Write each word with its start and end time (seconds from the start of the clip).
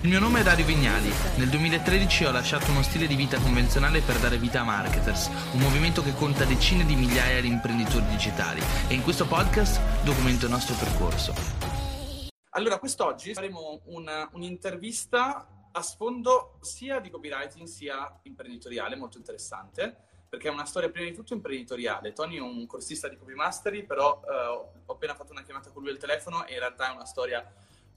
Il 0.00 0.10
mio 0.10 0.20
nome 0.20 0.40
è 0.40 0.42
Dario 0.44 0.64
Vignali. 0.64 1.10
Nel 1.38 1.48
2013 1.48 2.26
ho 2.26 2.30
lasciato 2.30 2.70
uno 2.70 2.84
stile 2.84 3.08
di 3.08 3.16
vita 3.16 3.40
convenzionale 3.40 4.00
per 4.00 4.16
dare 4.20 4.38
vita 4.38 4.60
a 4.60 4.62
Marketers, 4.62 5.26
un 5.54 5.58
movimento 5.58 6.04
che 6.04 6.14
conta 6.14 6.44
decine 6.44 6.84
di 6.84 6.94
migliaia 6.94 7.40
di 7.40 7.48
imprenditori 7.48 8.06
digitali 8.06 8.62
e 8.86 8.94
in 8.94 9.02
questo 9.02 9.26
podcast 9.26 10.04
documento 10.04 10.44
il 10.44 10.52
nostro 10.52 10.76
percorso. 10.76 11.34
Allora, 12.50 12.78
quest'oggi 12.78 13.34
faremo 13.34 13.80
una, 13.86 14.28
un'intervista 14.34 15.68
a 15.72 15.82
sfondo 15.82 16.58
sia 16.60 17.00
di 17.00 17.10
copywriting 17.10 17.66
sia 17.66 18.20
imprenditoriale, 18.22 18.94
molto 18.94 19.18
interessante, 19.18 19.96
perché 20.28 20.46
è 20.46 20.52
una 20.52 20.64
storia 20.64 20.90
prima 20.90 21.08
di 21.08 21.14
tutto 21.14 21.34
imprenditoriale. 21.34 22.12
Tony 22.12 22.36
è 22.36 22.40
un 22.40 22.66
corsista 22.68 23.08
di 23.08 23.16
Copy 23.16 23.34
Mastery, 23.34 23.82
però 23.82 24.22
eh, 24.24 24.32
ho 24.86 24.92
appena 24.92 25.16
fatto 25.16 25.32
una 25.32 25.42
chiamata 25.42 25.70
con 25.70 25.82
lui 25.82 25.90
al 25.90 25.98
telefono 25.98 26.46
e 26.46 26.52
in 26.52 26.60
realtà 26.60 26.92
è 26.92 26.94
una 26.94 27.04
storia 27.04 27.44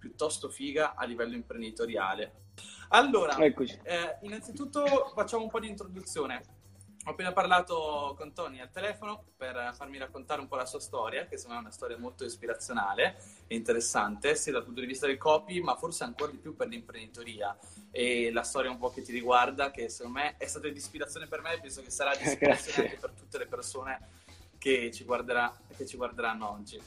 piuttosto 0.02 0.49
figa 0.49 0.95
a 0.95 1.05
livello 1.05 1.36
imprenditoriale. 1.36 2.49
Allora, 2.89 3.38
eh, 3.38 4.17
innanzitutto 4.23 5.12
facciamo 5.13 5.43
un 5.43 5.49
po' 5.49 5.59
di 5.59 5.70
introduzione. 5.70 6.59
Ho 7.05 7.12
appena 7.12 7.31
parlato 7.31 8.13
con 8.17 8.34
Tony 8.34 8.59
al 8.59 8.70
telefono 8.70 9.23
per 9.38 9.73
farmi 9.76 9.98
raccontare 9.98 10.41
un 10.41 10.48
po' 10.48 10.55
la 10.55 10.66
sua 10.66 10.79
storia, 10.79 11.26
che 11.26 11.38
secondo 11.38 11.55
me 11.55 11.62
è 11.62 11.66
una 11.66 11.73
storia 11.73 11.98
molto 11.98 12.26
ispirazionale 12.26 13.17
e 13.48 13.55
interessante, 13.55 14.35
sia 14.35 14.52
dal 14.52 14.63
punto 14.63 14.81
di 14.81 14.88
vista 14.88 15.07
del 15.07 15.17
copy, 15.17 15.62
ma 15.62 15.76
forse 15.76 16.04
ancora 16.04 16.31
di 16.31 16.38
più 16.38 16.55
per 16.55 16.68
l'imprenditoria. 16.68 17.57
E 17.91 18.31
la 18.31 18.43
storia 18.43 18.70
un 18.70 18.77
po' 18.77 18.91
che 18.91 19.02
ti 19.02 19.12
riguarda, 19.12 19.71
che 19.71 19.90
secondo 19.90 20.20
me 20.20 20.35
è 20.38 20.45
stata 20.45 20.68
di 20.68 20.77
ispirazione 20.77 21.27
per 21.27 21.41
me 21.41 21.54
e 21.54 21.59
penso 21.59 21.81
che 21.81 21.90
sarà 21.90 22.15
di 22.15 22.23
ispirazione 22.27 22.90
anche 22.90 22.99
per 22.99 23.12
tutte 23.12 23.38
le 23.38 23.48
persone 23.48 23.99
che 24.59 24.91
ci, 24.91 25.04
guarderà, 25.04 25.52
che 25.76 25.88
ci 25.88 25.98
guarderanno 25.98 26.52
oggi. 26.52 26.79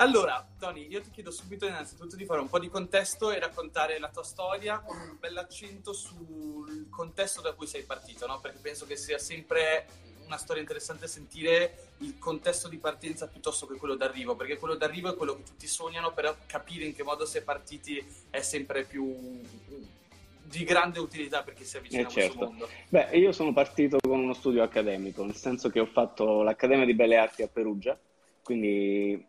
Allora, 0.00 0.46
Tony, 0.58 0.86
io 0.88 1.00
ti 1.00 1.10
chiedo 1.10 1.32
subito 1.32 1.66
innanzitutto 1.66 2.14
di 2.14 2.24
fare 2.24 2.40
un 2.40 2.48
po' 2.48 2.60
di 2.60 2.68
contesto 2.68 3.32
e 3.32 3.40
raccontare 3.40 3.98
la 3.98 4.08
tua 4.08 4.22
storia 4.22 4.78
con 4.78 4.96
un 4.96 5.16
bell'accento 5.18 5.92
sul 5.92 6.86
contesto 6.88 7.40
da 7.40 7.52
cui 7.52 7.66
sei 7.66 7.82
partito, 7.82 8.26
no? 8.26 8.38
Perché 8.40 8.58
penso 8.62 8.86
che 8.86 8.96
sia 8.96 9.18
sempre 9.18 9.86
una 10.24 10.36
storia 10.36 10.62
interessante 10.62 11.08
sentire 11.08 11.94
il 11.98 12.16
contesto 12.18 12.68
di 12.68 12.76
partenza 12.76 13.26
piuttosto 13.26 13.66
che 13.66 13.76
quello 13.76 13.96
d'arrivo, 13.96 14.36
perché 14.36 14.56
quello 14.56 14.76
d'arrivo 14.76 15.10
è 15.10 15.16
quello 15.16 15.34
che 15.34 15.42
tutti 15.42 15.66
sognano, 15.66 16.12
però 16.12 16.32
capire 16.46 16.84
in 16.84 16.94
che 16.94 17.02
modo 17.02 17.26
si 17.26 17.38
è 17.38 17.42
partiti 17.42 18.04
è 18.30 18.40
sempre 18.40 18.84
più 18.84 19.40
di 20.44 20.64
grande 20.64 21.00
utilità 21.00 21.42
per 21.42 21.54
chi 21.54 21.64
si 21.64 21.76
avvicina 21.76 22.02
eh 22.02 22.04
a 22.04 22.08
certo. 22.08 22.36
questo 22.36 22.50
mondo. 22.50 22.68
Beh, 22.88 23.16
io 23.18 23.32
sono 23.32 23.52
partito 23.52 23.98
con 24.00 24.20
uno 24.20 24.34
studio 24.34 24.62
accademico, 24.62 25.24
nel 25.24 25.34
senso 25.34 25.70
che 25.70 25.80
ho 25.80 25.86
fatto 25.86 26.42
l'Accademia 26.42 26.84
di 26.84 26.94
Belle 26.94 27.16
Arti 27.16 27.42
a 27.42 27.48
Perugia, 27.48 27.98
quindi 28.42 29.27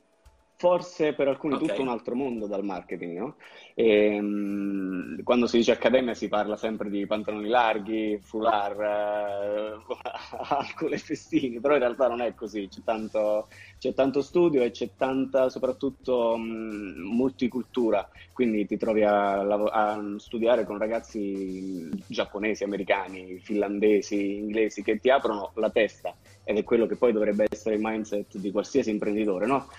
forse 0.60 1.14
per 1.14 1.30
alcuni 1.30 1.54
okay. 1.54 1.68
tutto 1.70 1.82
un 1.82 1.88
altro 1.88 2.16
mondo 2.16 2.46
dal 2.46 2.66
marketing, 2.66 3.18
no? 3.18 3.36
E, 3.74 4.20
um, 4.20 5.24
quando 5.24 5.48
si 5.48 5.56
dice 5.56 5.72
accademia 5.72 6.14
si 6.14 6.28
parla 6.28 6.58
sempre 6.58 6.90
di 6.90 7.06
pantaloni 7.06 7.48
larghi, 7.48 8.20
foulard, 8.22 8.78
uh, 8.78 9.96
alcol 10.54 10.92
e 10.92 10.98
festini, 10.98 11.62
però 11.62 11.76
in 11.76 11.80
realtà 11.80 12.10
non 12.10 12.20
è 12.20 12.36
così, 12.36 12.68
c'è 12.68 12.82
tanto, 12.84 13.48
c'è 13.78 13.94
tanto 13.94 14.22
studio 14.22 14.62
e 14.62 14.72
c'è 14.72 14.90
tanta 14.98 15.48
soprattutto 15.48 16.34
um, 16.34 16.94
multicultura, 17.06 18.10
quindi 18.34 18.66
ti 18.66 18.76
trovi 18.76 19.04
a, 19.04 19.40
a, 19.40 20.04
studiare 20.18 20.66
con 20.66 20.78
ragazzi 20.78 21.90
giapponesi, 22.06 22.66
americani, 22.66 23.40
finlandesi, 23.40 24.36
inglesi 24.40 24.84
che 24.84 25.00
ti 25.00 25.10
aprono 25.10 25.52
la 25.56 25.70
testa 25.70 26.14
ed 26.44 26.58
è 26.58 26.66
quello 26.66 26.86
che 26.86 26.98
poi 26.98 27.14
dovrebbe 27.14 27.46
essere 27.50 27.76
il 27.76 27.82
mindset 27.82 28.36
di 28.38 28.52
qualsiasi 28.52 28.90
imprenditore, 28.90 29.46
no? 29.46 29.70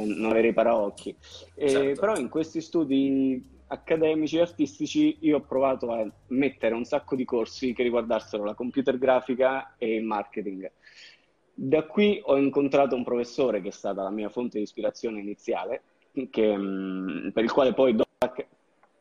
Non 0.00 0.30
avere 0.30 0.48
i 0.48 0.52
paraocchi. 0.52 1.14
E, 1.54 1.68
certo. 1.68 2.00
Però 2.00 2.16
in 2.16 2.28
questi 2.28 2.60
studi 2.60 3.50
accademici 3.72 4.36
e 4.36 4.42
artistici 4.42 5.16
io 5.20 5.38
ho 5.38 5.40
provato 5.40 5.90
a 5.92 6.06
mettere 6.28 6.74
un 6.74 6.84
sacco 6.84 7.16
di 7.16 7.24
corsi 7.24 7.72
che 7.72 7.82
riguardassero 7.82 8.44
la 8.44 8.54
computer 8.54 8.98
grafica 8.98 9.74
e 9.78 9.94
il 9.94 10.04
marketing. 10.04 10.70
Da 11.54 11.84
qui 11.84 12.20
ho 12.24 12.36
incontrato 12.36 12.94
un 12.94 13.04
professore 13.04 13.60
che 13.60 13.68
è 13.68 13.72
stata 13.72 14.02
la 14.02 14.10
mia 14.10 14.28
fonte 14.28 14.58
di 14.58 14.64
ispirazione 14.64 15.20
iniziale, 15.20 15.82
che, 16.30 16.56
mm, 16.56 17.30
per 17.30 17.44
il 17.44 17.52
quale 17.52 17.72
poi... 17.72 17.96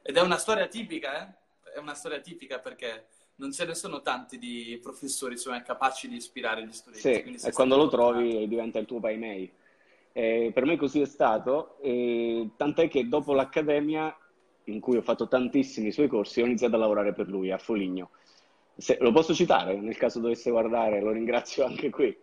Ed 0.03 0.17
è 0.17 0.21
una 0.21 0.37
storia 0.37 0.67
tipica, 0.67 1.21
eh? 1.21 1.73
È 1.73 1.77
una 1.77 1.93
storia 1.93 2.19
tipica 2.19 2.59
perché 2.59 3.05
non 3.35 3.51
ce 3.51 3.65
ne 3.65 3.75
sono 3.75 4.01
tanti 4.01 4.37
di 4.37 4.79
professori 4.81 5.33
insomma, 5.33 5.61
capaci 5.61 6.07
di 6.07 6.15
ispirare 6.15 6.65
gli 6.65 6.71
studenti. 6.71 7.37
Sì, 7.37 7.47
e 7.47 7.51
quando 7.51 7.75
lo 7.75 7.89
trovi 7.89 8.47
diventa 8.47 8.79
il 8.79 8.85
tuo 8.85 8.99
paimei. 8.99 9.51
Eh, 10.13 10.51
per 10.53 10.65
me 10.65 10.75
così 10.75 11.01
è 11.01 11.05
stato, 11.05 11.77
eh, 11.81 12.49
tant'è 12.57 12.87
che 12.87 13.07
dopo 13.07 13.33
l'accademia, 13.33 14.15
in 14.65 14.79
cui 14.79 14.97
ho 14.97 15.01
fatto 15.01 15.27
tantissimi 15.27 15.91
suoi 15.91 16.07
corsi, 16.07 16.41
ho 16.41 16.45
iniziato 16.45 16.75
a 16.75 16.79
lavorare 16.79 17.13
per 17.13 17.27
lui 17.27 17.51
a 17.51 17.57
Foligno. 17.57 18.11
Se, 18.75 18.97
lo 18.99 19.11
posso 19.11 19.33
citare 19.33 19.75
nel 19.79 19.97
caso 19.97 20.19
dovesse 20.19 20.49
guardare, 20.49 21.01
lo 21.01 21.11
ringrazio 21.11 21.65
anche 21.65 21.89
qui. 21.89 22.15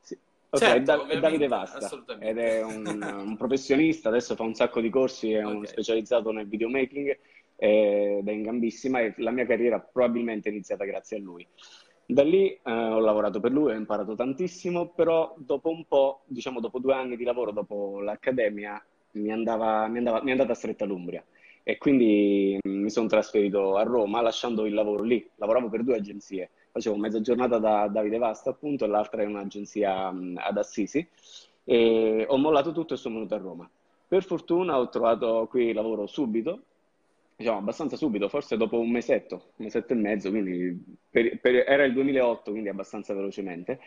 Sì. 0.00 0.18
Okay, 0.54 0.84
certo, 0.84 1.06
è, 1.06 1.18
Davide 1.18 1.48
Vasta 1.48 2.04
ed 2.20 2.38
è 2.38 2.62
un, 2.62 2.86
un, 3.26 3.36
professionista, 3.36 4.08
adesso 4.08 4.36
fa 4.36 4.44
un 4.44 4.54
sacco 4.54 4.80
di 4.80 4.88
corsi, 4.88 5.32
è 5.32 5.44
okay. 5.44 5.56
un 5.56 5.66
specializzato 5.66 6.30
nel 6.30 6.46
videomaking 6.46 7.18
ed 7.56 8.28
è 8.28 8.30
in 8.30 8.42
gambissima 8.42 9.00
e 9.00 9.14
la 9.18 9.32
mia 9.32 9.46
carriera 9.46 9.80
probabilmente 9.80 10.48
è 10.48 10.52
iniziata 10.52 10.84
grazie 10.84 11.16
a 11.16 11.20
lui. 11.20 11.44
Da 12.06 12.22
lì 12.22 12.48
eh, 12.50 12.60
ho 12.70 12.98
lavorato 12.98 13.40
per 13.40 13.52
lui, 13.52 13.72
ho 13.72 13.76
imparato 13.76 14.14
tantissimo, 14.14 14.88
però 14.88 15.34
dopo 15.38 15.70
un 15.70 15.84
po', 15.86 16.22
diciamo 16.26 16.60
dopo 16.60 16.78
due 16.78 16.94
anni 16.94 17.16
di 17.16 17.24
lavoro, 17.24 17.50
dopo 17.50 18.00
l'accademia, 18.00 18.82
mi, 19.12 19.32
andava, 19.32 19.88
mi, 19.88 19.98
andava, 19.98 20.22
mi 20.22 20.28
è 20.28 20.32
andata 20.32 20.54
stretta 20.54 20.84
l'Umbria 20.84 21.24
e 21.66 21.78
quindi 21.78 22.58
mm, 22.66 22.82
mi 22.82 22.90
sono 22.90 23.08
trasferito 23.08 23.76
a 23.76 23.82
Roma 23.82 24.20
lasciando 24.20 24.66
il 24.66 24.74
lavoro 24.74 25.02
lì. 25.02 25.26
Lavoravo 25.36 25.68
per 25.70 25.82
due 25.82 25.96
agenzie, 25.96 26.50
facevo 26.70 26.96
mezza 26.96 27.20
giornata 27.20 27.58
da 27.58 27.88
Davide 27.88 28.18
Vasta 28.18 28.50
appunto 28.50 28.84
e 28.84 28.88
l'altra 28.88 29.22
è 29.22 29.26
un'agenzia 29.26 30.12
mm, 30.12 30.36
ad 30.38 30.58
Assisi 30.58 31.06
e 31.64 32.26
ho 32.28 32.36
mollato 32.36 32.72
tutto 32.72 32.94
e 32.94 32.96
sono 32.98 33.14
venuto 33.14 33.34
a 33.34 33.38
Roma. 33.38 33.70
Per 34.06 34.22
fortuna 34.22 34.78
ho 34.78 34.88
trovato 34.90 35.46
qui 35.48 35.72
lavoro 35.72 36.06
subito 36.06 36.64
diciamo, 37.36 37.58
abbastanza 37.58 37.96
subito, 37.96 38.28
forse 38.28 38.56
dopo 38.56 38.78
un 38.78 38.90
mesetto, 38.90 39.52
un 39.56 39.64
mesetto 39.64 39.92
e 39.92 39.96
mezzo, 39.96 40.30
quindi 40.30 40.82
per, 41.10 41.38
per, 41.40 41.64
era 41.66 41.84
il 41.84 41.92
2008, 41.92 42.50
quindi 42.50 42.68
abbastanza 42.68 43.14
velocemente, 43.14 43.80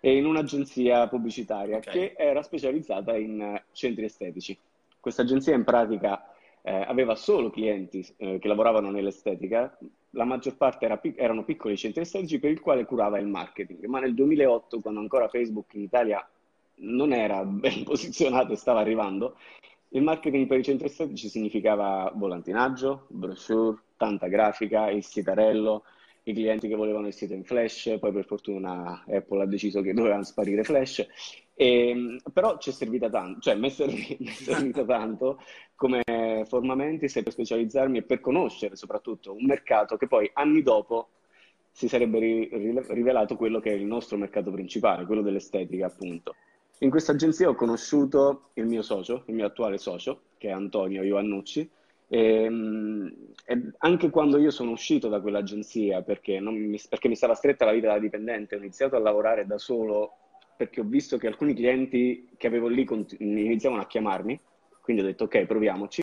e 0.00 0.16
in 0.16 0.26
un'agenzia 0.26 1.08
pubblicitaria 1.08 1.78
okay. 1.78 1.92
che 1.92 2.14
era 2.16 2.42
specializzata 2.42 3.16
in 3.16 3.60
centri 3.72 4.04
estetici. 4.04 4.56
Questa 5.00 5.22
agenzia 5.22 5.54
in 5.54 5.64
pratica 5.64 6.32
eh, 6.62 6.72
aveva 6.72 7.14
solo 7.14 7.50
clienti 7.50 8.06
eh, 8.16 8.38
che 8.38 8.48
lavoravano 8.48 8.90
nell'estetica, 8.90 9.76
la 10.10 10.24
maggior 10.24 10.56
parte 10.56 10.84
era, 10.84 11.00
erano 11.16 11.44
piccoli 11.44 11.76
centri 11.76 12.02
estetici 12.02 12.38
per 12.38 12.50
il 12.50 12.60
quale 12.60 12.84
curava 12.84 13.18
il 13.18 13.26
marketing, 13.26 13.84
ma 13.86 14.00
nel 14.00 14.14
2008, 14.14 14.80
quando 14.80 15.00
ancora 15.00 15.28
Facebook 15.28 15.74
in 15.74 15.82
Italia 15.82 16.26
non 16.80 17.12
era 17.12 17.44
ben 17.44 17.82
posizionato 17.84 18.52
e 18.52 18.56
stava 18.56 18.80
arrivando, 18.80 19.36
il 19.90 20.02
marketing 20.02 20.46
per 20.46 20.58
i 20.58 20.64
centri 20.64 20.86
estetici 20.86 21.28
significava 21.28 22.12
volantinaggio, 22.14 23.06
brochure, 23.08 23.78
tanta 23.96 24.28
grafica, 24.28 24.90
il 24.90 25.04
sitarello, 25.04 25.84
i 26.24 26.34
clienti 26.34 26.68
che 26.68 26.74
volevano 26.74 27.06
il 27.06 27.14
sito 27.14 27.32
in 27.32 27.44
flash, 27.44 27.96
poi 27.98 28.12
per 28.12 28.26
fortuna 28.26 29.04
Apple 29.08 29.42
ha 29.42 29.46
deciso 29.46 29.80
che 29.80 29.94
dovevano 29.94 30.24
sparire 30.24 30.62
flash, 30.62 31.06
e, 31.54 31.88
ehm, 31.88 32.18
però 32.32 32.58
ci 32.58 32.70
è 32.70 32.72
servita 32.72 33.08
tanto, 33.08 33.40
cioè 33.40 33.54
mi 33.54 33.68
è 33.68 33.70
servito 34.30 34.84
tanto 34.84 35.40
come 35.74 36.02
formamenti 36.46 37.10
per 37.22 37.32
specializzarmi 37.32 37.98
e 37.98 38.02
per 38.02 38.20
conoscere 38.20 38.76
soprattutto 38.76 39.32
un 39.32 39.44
mercato 39.44 39.96
che 39.96 40.06
poi 40.06 40.30
anni 40.34 40.62
dopo 40.62 41.08
si 41.70 41.88
sarebbe 41.88 42.18
rivelato 42.88 43.36
quello 43.36 43.60
che 43.60 43.70
è 43.70 43.74
il 43.74 43.84
nostro 43.84 44.16
mercato 44.16 44.50
principale, 44.50 45.06
quello 45.06 45.22
dell'estetica 45.22 45.86
appunto. 45.86 46.34
In 46.80 46.90
questa 46.90 47.12
agenzia 47.12 47.48
ho 47.48 47.54
conosciuto 47.54 48.50
il 48.54 48.66
mio 48.66 48.82
socio, 48.82 49.24
il 49.26 49.34
mio 49.34 49.46
attuale 49.46 49.78
socio, 49.78 50.20
che 50.38 50.48
è 50.48 50.52
Antonio 50.52 51.02
Ioannucci, 51.02 51.68
e, 52.06 52.42
ehm, 52.44 53.14
e 53.44 53.72
anche 53.78 54.10
quando 54.10 54.38
io 54.38 54.50
sono 54.50 54.70
uscito 54.70 55.08
da 55.08 55.20
quell'agenzia 55.20 56.02
perché, 56.02 56.40
mi, 56.40 56.80
perché 56.88 57.08
mi 57.08 57.16
stava 57.16 57.34
stretta 57.34 57.64
la 57.64 57.72
vita 57.72 57.88
da 57.88 57.98
dipendente, 57.98 58.54
ho 58.54 58.58
iniziato 58.58 58.94
a 58.94 59.00
lavorare 59.00 59.44
da 59.44 59.58
solo 59.58 60.12
perché 60.56 60.80
ho 60.80 60.84
visto 60.84 61.18
che 61.18 61.26
alcuni 61.26 61.54
clienti 61.54 62.28
che 62.36 62.46
avevo 62.46 62.68
lì 62.68 62.86
iniziavano 63.18 63.82
a 63.82 63.86
chiamarmi, 63.86 64.38
quindi 64.80 65.02
ho 65.02 65.06
detto 65.06 65.24
ok, 65.24 65.46
proviamoci. 65.46 66.02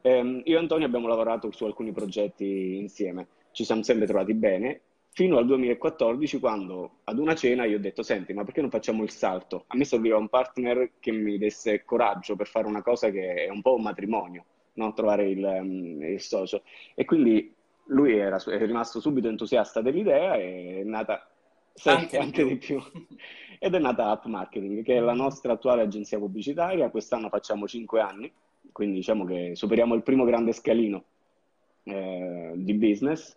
Eh, 0.00 0.42
io 0.44 0.56
e 0.56 0.60
Antonio 0.60 0.86
abbiamo 0.86 1.08
lavorato 1.08 1.50
su 1.52 1.64
alcuni 1.64 1.92
progetti 1.92 2.76
insieme, 2.76 3.26
ci 3.52 3.64
siamo 3.64 3.82
sempre 3.82 4.06
trovati 4.06 4.34
bene 4.34 4.80
fino 5.18 5.36
al 5.36 5.46
2014 5.46 6.38
quando 6.38 6.98
ad 7.02 7.18
una 7.18 7.34
cena 7.34 7.64
io 7.64 7.78
ho 7.78 7.80
detto 7.80 8.04
senti 8.04 8.32
ma 8.32 8.44
perché 8.44 8.60
non 8.60 8.70
facciamo 8.70 9.02
il 9.02 9.10
salto? 9.10 9.64
A 9.66 9.76
me 9.76 9.84
serviva 9.84 10.16
un 10.16 10.28
partner 10.28 10.92
che 11.00 11.10
mi 11.10 11.38
desse 11.38 11.84
coraggio 11.84 12.36
per 12.36 12.46
fare 12.46 12.68
una 12.68 12.82
cosa 12.82 13.10
che 13.10 13.46
è 13.46 13.48
un 13.48 13.60
po' 13.60 13.74
un 13.74 13.82
matrimonio, 13.82 14.44
no? 14.74 14.92
trovare 14.92 15.28
il, 15.28 15.42
um, 15.42 16.04
il, 16.04 16.20
socio. 16.20 16.62
E 16.94 17.04
quindi 17.04 17.52
lui 17.86 18.16
era, 18.16 18.36
è 18.36 18.64
rimasto 18.64 19.00
subito 19.00 19.26
entusiasta 19.26 19.80
dell'idea 19.80 20.36
e 20.36 20.82
è 20.82 20.84
nata 20.84 21.28
anche, 21.86 22.16
anche 22.16 22.44
di 22.44 22.54
più. 22.54 22.80
Ed 23.58 23.74
è 23.74 23.78
nata 23.80 24.10
App 24.10 24.26
Marketing, 24.26 24.84
che 24.84 24.98
è 24.98 25.00
la 25.00 25.14
nostra 25.14 25.54
attuale 25.54 25.82
agenzia 25.82 26.18
pubblicitaria. 26.18 26.90
Quest'anno 26.90 27.28
facciamo 27.28 27.66
5 27.66 28.00
anni, 28.00 28.32
quindi 28.70 28.94
diciamo 28.94 29.24
che 29.24 29.56
superiamo 29.56 29.96
il 29.96 30.04
primo 30.04 30.22
grande 30.24 30.52
scalino 30.52 31.02
eh, 31.82 32.52
di 32.54 32.74
business. 32.74 33.36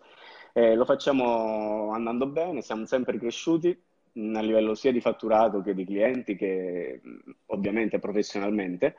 Eh, 0.54 0.76
lo 0.76 0.86
facciamo 0.86 1.92
andando 1.92 2.28
bene, 2.28 2.62
siamo 2.62 2.86
sempre 2.86 3.18
cresciuti 3.18 3.70
a 4.14 4.42
livello 4.42 4.76
sia 4.76 4.92
di 4.92 5.00
fatturato 5.00 5.62
che 5.62 5.74
di 5.74 5.86
clienti 5.86 6.36
che 6.36 7.02
ovviamente 7.48 8.00
professionalmente. 8.00 8.96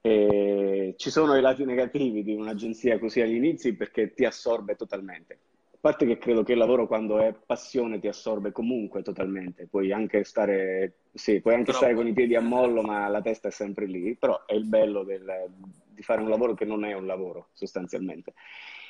E 0.00 0.94
ci 0.96 1.10
sono 1.10 1.36
i 1.36 1.40
lati 1.40 1.64
negativi 1.64 2.22
di 2.22 2.32
un'agenzia 2.34 2.98
così 2.98 3.20
agli 3.20 3.34
inizi 3.34 3.74
perché 3.74 4.14
ti 4.14 4.24
assorbe 4.24 4.76
totalmente. 4.76 5.38
A 5.74 5.78
parte 5.80 6.06
che 6.06 6.18
credo 6.18 6.42
che 6.42 6.52
il 6.52 6.58
lavoro 6.58 6.86
quando 6.86 7.18
è 7.18 7.34
passione 7.34 7.98
ti 7.98 8.08
assorbe 8.08 8.50
comunque 8.50 9.02
totalmente, 9.02 9.66
puoi 9.66 9.92
anche 9.92 10.24
stare, 10.24 10.94
sì, 11.12 11.40
puoi 11.40 11.54
anche 11.54 11.72
stare 11.72 11.94
con 11.94 12.06
i 12.06 12.12
piedi 12.12 12.34
a 12.34 12.40
mollo 12.40 12.82
ma 12.82 13.06
la 13.08 13.20
testa 13.20 13.48
è 13.48 13.50
sempre 13.50 13.86
lì, 13.86 14.16
però 14.16 14.44
è 14.46 14.54
il 14.54 14.66
bello 14.66 15.04
del, 15.04 15.48
di 15.86 16.02
fare 16.02 16.22
un 16.22 16.28
lavoro 16.28 16.54
che 16.54 16.64
non 16.64 16.84
è 16.84 16.92
un 16.92 17.06
lavoro 17.06 17.48
sostanzialmente. 17.52 18.32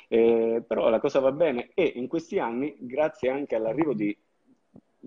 Eh, 0.09 0.63
però 0.65 0.89
la 0.89 0.99
cosa 0.99 1.19
va 1.19 1.31
bene 1.33 1.71
e 1.73 1.91
in 1.95 2.07
questi 2.07 2.39
anni, 2.39 2.75
grazie 2.79 3.29
anche 3.29 3.55
all'arrivo 3.55 3.93
di 3.93 4.15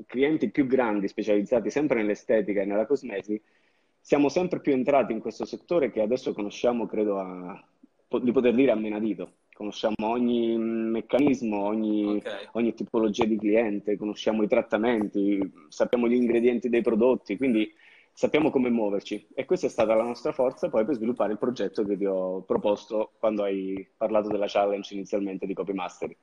clienti 0.06 0.50
più 0.50 0.66
grandi 0.66 1.08
specializzati 1.08 1.70
sempre 1.70 2.00
nell'estetica 2.00 2.60
e 2.60 2.64
nella 2.66 2.86
cosmesi, 2.86 3.40
siamo 4.00 4.28
sempre 4.28 4.60
più 4.60 4.72
entrati 4.72 5.12
in 5.12 5.20
questo 5.20 5.44
settore 5.44 5.90
che 5.90 6.00
adesso 6.00 6.32
conosciamo, 6.32 6.86
credo, 6.86 7.18
a, 7.18 7.64
di 8.22 8.32
poter 8.32 8.54
dire 8.54 8.72
a 8.72 8.76
menadito. 8.76 9.34
Conosciamo 9.60 9.94
ogni 9.98 10.56
meccanismo, 10.56 11.64
ogni, 11.64 12.16
okay. 12.16 12.46
ogni 12.52 12.72
tipologia 12.72 13.26
di 13.26 13.36
cliente, 13.36 13.98
conosciamo 13.98 14.42
i 14.42 14.48
trattamenti, 14.48 15.38
sappiamo 15.68 16.08
gli 16.08 16.14
ingredienti 16.14 16.70
dei 16.70 16.80
prodotti, 16.80 17.36
quindi 17.36 17.70
sappiamo 18.20 18.50
come 18.50 18.68
muoverci 18.68 19.28
e 19.32 19.46
questa 19.46 19.66
è 19.66 19.70
stata 19.70 19.94
la 19.94 20.02
nostra 20.02 20.32
forza 20.32 20.68
poi 20.68 20.84
per 20.84 20.94
sviluppare 20.94 21.32
il 21.32 21.38
progetto 21.38 21.86
che 21.86 21.96
ti 21.96 22.04
ho 22.04 22.42
proposto 22.42 23.12
quando 23.18 23.44
hai 23.44 23.90
parlato 23.96 24.28
della 24.28 24.44
challenge 24.46 24.92
inizialmente 24.92 25.46
di 25.46 25.54
Copy 25.54 25.72
Mastery. 25.72 26.14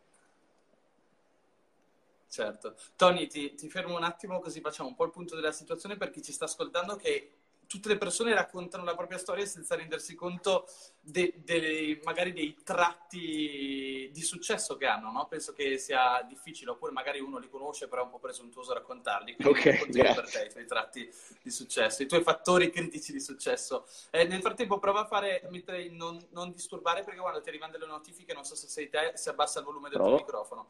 Certo. 2.29 2.75
Tony, 2.95 3.25
ti, 3.25 3.55
ti, 3.55 3.67
fermo 3.67 3.97
un 3.97 4.03
attimo 4.03 4.39
così 4.39 4.61
facciamo 4.61 4.89
un 4.89 4.93
po' 4.93 5.05
il 5.05 5.09
punto 5.09 5.33
della 5.33 5.51
situazione 5.51 5.97
per 5.97 6.11
chi 6.11 6.21
ci 6.21 6.31
sta 6.31 6.45
ascoltando 6.45 6.97
che 6.97 7.36
tutte 7.67 7.89
le 7.89 7.97
persone 7.97 8.33
raccontano 8.33 8.83
la 8.83 8.95
propria 8.95 9.17
storia 9.17 9.45
senza 9.45 9.75
rendersi 9.75 10.15
conto 10.15 10.67
de, 10.99 11.41
de, 11.43 11.99
magari 12.03 12.33
dei 12.33 12.57
tratti 12.63 14.09
di 14.11 14.21
successo 14.21 14.75
che 14.77 14.85
hanno, 14.85 15.11
no? 15.11 15.27
Penso 15.27 15.53
che 15.53 15.77
sia 15.77 16.25
difficile, 16.27 16.71
oppure 16.71 16.91
magari 16.91 17.19
uno 17.19 17.37
li 17.37 17.49
conosce 17.49 17.87
però 17.87 18.01
è 18.01 18.05
un 18.05 18.11
po' 18.11 18.19
presuntuoso 18.19 18.73
raccontarli. 18.73 19.35
Quindi 19.35 19.99
ok, 19.99 20.13
per 20.15 20.29
te 20.29 20.45
i 20.45 20.49
tuoi 20.49 20.65
tratti 20.65 21.09
di 21.41 21.51
successo, 21.51 22.03
i 22.03 22.07
tuoi 22.07 22.23
fattori 22.23 22.69
critici 22.69 23.11
di 23.11 23.19
successo. 23.19 23.87
Eh, 24.09 24.25
nel 24.25 24.41
frattempo 24.41 24.79
prova 24.79 25.01
a 25.01 25.05
fare, 25.05 25.47
mentre 25.49 25.89
non, 25.89 26.19
non, 26.31 26.51
disturbare 26.51 27.03
perché 27.03 27.19
quando 27.19 27.41
ti 27.41 27.49
arrivano 27.49 27.73
delle 27.73 27.85
notifiche, 27.85 28.33
non 28.33 28.43
so 28.43 28.55
se 28.55 28.67
sei 28.67 28.89
te, 28.89 29.11
si 29.15 29.29
abbassa 29.29 29.59
il 29.59 29.65
volume 29.65 29.89
del 29.89 29.97
Provo. 29.97 30.15
tuo 30.15 30.25
microfono. 30.25 30.67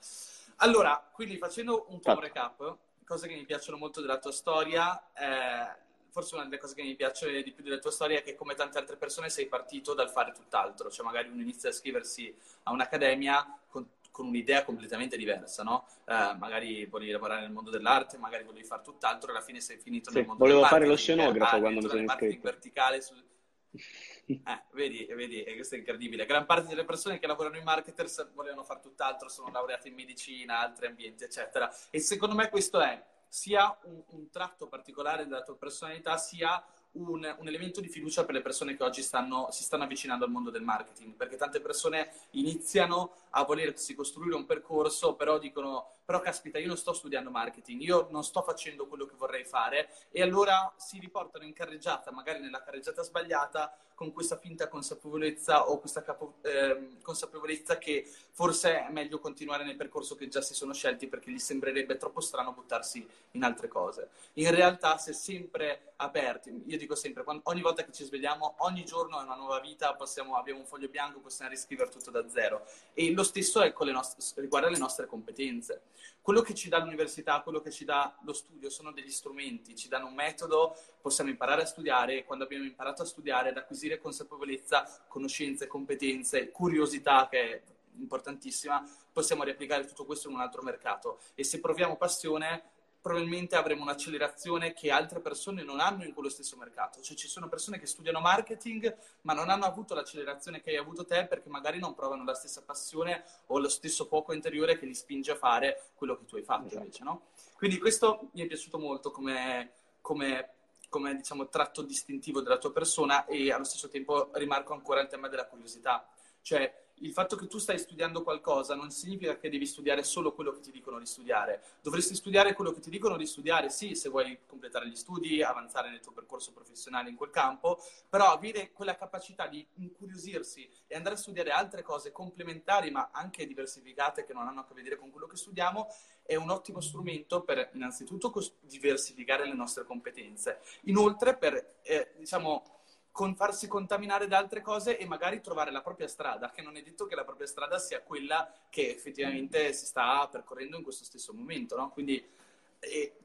Allora, 0.57 1.09
quindi 1.13 1.38
facendo 1.38 1.85
un 1.89 2.00
po' 2.00 2.11
un 2.11 2.19
recap, 2.19 2.77
cose 3.05 3.27
che 3.27 3.35
mi 3.35 3.45
piacciono 3.45 3.77
molto 3.77 4.01
della 4.01 4.19
tua 4.19 4.31
storia, 4.31 5.11
eh, 5.13 5.85
forse 6.17 6.33
una 6.33 6.45
delle 6.45 6.57
cose 6.57 6.73
che 6.73 6.81
mi 6.81 6.95
piace 6.95 7.43
di 7.43 7.51
più 7.51 7.63
della 7.63 7.77
tua 7.77 7.91
storia 7.91 8.17
è 8.17 8.23
che 8.23 8.33
come 8.33 8.55
tante 8.55 8.79
altre 8.79 8.95
persone 8.97 9.29
sei 9.29 9.45
partito 9.45 9.93
dal 9.93 10.09
fare 10.09 10.31
tutt'altro, 10.31 10.89
cioè 10.89 11.05
magari 11.05 11.29
uno 11.29 11.43
inizia 11.43 11.69
a 11.69 11.71
iscriversi 11.71 12.35
a 12.63 12.71
un'accademia 12.71 13.59
con, 13.69 13.87
con 14.09 14.25
un'idea 14.25 14.63
completamente 14.63 15.15
diversa, 15.15 15.61
no? 15.61 15.85
Eh, 16.05 16.35
magari 16.39 16.87
volevi 16.87 17.11
lavorare 17.11 17.41
nel 17.41 17.51
mondo 17.51 17.69
dell'arte, 17.69 18.17
magari 18.17 18.45
volevi 18.45 18.65
fare 18.65 18.81
tutt'altro, 18.81 19.29
alla 19.29 19.41
fine 19.41 19.61
sei 19.61 19.77
finito 19.77 20.09
sì, 20.09 20.17
nel 20.17 20.25
mondo 20.25 20.43
volevo 20.43 20.65
fare 20.65 20.87
lo 20.87 20.95
scenografo 20.95 21.59
quando 21.59 21.81
mi 21.81 21.87
sono 21.87 22.01
iscritto. 22.01 22.41
verticale 22.41 23.01
su... 23.01 23.13
Eh, 24.29 24.63
vedi, 24.73 25.05
vedi, 25.05 25.41
e 25.41 25.55
questo 25.55 25.75
è 25.75 25.77
incredibile. 25.77 26.25
Gran 26.25 26.45
parte 26.45 26.67
delle 26.67 26.83
persone 26.83 27.17
che 27.17 27.27
lavorano 27.27 27.55
in 27.55 27.63
marketers 27.63 28.29
volevano 28.33 28.65
fare 28.65 28.81
tutt'altro, 28.81 29.29
sono 29.29 29.49
laureate 29.49 29.87
in 29.87 29.93
medicina, 29.93 30.59
altri 30.59 30.87
ambienti, 30.87 31.23
eccetera. 31.23 31.73
E 31.89 32.01
secondo 32.01 32.35
me 32.35 32.49
questo 32.49 32.81
è 32.81 33.01
sia 33.38 33.78
un, 33.84 34.01
un 34.10 34.30
tratto 34.31 34.68
particolare 34.68 35.25
della 35.25 35.44
tua 35.44 35.56
personalità, 35.56 36.18
sia 36.18 36.63
un, 36.94 37.36
un, 37.38 37.48
elemento 37.48 37.80
di 37.80 37.88
fiducia 37.88 38.25
per 38.25 38.34
le 38.34 38.42
persone 38.42 38.75
che 38.75 38.81
oggi 38.81 39.04
stanno, 39.04 39.50
si 39.51 39.62
stanno 39.62 39.84
avvicinando 39.84 40.25
al 40.25 40.31
mondo 40.31 40.50
del 40.50 40.63
marketing, 40.63 41.13
perché 41.13 41.36
tante 41.36 41.62
persone 41.62 42.12
iniziano 42.31 43.12
a 43.31 43.44
volersi 43.44 43.94
costruire 43.94 44.36
un 44.36 44.48
percorso, 44.48 45.13
però 45.13 45.38
dicono, 45.38 45.96
però 46.07 46.21
caspita, 46.21 46.57
io 46.57 46.68
non 46.68 46.77
sto 46.77 46.94
studiando 46.94 47.30
marketing, 47.30 47.81
io 47.81 48.07
non 48.12 48.24
sto 48.24 48.42
facendo 48.42 48.88
quello 48.88 49.06
che 49.06 49.15
vorrei 49.18 49.44
fare, 49.44 49.89
e 50.09 50.21
allora 50.21 50.74
si 50.77 51.00
riportano 51.00 51.44
in 51.44 51.51
carreggiata, 51.51 52.13
magari 52.13 52.39
nella 52.39 52.63
carreggiata 52.63 53.04
sbagliata, 53.04 53.77
con 53.98 54.13
questa 54.13 54.38
finta 54.38 54.68
consapevolezza 54.68 55.69
o 55.69 55.80
questa 55.80 56.04
capo, 56.04 56.36
eh, 56.44 56.98
consapevolezza 57.01 57.80
che 57.80 58.07
forse 58.31 58.86
è 58.86 58.92
meglio 58.92 59.18
continuare 59.18 59.63
nel 59.63 59.75
percorso 59.75 60.13
che 60.13 60.27
già 60.27 60.39
si 60.39 60.54
sono 60.54 60.71
scelti 60.71 61.07
perché 61.07 61.31
gli 61.31 61.39
sembrerebbe 61.39 61.98
troppo 61.98 62.21
strano 62.21 62.53
buttarsi 62.53 63.06
in 63.31 63.44
altre 63.44 63.68
cose. 63.68 64.10
In 64.33 64.51
realtà, 64.51 65.00
se 65.00 65.13
sempre 65.13 65.94
aperti, 65.95 66.62
io 66.68 66.77
dico 66.77 66.94
sempre, 66.94 67.24
quando, 67.24 67.42
ogni 67.45 67.62
volta 67.62 67.83
che 67.83 67.92
ci 67.92 68.03
svegliamo, 68.03 68.57
ogni 68.60 68.86
giorno 68.86 69.19
è 69.19 69.24
una 69.24 69.33
nuova 69.33 69.60
vita, 69.60 69.95
possiamo, 69.95 70.36
abbiamo 70.36 70.60
un 70.60 70.68
foglio 70.68 70.89
bianco, 70.89 71.19
possiamo 71.19 71.50
riscrivere 71.50 71.89
tutto 71.89 72.12
da 72.12 72.30
zero. 72.30 72.68
E 72.94 73.12
lo 73.13 73.24
stesso 73.24 73.63
è 73.63 73.74
nostre, 73.86 74.44
riguarda 74.44 74.69
le 74.69 74.77
nostre 74.77 75.07
competenze. 75.07 75.81
Quello 76.21 76.41
che 76.41 76.53
ci 76.53 76.69
dà 76.69 76.79
l'università, 76.79 77.41
quello 77.41 77.59
che 77.59 77.71
ci 77.71 77.85
dà 77.85 78.17
lo 78.23 78.33
studio 78.33 78.69
sono 78.69 78.91
degli 78.91 79.11
strumenti, 79.11 79.75
ci 79.75 79.88
danno 79.88 80.07
un 80.07 80.13
metodo, 80.13 80.75
possiamo 81.01 81.29
imparare 81.29 81.61
a 81.61 81.65
studiare 81.65 82.17
e 82.17 82.25
quando 82.25 82.44
abbiamo 82.44 82.65
imparato 82.65 83.01
a 83.01 83.05
studiare, 83.05 83.49
ad 83.49 83.57
acquisire 83.57 83.97
consapevolezza, 83.97 85.05
conoscenze, 85.07 85.67
competenze, 85.67 86.51
curiosità 86.51 87.27
che 87.29 87.39
è 87.39 87.61
importantissima, 87.99 88.83
possiamo 89.11 89.44
riapplicare 89.44 89.85
tutto 89.85 90.05
questo 90.05 90.29
in 90.29 90.35
un 90.35 90.41
altro 90.41 90.61
mercato. 90.61 91.19
E 91.35 91.44
se 91.44 91.59
proviamo 91.59 91.97
passione, 91.97 92.75
probabilmente 93.07 93.56
avremo 93.56 93.83
un'accelerazione 93.83 94.74
che 94.74 94.92
altre 94.92 95.21
persone 95.21 95.63
non 95.63 95.80
hanno 95.80 96.04
in 96.04 96.13
quello 96.13 96.27
stesso 96.27 96.57
mercato. 96.57 97.01
Cioè 97.01 97.15
ci 97.15 97.30
sono 97.30 97.48
persone 97.48 97.80
che 97.80 97.86
studiano 97.86 98.19
marketing 98.19 98.94
ma 99.21 99.31
non 99.31 99.50
hanno 99.50 99.63
avuto 99.63 99.95
l'accelerazione 99.95 100.59
che 100.62 100.71
hai 100.71 100.75
avuto 100.75 101.06
te 101.06 101.25
perché 101.25 101.48
magari 101.48 101.80
non 101.80 101.95
provano 101.95 102.25
la 102.25 102.33
stessa 102.33 102.62
passione 102.63 103.24
o 103.48 103.59
lo 103.59 103.69
stesso 103.69 104.07
poco 104.07 104.33
interiore 104.33 104.77
che 104.77 104.86
li 104.86 104.94
spinge 104.94 105.31
a 105.31 105.36
fare 105.38 105.92
quello 105.95 106.18
che 106.18 106.25
tu 106.25 106.36
hai 106.36 106.44
fatto 106.44 106.65
esatto. 106.65 106.81
invece, 106.81 107.04
no? 107.06 107.21
Quindi 107.56 107.77
questo 107.80 108.30
mi 108.33 108.42
è 108.42 108.45
piaciuto 108.45 108.77
molto 108.77 109.10
come, 109.10 109.71
come, 110.01 110.50
come 110.89 111.15
diciamo, 111.15 111.48
tratto 111.48 111.83
distintivo 111.83 112.42
della 112.42 112.57
tua 112.57 112.74
persona 112.74 113.25
e 113.25 113.53
allo 113.53 113.63
stesso 113.63 113.88
tempo 113.88 114.31
rimarco 114.33 114.74
ancora 114.74 115.00
il 115.00 115.07
tema 115.07 115.30
della 115.30 115.45
curiosità. 115.45 116.06
Cioè 116.42 116.87
il 116.99 117.11
fatto 117.11 117.35
che 117.35 117.47
tu 117.47 117.57
stai 117.57 117.77
studiando 117.77 118.23
qualcosa 118.23 118.75
non 118.75 118.89
significa 118.89 119.38
che 119.38 119.50
devi 119.50 119.65
studiare 119.65 120.03
solo 120.03 120.33
quello 120.33 120.51
che 120.51 120.62
ti 120.62 120.72
dicono 120.72 120.98
di 121.00 121.05
studiare. 121.05 121.62
Dovresti 121.81 122.15
studiare 122.15 122.53
quello 122.53 122.72
che 122.72 122.79
ti 122.79 122.89
dicono 122.89 123.17
di 123.17 123.25
studiare, 123.25 123.69
sì, 123.69 123.95
se 123.95 124.10
vuoi 124.10 124.39
completare 124.48 124.88
gli 124.88 124.95
studi, 124.95 125.43
avanzare 125.43 125.89
nel 125.89 126.00
tuo 126.00 126.12
percorso 126.12 126.51
professionale 126.53 127.10
in 127.10 127.15
quel 127.15 127.29
campo, 127.29 127.79
però 128.10 128.31
avere 128.31 128.72
quella 128.72 128.95
capacità 128.95 129.48
di 129.48 129.65
incuriosirsi 129.75 130.67
e 130.88 130.95
andare 130.95 131.15
a 131.15 131.17
studiare 131.17 131.51
altre 131.51 131.83
cose 131.83 132.12
complementari, 132.12 132.89
ma 132.89 133.10
anche 133.12 133.45
diversificate 133.45 134.25
che 134.25 134.33
non 134.33 134.48
hanno 134.48 134.62
a 134.62 134.65
che 134.65 134.74
vedere 134.74 134.95
con 134.95 135.12
quello 135.12 135.27
che 135.27 135.38
studiamo, 135.38 135.88
è 136.24 136.36
un 136.36 136.50
ottimo 136.50 136.81
strumento 136.81 137.43
per 137.43 137.69
innanzitutto 137.74 138.33
diversificare 138.62 139.45
le 139.45 139.53
nostre 139.53 139.86
competenze. 139.86 140.60
Inoltre 140.83 141.38
per, 141.38 141.77
eh, 141.83 142.13
diciamo, 142.17 142.76
con 143.17 143.36
farsi 143.36 143.67
contaminare 143.67 144.27
da 144.27 144.38
altre 144.38 144.62
cose 144.62 144.95
e 144.95 145.07
magari 145.07 145.41
trovare 145.41 145.71
la 145.71 145.81
propria 145.81 146.07
strada, 146.07 146.51
che 146.51 146.62
non 146.62 146.77
è 146.77 146.83
detto 146.83 147.07
che 147.07 147.15
la 147.15 147.24
propria 147.24 147.47
strada 147.47 147.79
sia 147.79 148.00
quella 148.03 148.47
che 148.69 148.91
effettivamente 148.91 149.74
si 149.74 149.88
sta 149.88 150.27
percorrendo 150.27 150.77
in 150.77 150.83
questo 150.83 151.03
stesso 151.03 151.33
momento, 151.33 151.75
no? 151.75 151.89
Quindi 151.89 152.24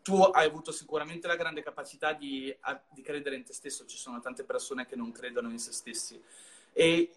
tu 0.00 0.18
hai 0.18 0.46
avuto 0.46 0.72
sicuramente 0.72 1.26
la 1.26 1.36
grande 1.36 1.62
capacità 1.62 2.14
di, 2.14 2.56
di, 2.88 3.02
credere 3.02 3.36
in 3.36 3.44
te 3.44 3.52
stesso, 3.52 3.84
ci 3.84 3.98
sono 3.98 4.18
tante 4.20 4.44
persone 4.44 4.86
che 4.86 4.96
non 4.96 5.12
credono 5.12 5.50
in 5.50 5.58
se 5.58 5.72
stessi. 5.72 6.18
E, 6.72 7.12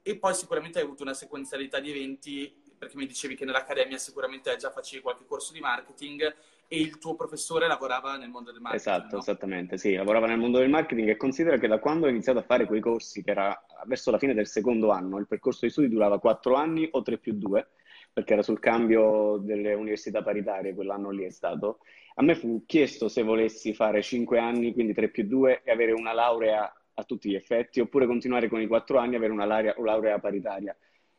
e 0.00 0.16
poi 0.16 0.34
sicuramente 0.36 0.78
hai 0.78 0.84
avuto 0.84 1.02
una 1.02 1.14
sequenzialità 1.14 1.80
di 1.80 1.90
eventi, 1.90 2.62
perché 2.78 2.96
mi 2.96 3.06
dicevi 3.06 3.34
che 3.34 3.44
nell'accademia 3.44 3.98
sicuramente 3.98 4.54
già 4.54 4.70
facevi 4.70 5.02
qualche 5.02 5.26
corso 5.26 5.52
di 5.52 5.58
marketing 5.58 6.32
e 6.74 6.80
il 6.80 6.98
tuo 6.98 7.14
professore 7.14 7.68
lavorava 7.68 8.16
nel 8.16 8.30
mondo 8.30 8.50
del 8.50 8.60
marketing. 8.60 8.96
Esatto, 8.96 9.14
no? 9.14 9.22
esattamente, 9.22 9.78
sì, 9.78 9.94
lavorava 9.94 10.26
nel 10.26 10.38
mondo 10.38 10.58
del 10.58 10.68
marketing 10.68 11.08
e 11.08 11.16
considera 11.16 11.56
che 11.56 11.68
da 11.68 11.78
quando 11.78 12.06
ho 12.06 12.10
iniziato 12.10 12.40
a 12.40 12.42
fare 12.42 12.66
quei 12.66 12.80
corsi, 12.80 13.22
che 13.22 13.30
era 13.30 13.64
verso 13.86 14.10
la 14.10 14.18
fine 14.18 14.34
del 14.34 14.48
secondo 14.48 14.90
anno, 14.90 15.18
il 15.18 15.28
percorso 15.28 15.64
di 15.64 15.70
studi 15.70 15.88
durava 15.88 16.18
quattro 16.18 16.56
anni 16.56 16.88
o 16.90 17.02
tre 17.02 17.18
più 17.18 17.34
due, 17.34 17.68
perché 18.12 18.32
era 18.32 18.42
sul 18.42 18.58
cambio 18.58 19.38
delle 19.38 19.74
università 19.74 20.22
paritarie, 20.22 20.74
quell'anno 20.74 21.10
lì 21.10 21.24
è 21.24 21.30
stato, 21.30 21.78
a 22.16 22.22
me 22.22 22.34
fu 22.34 22.64
chiesto 22.66 23.08
se 23.08 23.22
volessi 23.22 23.72
fare 23.72 24.02
cinque 24.02 24.38
anni, 24.38 24.72
quindi 24.72 24.94
tre 24.94 25.08
più 25.08 25.26
due, 25.26 25.62
e 25.62 25.70
avere 25.70 25.92
una 25.92 26.12
laurea 26.12 26.72
a 26.96 27.04
tutti 27.04 27.30
gli 27.30 27.34
effetti, 27.34 27.80
oppure 27.80 28.06
continuare 28.06 28.48
con 28.48 28.60
i 28.60 28.66
quattro 28.66 28.98
anni 28.98 29.14
e 29.14 29.16
avere 29.16 29.32
una 29.32 29.44
laurea, 29.44 29.74
laurea 29.78 30.18
paritaria. 30.18 30.76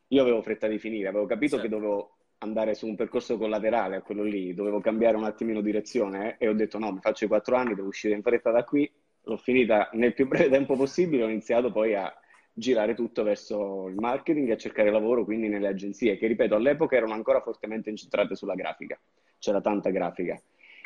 Io 0.10 0.22
avevo 0.22 0.42
fretta 0.42 0.68
di 0.68 0.80
finire, 0.80 1.08
avevo 1.08 1.26
capito 1.26 1.58
certo. 1.58 1.70
che 1.70 1.76
dovevo 1.76 2.15
andare 2.46 2.74
su 2.76 2.88
un 2.88 2.96
percorso 2.96 3.38
collaterale 3.38 3.98
a 3.98 4.02
quello 4.02 4.24
lì, 4.24 4.54
dovevo 4.54 4.80
cambiare 4.80 5.18
un 5.18 5.26
attimino 5.26 5.62
direzione 5.62 6.38
eh, 6.38 6.46
e 6.46 6.48
ho 6.48 6.54
detto 6.54 6.80
no, 6.80 6.92
mi 6.92 7.00
faccio 7.02 7.26
i 7.26 7.28
quattro 7.28 7.56
anni, 7.56 7.76
devo 7.76 7.88
uscire 7.88 8.16
in 8.16 8.22
fretta 8.22 8.52
da 8.52 8.64
qui, 8.64 8.90
l'ho 9.24 9.38
finita 9.38 9.90
nel 9.94 10.14
più 10.14 10.28
breve 10.28 10.50
tempo 10.56 10.76
possibile, 10.76 11.24
ho 11.24 11.30
iniziato 11.30 11.72
poi 11.72 11.96
a 11.96 12.14
girare 12.54 12.94
tutto 12.94 13.24
verso 13.24 13.88
il 13.90 13.96
marketing 13.96 14.48
e 14.48 14.54
a 14.54 14.58
cercare 14.58 14.90
lavoro 14.90 15.26
quindi 15.26 15.50
nelle 15.50 15.68
agenzie, 15.68 16.18
che 16.18 16.28
ripeto 16.28 16.56
all'epoca 16.56 16.96
erano 16.96 17.14
ancora 17.14 17.42
fortemente 17.42 17.90
incentrate 17.90 18.36
sulla 18.36 18.56
grafica, 18.56 19.00
c'era 19.40 19.60
tanta 19.60 19.90
grafica. 19.90 20.42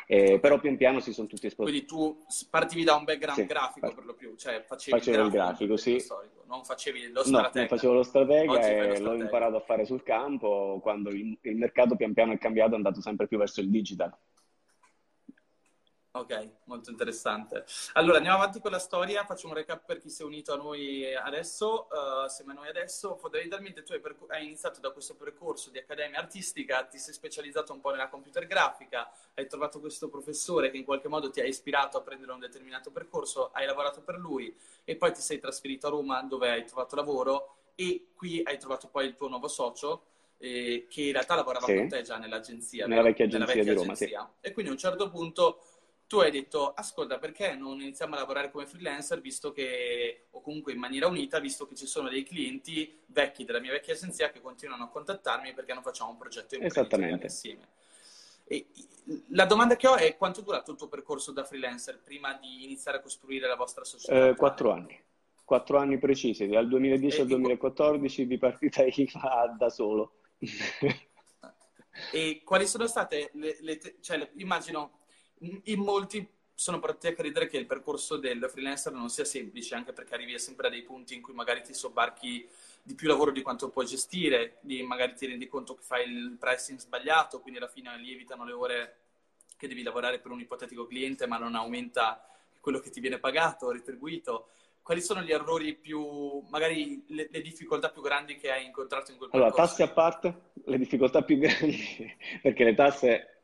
Eh, 0.06 0.40
però 0.40 0.58
pian 0.58 0.76
piano 0.76 0.98
si 0.98 1.12
sono 1.12 1.28
tutti 1.28 1.46
esposti. 1.46 1.70
Quindi 1.70 1.86
tu 1.86 2.18
partivi 2.50 2.82
da 2.82 2.96
un 2.96 3.04
background 3.04 3.42
sì, 3.42 3.46
grafico 3.46 3.94
per 3.94 4.04
lo 4.04 4.14
più, 4.14 4.34
cioè 4.34 4.60
facevi 4.66 4.98
facevo 4.98 5.22
il 5.26 5.30
grafico, 5.30 5.62
il 5.62 5.68
grafico 5.68 5.76
sì. 5.76 6.04
Non 6.50 6.64
facevi 6.64 7.12
lo 7.12 7.22
stratega. 7.22 7.62
No, 7.62 7.68
facevo 7.68 7.92
lo 7.94 8.02
stratega 8.02 8.52
Oggi 8.52 8.68
e 8.68 8.98
l'ho 8.98 9.14
imparato 9.14 9.56
a 9.56 9.60
fare 9.60 9.86
sul 9.86 10.02
campo 10.02 10.80
quando 10.82 11.08
il, 11.10 11.38
il 11.42 11.56
mercato 11.56 11.96
pian 11.96 12.12
piano 12.12 12.32
è 12.32 12.38
cambiato, 12.38 12.72
è 12.72 12.76
andato 12.76 13.00
sempre 13.00 13.28
più 13.28 13.38
verso 13.38 13.60
il 13.60 13.70
digital. 13.70 14.14
Ok, 16.12 16.54
molto 16.64 16.90
interessante. 16.90 17.64
Allora, 17.92 18.16
andiamo 18.16 18.38
avanti 18.38 18.58
con 18.58 18.72
la 18.72 18.80
storia, 18.80 19.24
faccio 19.24 19.46
un 19.46 19.54
recap 19.54 19.84
per 19.84 20.00
chi 20.00 20.10
si 20.10 20.22
è 20.22 20.24
unito 20.24 20.52
a 20.52 20.56
noi 20.56 21.14
adesso, 21.14 21.86
uh, 21.88 22.24
assieme 22.24 22.50
a 22.50 22.56
noi 22.56 22.68
adesso. 22.68 23.14
Fondamentalmente 23.14 23.84
tu 23.84 23.92
hai, 23.92 24.00
hai, 24.30 24.44
iniziato 24.44 24.80
da 24.80 24.90
questo 24.90 25.14
percorso 25.14 25.70
di 25.70 25.78
accademia 25.78 26.18
artistica, 26.18 26.82
ti 26.82 26.98
sei 26.98 27.14
specializzato 27.14 27.72
un 27.72 27.80
po' 27.80 27.90
nella 27.90 28.08
computer 28.08 28.44
grafica, 28.48 29.08
hai 29.34 29.46
trovato 29.46 29.78
questo 29.78 30.08
professore 30.08 30.72
che 30.72 30.78
in 30.78 30.84
qualche 30.84 31.06
modo 31.06 31.30
ti 31.30 31.40
ha 31.40 31.44
ispirato 31.44 31.96
a 31.98 32.02
prendere 32.02 32.32
un 32.32 32.40
determinato 32.40 32.90
percorso, 32.90 33.50
hai 33.52 33.64
lavorato 33.64 34.02
per 34.02 34.18
lui 34.18 34.52
e 34.82 34.96
poi 34.96 35.12
ti 35.12 35.20
sei 35.20 35.38
trasferito 35.38 35.86
a 35.86 35.90
Roma 35.90 36.24
dove 36.24 36.50
hai 36.50 36.64
trovato 36.64 36.96
lavoro 36.96 37.54
e 37.76 38.08
qui 38.16 38.42
hai 38.44 38.58
trovato 38.58 38.88
poi 38.88 39.06
il 39.06 39.14
tuo 39.14 39.28
nuovo 39.28 39.46
socio 39.46 40.06
eh, 40.38 40.86
che 40.88 41.02
in 41.02 41.12
realtà 41.12 41.34
lavorava 41.34 41.66
sì. 41.66 41.76
con 41.76 41.88
te 41.88 42.02
già 42.02 42.16
nell'agenzia, 42.16 42.86
nella 42.86 43.02
vecchia 43.02 43.26
agenzia, 43.26 43.46
nella 43.46 43.58
vecchia 43.58 43.72
di 43.72 43.78
Roma, 43.78 43.92
agenzia. 43.92 44.32
Sì. 44.40 44.48
E 44.48 44.52
quindi 44.52 44.70
a 44.70 44.74
un 44.74 44.80
certo 44.80 45.10
punto 45.10 45.60
tu 46.10 46.18
hai 46.18 46.32
detto, 46.32 46.72
ascolta, 46.72 47.20
perché 47.20 47.54
non 47.54 47.80
iniziamo 47.80 48.16
a 48.16 48.18
lavorare 48.18 48.50
come 48.50 48.66
freelancer, 48.66 49.20
visto 49.20 49.52
che, 49.52 50.24
o 50.30 50.40
comunque 50.40 50.72
in 50.72 50.80
maniera 50.80 51.06
unita, 51.06 51.38
visto 51.38 51.68
che 51.68 51.76
ci 51.76 51.86
sono 51.86 52.08
dei 52.08 52.24
clienti 52.24 52.98
vecchi 53.06 53.44
della 53.44 53.60
mia 53.60 53.70
vecchia 53.70 53.94
agenzia 53.94 54.32
che 54.32 54.40
continuano 54.40 54.82
a 54.82 54.88
contattarmi 54.88 55.52
perché 55.52 55.72
non 55.72 55.84
facciamo 55.84 56.10
un 56.10 56.16
progetto 56.16 56.56
imprenditoriale 56.56 57.22
insieme. 57.22 57.68
E 58.42 58.66
la 59.28 59.44
domanda 59.44 59.76
che 59.76 59.86
ho 59.86 59.94
è 59.94 60.16
quanto 60.16 60.40
è 60.40 60.42
durato 60.42 60.72
il 60.72 60.76
tuo 60.76 60.88
percorso 60.88 61.30
da 61.30 61.44
freelancer 61.44 62.00
prima 62.00 62.36
di 62.42 62.64
iniziare 62.64 62.98
a 62.98 63.02
costruire 63.02 63.46
la 63.46 63.54
vostra 63.54 63.84
società? 63.84 64.30
Eh, 64.30 64.34
quattro 64.34 64.72
anni. 64.72 65.00
Quattro 65.44 65.78
anni 65.78 65.96
precisi, 65.98 66.48
dal 66.48 66.66
2010 66.66 67.18
e 67.18 67.20
al 67.20 67.26
2014 67.28 68.26
di 68.26 68.36
partita 68.36 68.82
IVA 68.90 69.54
da 69.56 69.70
solo. 69.70 70.14
e 72.12 72.42
quali 72.42 72.66
sono 72.66 72.88
state 72.88 73.30
le, 73.34 73.58
le 73.60 73.78
cioè, 74.00 74.16
le, 74.16 74.30
immagino 74.38 74.98
in 75.40 75.80
molti 75.80 76.26
sono 76.60 76.78
pronti 76.78 77.06
a 77.06 77.14
credere 77.14 77.46
che 77.46 77.56
il 77.56 77.64
percorso 77.64 78.18
del 78.18 78.46
freelancer 78.50 78.92
non 78.92 79.08
sia 79.08 79.24
semplice, 79.24 79.74
anche 79.74 79.94
perché 79.94 80.12
arrivi 80.12 80.38
sempre 80.38 80.66
a 80.66 80.70
dei 80.70 80.82
punti 80.82 81.14
in 81.14 81.22
cui 81.22 81.32
magari 81.32 81.62
ti 81.62 81.72
sobbarchi 81.72 82.46
di 82.82 82.94
più 82.94 83.08
lavoro 83.08 83.30
di 83.30 83.40
quanto 83.40 83.70
puoi 83.70 83.86
gestire, 83.86 84.58
di 84.60 84.82
magari 84.82 85.14
ti 85.14 85.24
rendi 85.24 85.48
conto 85.48 85.74
che 85.74 85.82
fai 85.82 86.06
il 86.06 86.36
pricing 86.38 86.78
sbagliato, 86.78 87.40
quindi 87.40 87.60
alla 87.60 87.68
fine 87.68 87.96
lievitano 87.96 88.44
le 88.44 88.52
ore 88.52 88.96
che 89.56 89.68
devi 89.68 89.82
lavorare 89.82 90.18
per 90.18 90.32
un 90.32 90.40
ipotetico 90.40 90.86
cliente, 90.86 91.26
ma 91.26 91.38
non 91.38 91.54
aumenta 91.54 92.26
quello 92.60 92.78
che 92.78 92.90
ti 92.90 93.00
viene 93.00 93.18
pagato, 93.18 93.70
retribuito. 93.70 94.48
Quali 94.82 95.00
sono 95.00 95.22
gli 95.22 95.32
errori 95.32 95.74
più, 95.74 96.42
magari 96.50 97.04
le, 97.08 97.28
le 97.30 97.40
difficoltà 97.40 97.88
più 97.88 98.02
grandi 98.02 98.36
che 98.36 98.50
hai 98.50 98.66
incontrato 98.66 99.12
in 99.12 99.16
quel 99.16 99.30
percorso? 99.30 99.54
Allora, 99.54 99.66
tasse 99.66 99.82
a 99.82 99.88
parte, 99.88 100.50
le 100.64 100.76
difficoltà 100.76 101.22
più 101.22 101.38
grandi, 101.38 102.16
perché 102.42 102.64
le 102.64 102.74
tasse 102.74 103.39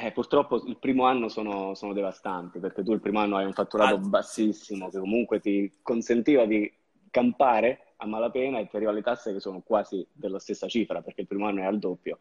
eh, 0.00 0.12
purtroppo 0.12 0.62
il 0.66 0.76
primo 0.78 1.04
anno 1.04 1.28
sono, 1.28 1.74
sono, 1.74 1.92
devastanti 1.92 2.58
perché 2.58 2.82
tu 2.82 2.92
il 2.92 3.00
primo 3.00 3.20
anno 3.20 3.36
hai 3.36 3.44
un 3.44 3.52
fatturato 3.52 3.94
ah, 3.94 3.98
bassissimo 3.98 4.88
che 4.90 4.98
comunque 4.98 5.40
ti 5.40 5.72
consentiva 5.82 6.44
di 6.44 6.70
campare 7.10 7.94
a 8.00 8.06
malapena 8.06 8.58
e 8.58 8.68
ti 8.68 8.76
arriva 8.76 8.92
le 8.92 9.02
tasse 9.02 9.32
che 9.32 9.40
sono 9.40 9.60
quasi 9.60 10.06
della 10.12 10.38
stessa 10.38 10.68
cifra 10.68 11.00
perché 11.00 11.22
il 11.22 11.26
primo 11.26 11.46
anno 11.46 11.60
è 11.60 11.64
al 11.64 11.78
doppio. 11.78 12.20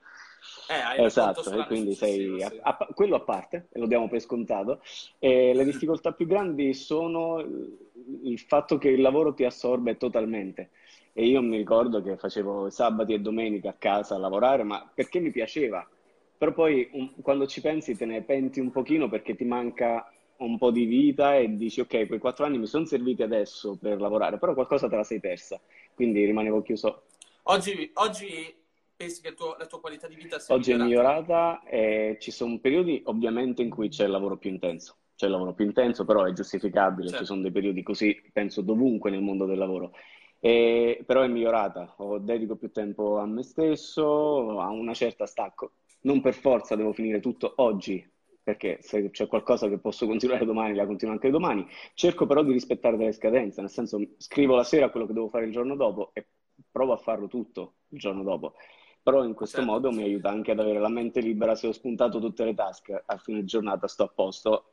Eh, 0.69 1.03
esatto, 1.03 1.51
e 1.51 1.65
quindi 1.65 1.93
sei 1.93 2.41
a, 2.41 2.51
a, 2.61 2.87
quello 2.93 3.15
a 3.15 3.21
parte, 3.21 3.67
e 3.71 3.79
lo 3.79 3.85
diamo 3.85 4.07
per 4.07 4.19
scontato. 4.19 4.81
E 5.19 5.53
le 5.53 5.63
difficoltà 5.65 6.13
più 6.13 6.25
grandi 6.25 6.73
sono 6.73 7.39
il 7.39 8.39
fatto 8.39 8.77
che 8.77 8.89
il 8.89 9.01
lavoro 9.01 9.33
ti 9.33 9.43
assorbe 9.43 9.97
totalmente. 9.97 10.71
E 11.13 11.25
io 11.25 11.41
mi 11.41 11.57
ricordo 11.57 12.01
che 12.01 12.17
facevo 12.17 12.69
sabati 12.69 13.13
e 13.13 13.19
domenica 13.19 13.69
a 13.69 13.75
casa 13.77 14.15
a 14.15 14.19
lavorare, 14.19 14.63
ma 14.63 14.89
perché 14.93 15.19
mi 15.19 15.31
piaceva, 15.31 15.87
però 16.37 16.53
poi 16.53 16.87
un, 16.93 17.13
quando 17.21 17.47
ci 17.47 17.61
pensi 17.61 17.95
te 17.95 18.05
ne 18.05 18.21
penti 18.21 18.59
un 18.59 18.71
pochino 18.71 19.09
perché 19.09 19.35
ti 19.35 19.43
manca 19.43 20.11
un 20.37 20.57
po' 20.57 20.69
di 20.69 20.85
vita 20.85 21.35
e 21.35 21.55
dici 21.55 21.81
ok, 21.81 22.05
quei 22.05 22.19
quattro 22.19 22.45
anni 22.45 22.59
mi 22.59 22.67
sono 22.67 22.85
serviti 22.85 23.23
adesso 23.23 23.77
per 23.77 23.99
lavorare, 23.99 24.37
però 24.37 24.53
qualcosa 24.53 24.87
te 24.87 24.95
la 24.95 25.03
sei 25.03 25.19
persa, 25.19 25.59
quindi 25.95 26.23
rimanevo 26.25 26.61
chiuso. 26.61 27.03
Oggi, 27.43 27.89
oggi 27.95 28.55
pensi 28.95 29.21
che 29.21 29.33
tuo, 29.33 29.55
la 29.57 29.65
tua 29.65 29.79
qualità 29.79 30.07
di 30.07 30.15
vita 30.15 30.37
sia 30.37 30.53
Oggi 30.53 30.73
migliorata? 30.73 30.83
è 30.83 30.87
migliorata 30.87 31.63
e 31.63 32.17
ci 32.19 32.31
sono 32.31 32.59
periodi 32.59 33.01
ovviamente 33.05 33.61
in 33.61 33.69
cui 33.69 33.89
c'è 33.89 34.05
il 34.05 34.11
lavoro 34.11 34.37
più 34.37 34.49
intenso. 34.49 34.97
C'è 35.15 35.25
il 35.25 35.31
lavoro 35.31 35.53
più 35.53 35.65
intenso, 35.65 36.05
però 36.05 36.25
è 36.25 36.33
giustificabile, 36.33 37.07
certo. 37.07 37.23
ci 37.23 37.27
sono 37.27 37.41
dei 37.41 37.51
periodi 37.51 37.81
così, 37.81 38.21
penso, 38.31 38.61
dovunque 38.61 39.09
nel 39.09 39.21
mondo 39.21 39.45
del 39.45 39.57
lavoro. 39.57 39.93
E, 40.39 41.01
però 41.03 41.23
è 41.23 41.27
migliorata, 41.27 41.95
Ho, 41.97 42.19
dedico 42.19 42.55
più 42.55 42.71
tempo 42.71 43.17
a 43.17 43.25
me 43.25 43.41
stesso, 43.41 44.59
a 44.59 44.69
una 44.69 44.93
certa 44.93 45.25
stacco 45.25 45.71
non 46.01 46.21
per 46.21 46.33
forza 46.33 46.75
devo 46.75 46.93
finire 46.93 47.19
tutto 47.19 47.53
oggi, 47.57 48.05
perché 48.47 48.77
se 48.81 49.09
c'è 49.09 49.27
qualcosa 49.27 49.67
che 49.67 49.77
posso 49.77 50.05
continuare 50.05 50.45
domani, 50.45 50.73
la 50.73 50.85
continuo 50.85 51.13
anche 51.13 51.29
domani. 51.29 51.67
Cerco 51.93 52.25
però 52.25 52.43
di 52.43 52.53
rispettare 52.53 52.95
delle 52.95 53.11
scadenze, 53.11 53.59
nel 53.59 53.69
senso 53.69 53.99
scrivo 54.17 54.55
la 54.55 54.63
sera 54.63 54.89
quello 54.89 55.05
che 55.05 55.11
devo 55.13 55.27
fare 55.27 55.45
il 55.45 55.51
giorno 55.51 55.75
dopo 55.75 56.11
e 56.13 56.27
provo 56.71 56.93
a 56.93 56.97
farlo 56.97 57.27
tutto 57.27 57.79
il 57.89 57.99
giorno 57.99 58.23
dopo. 58.23 58.53
Però 59.03 59.23
in 59.23 59.33
questo 59.33 59.57
certo. 59.57 59.71
modo 59.71 59.91
mi 59.91 60.03
aiuta 60.03 60.29
anche 60.29 60.51
ad 60.51 60.59
avere 60.59 60.79
la 60.79 60.89
mente 60.89 61.19
libera, 61.19 61.55
se 61.55 61.67
ho 61.67 61.71
spuntato 61.71 62.19
tutte 62.19 62.45
le 62.45 62.53
task 62.53 63.03
a 63.05 63.17
fine 63.17 63.43
giornata 63.43 63.87
sto 63.87 64.03
a 64.03 64.07
posto. 64.07 64.71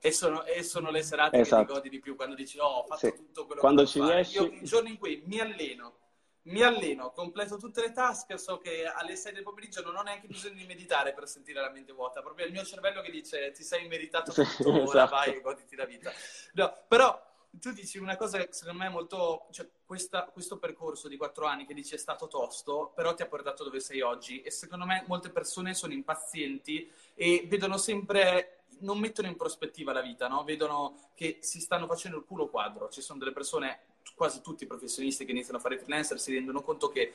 E 0.00 0.10
sono, 0.10 0.44
e 0.44 0.62
sono 0.62 0.90
le 0.90 1.02
serate 1.02 1.38
esatto. 1.38 1.62
che 1.62 1.68
ti 1.68 1.74
godi 1.74 1.88
di 1.88 1.98
più 2.00 2.16
quando 2.16 2.34
dici 2.34 2.58
oh, 2.58 2.66
ho 2.66 2.84
fatto 2.84 3.06
sì. 3.06 3.14
tutto 3.14 3.46
quello 3.46 3.60
quando 3.60 3.82
che 3.82 3.88
ci 3.88 4.02
riesci... 4.02 4.36
Io 4.36 4.44
i 4.44 4.64
giorni 4.64 4.90
in 4.90 4.98
cui 4.98 5.22
mi 5.26 5.38
alleno, 5.38 5.98
mi 6.44 6.62
alleno, 6.62 7.12
completo 7.12 7.56
tutte 7.56 7.80
le 7.80 7.92
task, 7.92 8.38
so 8.38 8.58
che 8.58 8.86
alle 8.86 9.16
6 9.16 9.32
del 9.32 9.42
pomeriggio 9.42 9.82
non 9.82 9.96
ho 9.96 10.02
neanche 10.02 10.26
bisogno 10.26 10.54
di 10.54 10.66
meditare 10.66 11.14
per 11.14 11.26
sentire 11.26 11.60
la 11.60 11.70
mente 11.70 11.92
vuota, 11.92 12.20
proprio 12.20 12.46
il 12.46 12.52
mio 12.52 12.64
cervello 12.64 13.00
che 13.00 13.10
dice 13.10 13.50
ti 13.52 13.62
sei 13.62 13.86
meritato 13.88 14.32
tutto, 14.32 14.46
sì, 14.46 14.68
ora 14.68 14.82
esatto. 14.82 15.14
vai 15.14 15.36
e 15.36 15.40
goditi 15.40 15.76
la 15.76 15.86
vita. 15.86 16.12
No, 16.52 16.84
però 16.86 17.32
tu 17.50 17.72
dici 17.72 17.98
una 17.98 18.16
cosa 18.16 18.38
che 18.38 18.48
secondo 18.50 18.80
me 18.80 18.86
è 18.86 18.90
molto, 18.90 19.46
cioè 19.52 19.68
questa, 19.86 20.24
questo 20.24 20.58
percorso 20.58 21.08
di 21.08 21.16
quattro 21.16 21.46
anni 21.46 21.66
che 21.66 21.74
dici 21.74 21.94
è 21.94 21.98
stato 21.98 22.26
tosto, 22.26 22.92
però 22.94 23.14
ti 23.14 23.22
ha 23.22 23.26
portato 23.26 23.64
dove 23.64 23.80
sei 23.80 24.00
oggi 24.00 24.42
e 24.42 24.50
secondo 24.50 24.84
me 24.84 25.04
molte 25.06 25.30
persone 25.30 25.72
sono 25.72 25.92
impazienti 25.92 26.90
e 27.14 27.44
vedono 27.46 27.78
sempre 27.78 28.64
non 28.80 28.98
mettono 28.98 29.28
in 29.28 29.36
prospettiva 29.36 29.92
la 29.92 30.00
vita, 30.02 30.26
no? 30.28 30.42
vedono 30.42 31.10
che 31.14 31.38
si 31.40 31.60
stanno 31.60 31.86
facendo 31.86 32.18
il 32.18 32.24
culo 32.24 32.48
quadro. 32.48 32.88
Ci 32.88 33.00
sono 33.00 33.18
delle 33.18 33.32
persone 33.32 33.93
quasi 34.14 34.40
tutti 34.40 34.64
i 34.64 34.66
professionisti 34.66 35.24
che 35.24 35.32
iniziano 35.32 35.58
a 35.58 35.60
fare 35.60 35.78
freelancer 35.78 36.20
si 36.20 36.32
rendono 36.32 36.62
conto 36.62 36.88
che 36.88 37.14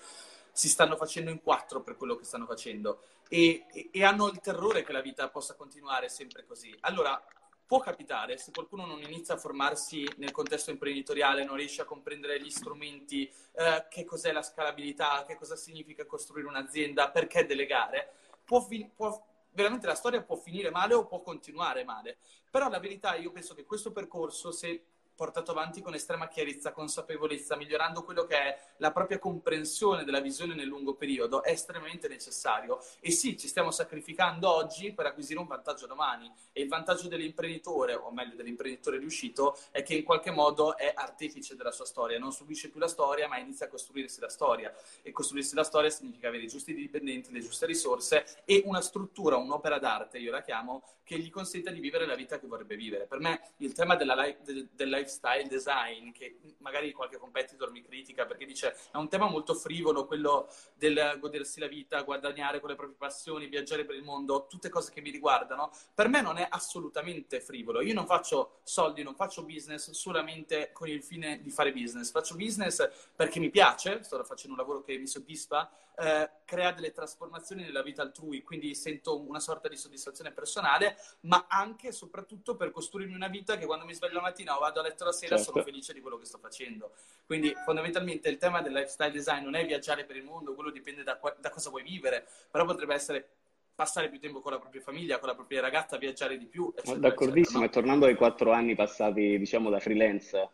si 0.52 0.68
stanno 0.68 0.96
facendo 0.96 1.30
in 1.30 1.42
quattro 1.42 1.82
per 1.82 1.96
quello 1.96 2.16
che 2.16 2.26
stanno 2.26 2.46
facendo 2.46 3.02
e, 3.30 3.66
e, 3.72 3.90
e 3.92 4.04
hanno 4.04 4.28
il 4.28 4.40
terrore 4.40 4.84
che 4.84 4.92
la 4.92 5.02
vita 5.02 5.30
possa 5.30 5.56
continuare 5.56 6.10
sempre 6.10 6.46
così. 6.46 6.76
Allora, 6.82 7.24
può 7.70 7.80
capitare, 7.80 8.38
se 8.40 8.52
qualcuno 8.52 8.88
non 8.88 9.00
inizia 9.04 9.36
a 9.36 9.38
formarsi 9.38 10.04
nel 10.18 10.32
contesto 10.32 10.72
imprenditoriale, 10.72 11.46
non 11.46 11.56
riesce 11.56 11.84
a 11.84 11.86
comprendere 11.86 12.42
gli 12.42 12.50
strumenti, 12.50 13.32
eh, 13.54 13.86
che 13.92 14.06
cos'è 14.06 14.32
la 14.32 14.42
scalabilità, 14.42 15.24
che 15.28 15.36
cosa 15.36 15.56
significa 15.56 16.04
costruire 16.08 16.48
un'azienda, 16.48 17.12
perché 17.12 17.46
delegare, 17.46 18.12
può, 18.44 18.68
può, 18.96 19.24
veramente 19.52 19.86
la 19.86 19.94
storia 19.94 20.24
può 20.24 20.36
finire 20.36 20.72
male 20.72 20.96
o 20.96 21.06
può 21.06 21.22
continuare 21.22 21.84
male. 21.84 22.18
Però 22.50 22.70
la 22.70 22.80
verità, 22.80 23.14
io 23.14 23.30
penso 23.30 23.54
che 23.54 23.66
questo 23.66 23.92
percorso, 23.92 24.52
se 24.52 24.84
portato 25.20 25.52
avanti 25.52 25.82
con 25.82 25.94
estrema 25.94 26.30
chiarezza, 26.30 26.72
consapevolezza, 26.72 27.58
migliorando 27.58 28.04
quello 28.04 28.24
che 28.24 28.38
è 28.38 28.60
la 28.78 28.94
propria 28.94 29.20
comprensione 29.20 30.06
della 30.06 30.22
visione 30.22 30.56
nel 30.56 30.68
lungo 30.68 30.94
periodo, 30.94 31.44
è 31.44 31.52
estremamente 31.52 32.08
necessario. 32.08 32.82
E 33.02 33.12
sì, 33.12 33.38
ci 33.38 33.50
stiamo 33.50 33.70
sacrificando 33.70 34.50
oggi 34.50 34.94
per 34.94 35.08
acquisire 35.08 35.38
un 35.42 35.48
vantaggio 35.48 35.88
domani. 35.88 36.32
E 36.54 36.62
il 36.62 36.70
vantaggio 36.70 37.10
dell'imprenditore, 37.10 37.96
o 37.96 38.12
meglio 38.12 38.38
dell'imprenditore 38.38 38.98
riuscito, 38.98 39.58
è 39.72 39.84
che 39.84 39.96
in 39.96 40.06
qualche 40.06 40.32
modo 40.32 40.78
è 40.78 40.94
artefice 40.96 41.58
della 41.58 41.72
sua 41.72 41.84
storia, 41.84 42.18
non 42.18 42.32
subisce 42.32 42.70
più 42.70 42.80
la 42.80 42.88
storia, 42.88 43.28
ma 43.28 43.40
inizia 43.40 43.66
a 43.66 43.70
costruirsi 43.70 44.22
la 44.22 44.30
storia. 44.30 44.74
E 45.02 45.12
costruirsi 45.12 45.54
la 45.54 45.66
storia 45.66 45.90
significa 45.90 46.30
avere 46.30 46.44
i 46.44 46.48
giusti 46.48 46.74
dipendenti, 46.74 47.34
le 47.34 47.42
giuste 47.42 47.66
risorse 47.66 48.24
e 48.46 48.62
una 48.64 48.80
struttura, 48.80 49.36
un'opera 49.36 49.80
d'arte, 49.80 50.18
io 50.18 50.32
la 50.32 50.42
chiamo, 50.42 50.82
che 51.10 51.18
gli 51.18 51.32
consenta 51.32 51.72
di 51.72 51.80
vivere 51.80 52.06
la 52.06 52.14
vita 52.14 52.38
che 52.38 52.46
vorrebbe 52.46 52.76
vivere. 52.76 53.08
Per 53.08 53.18
me 53.18 53.42
il 53.58 53.74
tema 53.74 53.96
della 53.96 54.14
life, 54.14 54.44
del, 54.44 54.90
life 54.90 55.09
lifestyle 55.10 55.48
design, 55.48 56.12
che 56.12 56.40
magari 56.60 56.92
qualche 56.92 57.18
competitor 57.18 57.72
mi 57.72 57.82
critica 57.82 58.26
perché 58.26 58.46
dice 58.46 58.76
è 58.92 58.98
un 58.98 59.10
tema 59.10 59.28
molto 59.28 59.56
frivolo, 59.56 60.06
quello 60.06 60.48
del 60.76 61.18
godersi 61.20 61.60
la 61.60 61.68
vita, 61.68 62.02
guadagnare 62.04 62.60
con 62.60 62.70
le 62.70 62.76
proprie 62.76 62.96
passioni, 62.98 63.48
viaggiare 63.48 63.86
per 63.86 63.96
il 63.96 64.04
mondo, 64.04 64.46
tutte 64.48 64.70
cose 64.70 64.92
che 64.92 65.02
mi 65.02 65.10
riguardano, 65.10 65.72
per 65.94 66.08
me 66.08 66.22
non 66.22 66.38
è 66.38 66.48
assolutamente 66.50 67.42
frivolo. 67.42 67.82
Io 67.82 67.94
non 67.94 68.06
faccio 68.06 68.60
soldi, 68.64 69.02
non 69.04 69.16
faccio 69.16 69.44
business 69.44 69.90
solamente 69.92 70.72
con 70.72 70.88
il 70.88 71.02
fine 71.02 71.42
di 71.42 71.50
fare 71.50 71.74
business, 71.74 72.12
faccio 72.12 72.36
business 72.36 72.88
perché 73.16 73.40
mi 73.40 73.50
piace, 73.50 74.04
sto 74.04 74.24
facendo 74.24 74.56
un 74.56 74.62
lavoro 74.62 74.84
che 74.84 74.98
mi 74.98 75.08
soddisfa, 75.08 75.70
eh, 76.00 76.30
crea 76.46 76.72
delle 76.72 76.92
trasformazioni 76.92 77.64
nella 77.64 77.84
vita 77.84 78.02
altrui, 78.02 78.42
quindi 78.42 78.74
sento 78.74 79.20
una 79.20 79.40
sorta 79.40 79.68
di 79.68 79.76
soddisfazione 79.76 80.32
personale, 80.32 80.96
ma 81.22 81.46
anche 81.50 81.90
e 81.90 81.92
soprattutto 81.92 82.56
per 82.56 82.72
costruirmi 82.72 83.14
una 83.14 83.28
vita 83.28 83.58
che 83.58 83.66
quando 83.66 83.86
mi 83.86 83.94
sveglio 83.94 84.16
la 84.16 84.22
mattina 84.22 84.56
o 84.56 84.60
vado 84.60 84.80
a 84.80 84.84
letto 84.84 85.04
la 85.04 85.12
sera 85.12 85.36
certo. 85.36 85.52
sono 85.52 85.64
felice 85.64 85.94
di 85.94 86.00
quello 86.00 86.18
che 86.18 86.26
sto 86.26 86.38
facendo. 86.38 86.94
Quindi 87.26 87.54
fondamentalmente 87.66 88.30
il 88.30 88.38
tema 88.38 88.62
del 88.62 88.72
lifestyle 88.72 89.12
design 89.12 89.44
non 89.44 89.56
è 89.56 89.66
viaggiare 89.66 90.06
per 90.06 90.16
il 90.16 90.24
mondo, 90.24 90.56
quello 90.56 90.72
dipende 90.72 91.04
da, 91.04 91.20
da 91.38 91.50
cosa 91.50 91.70
vuoi 91.70 91.84
vivere, 91.84 92.26
però 92.50 92.66
potrebbe 92.66 92.94
essere 92.94 93.30
passare 93.76 94.10
più 94.10 94.20
tempo 94.20 94.42
con 94.42 94.54
la 94.54 94.60
propria 94.60 94.82
famiglia, 94.82 95.20
con 95.20 95.28
la 95.28 95.36
propria 95.36 95.62
ragazza, 95.62 95.98
viaggiare 95.98 96.38
di 96.38 96.46
più. 96.46 96.72
Eccetera, 96.76 96.98
D'accordissimo, 96.98 97.60
eccetera, 97.60 97.60
no? 97.60 97.66
e 97.66 97.70
tornando 97.70 98.06
ai 98.06 98.16
quattro 98.16 98.52
anni 98.52 98.76
passati, 98.76 99.38
diciamo, 99.38 99.70
da 99.70 99.80
freelance, 99.80 100.50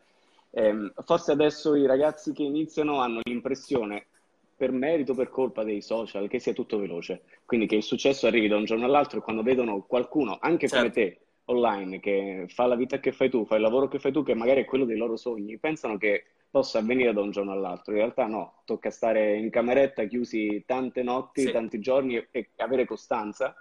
ehm, 0.52 0.94
forse 1.04 1.32
adesso 1.32 1.76
i 1.76 1.86
ragazzi 1.86 2.34
che 2.34 2.44
iniziano 2.44 3.00
hanno 3.00 3.22
l'impressione 3.24 4.08
per 4.56 4.72
merito 4.72 5.12
o 5.12 5.16
per 5.16 5.30
colpa 5.30 5.64
dei 5.64 5.82
social 5.82 6.28
che 6.28 6.40
sia 6.40 6.54
tutto 6.54 6.80
veloce. 6.80 7.24
Quindi 7.46 7.68
che 7.68 7.76
il 7.76 7.84
successo 7.84 8.28
arrivi 8.28 8.48
da 8.48 8.56
un 8.56 8.66
giorno 8.66 8.86
all'altro 8.86 9.20
e 9.20 9.22
quando 9.22 9.44
vedono 9.44 9.84
qualcuno, 9.84 10.38
anche 10.40 10.68
certo. 10.68 10.78
come 10.78 10.92
te, 10.92 11.20
online, 11.46 12.00
che 12.00 12.46
fa 12.48 12.66
la 12.66 12.76
vita 12.76 13.00
che 13.00 13.12
fai 13.12 13.30
tu, 13.30 13.46
fa 13.46 13.56
il 13.56 13.62
lavoro 13.62 13.88
che 13.88 14.00
fai 14.00 14.12
tu, 14.12 14.24
che 14.24 14.34
magari 14.34 14.62
è 14.62 14.66
quello 14.66 14.86
dei 14.86 14.98
loro 14.98 15.18
sogni, 15.18 15.58
pensano 15.58 15.98
che 15.98 16.26
possa 16.50 16.80
avvenire 16.80 17.12
da 17.12 17.22
un 17.22 17.32
giorno 17.32 17.52
all'altro. 17.52 17.92
In 17.92 18.00
realtà 18.00 18.28
no, 18.28 18.62
tocca 18.64 18.90
stare 18.90 19.36
in 19.36 19.50
cameretta 19.50 20.06
chiusi 20.06 20.64
tante 20.66 21.04
notti, 21.04 21.42
sì. 21.42 21.52
tanti 21.52 21.80
giorni 21.80 22.16
e, 22.16 22.28
e 22.32 22.50
avere 22.58 22.86
costanza. 22.86 23.54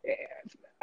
E, 0.00 0.16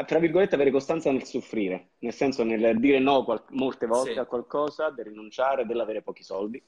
tra 0.06 0.20
virgolette, 0.20 0.56
avere 0.56 0.72
costanza 0.72 1.12
nel 1.12 1.24
soffrire, 1.24 1.90
nel 2.00 2.14
senso 2.14 2.44
nel 2.44 2.80
dire 2.80 3.00
no 3.00 3.24
qual- 3.26 3.44
molte 3.50 3.86
volte 3.86 4.14
sì. 4.14 4.20
a 4.20 4.26
qualcosa, 4.26 4.90
del 4.92 5.06
rinunciare, 5.06 5.66
dell'avere 5.66 6.02
pochi 6.02 6.24
soldi 6.24 6.62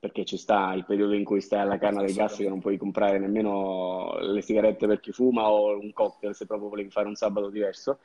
perché 0.00 0.24
ci 0.24 0.38
sta 0.38 0.72
il 0.72 0.86
periodo 0.86 1.12
in 1.12 1.24
cui 1.24 1.42
stai 1.42 1.60
alla 1.60 1.76
canna 1.76 2.00
del 2.00 2.14
gas 2.14 2.36
che 2.36 2.48
non 2.48 2.58
puoi 2.58 2.78
comprare 2.78 3.18
nemmeno 3.18 4.16
le 4.18 4.40
sigarette 4.40 4.86
per 4.86 4.98
chi 4.98 5.12
fuma 5.12 5.50
o 5.50 5.78
un 5.78 5.92
cocktail 5.92 6.34
se 6.34 6.46
proprio 6.46 6.70
volevi 6.70 6.88
fare 6.88 7.06
un 7.06 7.14
sabato 7.14 7.50
diverso. 7.50 7.98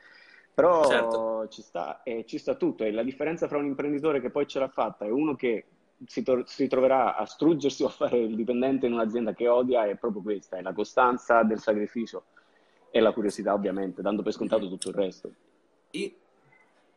Però 0.52 0.84
certo. 0.84 1.48
ci 1.48 1.62
sta 1.62 2.02
e 2.02 2.24
ci 2.26 2.36
sta 2.36 2.54
tutto 2.54 2.84
e 2.84 2.90
la 2.90 3.02
differenza 3.02 3.48
fra 3.48 3.56
un 3.56 3.64
imprenditore 3.64 4.20
che 4.20 4.30
poi 4.30 4.46
ce 4.46 4.58
l'ha 4.58 4.68
fatta 4.68 5.06
e 5.06 5.10
uno 5.10 5.34
che 5.36 5.64
si, 6.04 6.22
to- 6.22 6.44
si 6.44 6.66
troverà 6.66 7.16
a 7.16 7.24
struggersi 7.24 7.82
o 7.84 7.86
a 7.86 7.90
fare 7.90 8.18
il 8.18 8.36
dipendente 8.36 8.86
in 8.86 8.92
un'azienda 8.92 9.32
che 9.32 9.48
odia 9.48 9.86
è 9.86 9.96
proprio 9.96 10.20
questa, 10.20 10.58
è 10.58 10.62
la 10.62 10.74
costanza 10.74 11.42
del 11.44 11.60
sacrificio 11.60 12.24
e 12.90 13.00
la 13.00 13.12
curiosità 13.12 13.54
ovviamente, 13.54 14.02
dando 14.02 14.22
per 14.22 14.32
scontato 14.32 14.68
tutto 14.68 14.90
il 14.90 14.94
resto. 14.94 15.30
E 15.90 16.16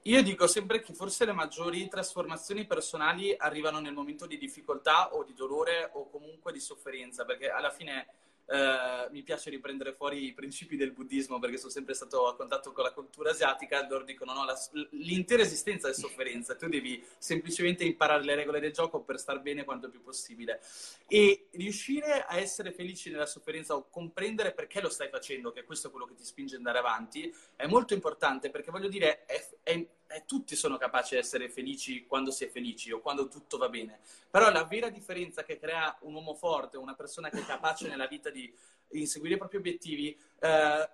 io 0.04 0.24
dico 0.24 0.48
sempre 0.48 0.82
che 0.82 0.94
forse 0.94 1.26
le 1.26 1.34
maggiori 1.34 1.88
trasformazioni 1.88 2.66
personali 2.66 3.36
arrivano 3.38 3.80
nel 3.80 3.94
momento 3.94 4.26
di 4.26 4.38
difficoltà 4.38 5.14
o 5.14 5.24
di 5.24 5.34
dolore 5.34 5.90
o 5.94 6.10
comunque 6.10 6.54
di 6.54 6.60
sofferenza, 6.60 7.26
perché 7.26 7.50
alla 7.50 7.70
fine 7.70 8.08
eh, 8.52 9.08
mi 9.12 9.22
piace 9.22 9.52
riprendere 9.52 9.94
fuori 9.94 10.26
i 10.26 10.34
principi 10.34 10.76
del 10.76 10.92
buddismo 10.92 11.38
perché 11.38 11.58
sono 11.58 11.70
sempre 11.70 11.94
stato 11.94 12.28
a 12.28 12.36
contatto 12.36 12.72
con 12.72 12.84
la 12.84 12.92
cultura 12.92 13.30
asiatica, 13.30 13.86
loro 13.88 14.04
dicono 14.04 14.34
no, 14.34 14.44
la, 14.44 14.58
l'intera 14.92 15.44
esistenza 15.44 15.88
è 15.88 15.94
sofferenza, 15.94 16.56
tu 16.56 16.68
devi 16.68 17.04
semplicemente 17.20 17.84
imparare 17.84 18.24
le 18.24 18.34
regole 18.34 18.60
del 18.60 18.72
gioco 18.72 19.02
per 19.02 19.20
star 19.20 19.40
bene 19.42 19.64
quanto 19.64 19.90
più 19.90 20.02
possibile. 20.02 20.62
E 21.08 21.50
riuscire 21.52 22.26
a 22.26 22.38
essere 22.38 22.72
felici 22.72 23.12
nella 23.12 23.28
sofferenza 23.28 23.76
o 23.76 23.88
comprendere 23.88 24.52
perché 24.54 24.82
lo 24.82 24.90
stai 24.90 25.10
facendo, 25.10 25.52
che 25.52 25.64
questo 25.64 25.88
è 25.88 25.92
quello 25.92 26.08
che 26.08 26.16
ti 26.16 26.24
spinge 26.24 26.56
ad 26.56 26.66
andare 26.66 26.80
avanti, 26.80 27.32
è 27.56 27.68
molto 27.68 27.94
importante 27.94 28.50
perché 28.50 28.72
voglio 28.72 28.90
dire, 28.90 29.26
è, 29.26 29.48
è 29.62 29.88
eh, 30.10 30.24
tutti 30.26 30.56
sono 30.56 30.78
capaci 30.78 31.14
di 31.14 31.20
essere 31.20 31.50
felici 31.50 32.06
quando 32.06 32.32
si 32.32 32.44
è 32.44 32.50
felici 32.50 32.92
o 32.92 33.00
quando 33.00 33.28
tutto 33.28 33.58
va 33.58 33.70
bene. 33.70 34.00
Però 34.30 34.50
la 34.52 34.64
vera 34.64 34.90
differenza 34.90 35.44
che 35.44 35.58
crea 35.58 35.96
un 36.02 36.16
uomo 36.16 36.34
forte, 36.34 36.78
una 36.78 36.96
persona 36.96 37.30
che 37.30 37.40
è 37.40 37.46
capace 37.46 37.88
nella 37.88 38.08
vita 38.08 38.30
di 38.30 38.52
inseguire 38.92 39.36
i 39.36 39.38
propri 39.38 39.58
obiettivi, 39.58 40.18
eh, 40.40 40.90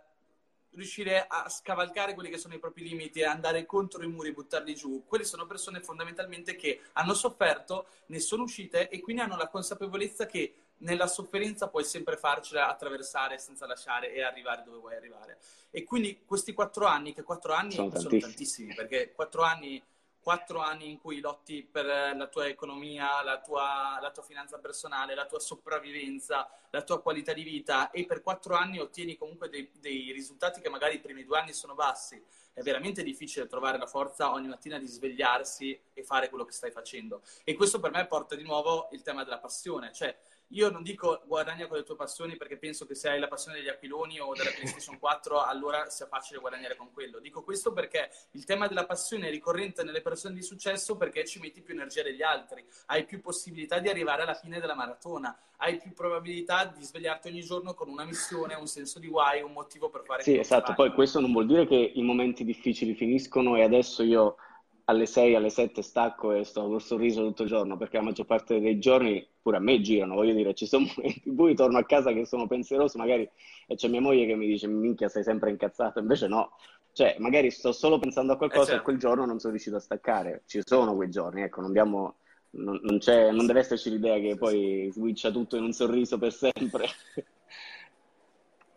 riuscire 0.72 1.26
a 1.28 1.48
scavalcare 1.48 2.14
quelli 2.14 2.30
che 2.30 2.38
sono 2.38 2.54
i 2.54 2.60
propri 2.60 2.84
limiti 2.84 3.24
andare 3.24 3.66
contro 3.66 4.04
i 4.04 4.08
muri 4.08 4.34
buttarli 4.34 4.76
giù. 4.76 5.06
Quelle 5.06 5.24
sono 5.24 5.46
persone 5.46 5.80
fondamentalmente 5.80 6.56
che 6.56 6.82
hanno 6.94 7.14
sofferto, 7.14 7.88
ne 8.08 8.20
sono 8.20 8.44
uscite 8.44 8.90
e 8.90 9.00
quindi 9.00 9.22
hanno 9.22 9.38
la 9.38 9.48
consapevolezza 9.48 10.26
che 10.26 10.65
nella 10.78 11.08
sofferenza 11.08 11.70
puoi 11.70 11.84
sempre 11.84 12.18
farcela 12.18 12.70
attraversare 12.70 13.38
senza 13.38 13.66
lasciare 13.66 14.14
e 14.14 14.22
arrivare 14.22 14.64
dove 14.64 14.78
vuoi 14.78 14.96
arrivare. 14.96 15.38
E 15.72 15.84
quindi 15.84 16.24
questi 16.26 16.54
quattro 16.54 16.86
anni, 16.86 17.14
che 17.14 17.24
quattro 17.24 17.54
anni 17.54 17.74
sono, 17.74 17.90
sono 17.90 18.10
tantissimi. 18.10 18.22
tantissimi, 18.22 18.74
perché 18.74 19.12
quattro 19.14 19.44
anni, 19.44 19.82
quattro 20.20 20.60
anni 20.60 20.90
in 20.90 21.00
cui 21.00 21.20
lotti 21.20 21.64
per 21.64 21.86
la 21.86 22.28
tua 22.28 22.48
economia, 22.48 23.22
la 23.24 23.40
tua, 23.40 24.00
la 24.02 24.12
tua 24.12 24.24
finanza 24.24 24.58
personale, 24.58 25.16
la 25.16 25.26
tua 25.26 25.40
sopravvivenza, 25.40 26.50
la 26.72 26.82
tua 26.82 27.02
qualità 27.02 27.32
di 27.32 27.44
vita 27.44 27.92
e 27.92 28.06
per 28.06 28.22
quattro 28.22 28.56
anni 28.56 28.80
ottieni 28.80 29.18
comunque 29.18 29.50
dei, 29.50 29.70
dei 29.80 30.12
risultati 30.12 30.62
che 30.62 30.70
magari 30.70 30.96
i 30.96 31.00
primi 31.00 31.24
due 31.24 31.40
anni 31.40 31.54
sono 31.54 31.76
bassi. 31.76 32.22
È 32.54 32.62
veramente 32.62 33.04
difficile 33.04 33.48
trovare 33.48 33.78
la 33.78 33.86
forza 33.86 34.32
ogni 34.32 34.48
mattina 34.48 34.80
di 34.80 34.88
svegliarsi 34.88 35.78
e 35.94 36.04
fare 36.04 36.30
quello 36.30 36.46
che 36.46 36.54
stai 36.54 36.72
facendo. 36.72 37.22
E 37.44 37.54
questo 37.54 37.80
per 37.82 37.92
me 37.92 38.08
porta 38.08 38.36
di 38.36 38.44
nuovo 38.44 38.88
il 38.94 39.02
tema 39.02 39.26
della 39.26 39.40
passione, 39.40 39.92
cioè 39.92 40.18
io 40.50 40.70
non 40.70 40.84
dico 40.84 41.22
guadagna 41.26 41.68
con 41.68 41.78
le 41.78 41.84
tue 41.84 41.96
passioni 41.96 42.38
perché 42.38 42.58
penso 42.58 42.86
che 42.86 42.94
se 42.94 43.10
hai 43.10 43.20
la 43.20 43.28
passione 43.28 43.58
degli 43.58 43.68
aquiloni 43.68 44.20
o 44.20 44.34
della 44.34 44.52
PlayStation 44.52 45.00
4 45.00 45.42
allora 45.42 45.90
sia 45.90 46.06
facile 46.06 46.40
guadagnare 46.40 46.76
con 46.76 46.92
quello. 46.94 47.20
Dico 47.20 47.44
questo 47.44 47.74
perché 47.74 48.10
il 48.32 48.46
tema 48.46 48.68
della 48.68 48.86
passione 48.86 49.28
è 49.28 49.32
ricorrente 49.32 49.84
nelle 49.84 50.02
persone 50.02 50.36
di 50.36 50.44
successo 50.44 50.98
perché 50.98 51.26
ci 51.26 51.40
metti 51.40 51.62
più 51.62 51.74
energia 51.74 52.04
degli 52.04 52.22
altri, 52.22 52.64
hai 52.88 53.06
più 53.06 53.22
possibilità 53.22 53.80
di 53.80 53.90
arrivare 53.90 54.22
alla 54.22 54.36
fine 54.36 54.60
della 54.60 54.76
maratona, 54.76 55.36
hai 55.58 55.78
più 55.78 55.94
probabilità 55.94 56.66
di 56.66 56.84
svegliarti 56.84 57.30
ogni 57.30 57.42
giorno 57.42 57.74
con 57.74 57.90
una 57.90 58.06
missione, 58.06 58.54
un 58.54 58.68
senso 58.68 59.00
di 59.00 59.08
why, 59.08 59.42
un 59.42 59.54
motivo 59.54 59.90
per 59.90 60.04
fare 60.04 60.22
Sì, 60.22 60.38
esatto, 60.38 60.74
poi 60.74 60.92
questo 60.92 61.20
non 61.20 61.32
vuol 61.32 61.48
dire 61.48 61.66
che 61.66 61.92
i 61.96 62.04
momenti 62.04 62.44
difficili 62.44 62.94
finiscono 62.94 63.56
e 63.56 63.64
adesso 63.64 64.04
io 64.04 64.38
alle 64.86 65.06
6, 65.06 65.36
alle 65.36 65.50
7 65.50 65.82
stacco 65.82 66.32
e 66.32 66.44
sto 66.44 66.68
col 66.68 66.82
sorriso 66.82 67.24
tutto 67.24 67.44
il 67.44 67.50
giorno, 67.50 67.78
perché 67.78 67.98
la 67.98 68.04
maggior 68.04 68.26
parte 68.26 68.60
dei 68.60 68.80
giorni 68.80 69.26
pure 69.42 69.58
a 69.58 69.60
me 69.60 69.82
girano, 69.82 70.16
voglio 70.16 70.34
dire, 70.34 70.54
ci 70.54 70.68
sono 70.68 70.86
momenti 70.96 71.22
in 71.26 71.36
cui 71.36 71.56
torno 71.56 71.78
a 71.78 71.86
casa 71.86 72.12
che 72.12 72.26
sono 72.26 72.48
pensieroso, 72.48 72.98
magari 72.98 73.30
e 73.68 73.76
c'è 73.76 73.88
mia 73.88 74.02
moglie 74.02 74.26
che 74.26 74.36
mi 74.36 74.48
dice 74.48 74.68
minchia 74.68 75.10
sei 75.10 75.24
sempre 75.24 75.50
incazzato, 75.50 76.00
invece 76.00 76.28
no, 76.28 76.52
cioè 76.94 77.16
magari 77.20 77.50
sto 77.50 77.72
solo 77.72 77.98
pensando 77.98 78.34
a 78.34 78.38
qualcosa 78.38 78.64
eh 78.64 78.66
certo. 78.68 78.82
e 78.82 78.84
quel 78.84 78.98
giorno 78.98 79.26
non 79.26 79.40
sono 79.40 79.54
riuscito 79.54 79.78
a 79.78 79.82
staccare, 79.82 80.44
ci 80.46 80.62
sono 80.64 80.96
quei 80.96 81.10
giorni, 81.10 81.42
ecco, 81.42 81.62
non 81.62 81.70
abbiamo... 81.70 82.16
Non, 82.58 82.80
non, 82.84 83.00
non 83.34 83.46
deve 83.48 83.60
esserci 83.60 83.90
l'idea 83.90 84.18
che 84.18 84.38
poi 84.38 84.90
switcha 84.90 85.30
tutto 85.30 85.58
in 85.58 85.64
un 85.64 85.74
sorriso 85.74 86.18
per 86.18 86.32
sempre. 86.32 86.88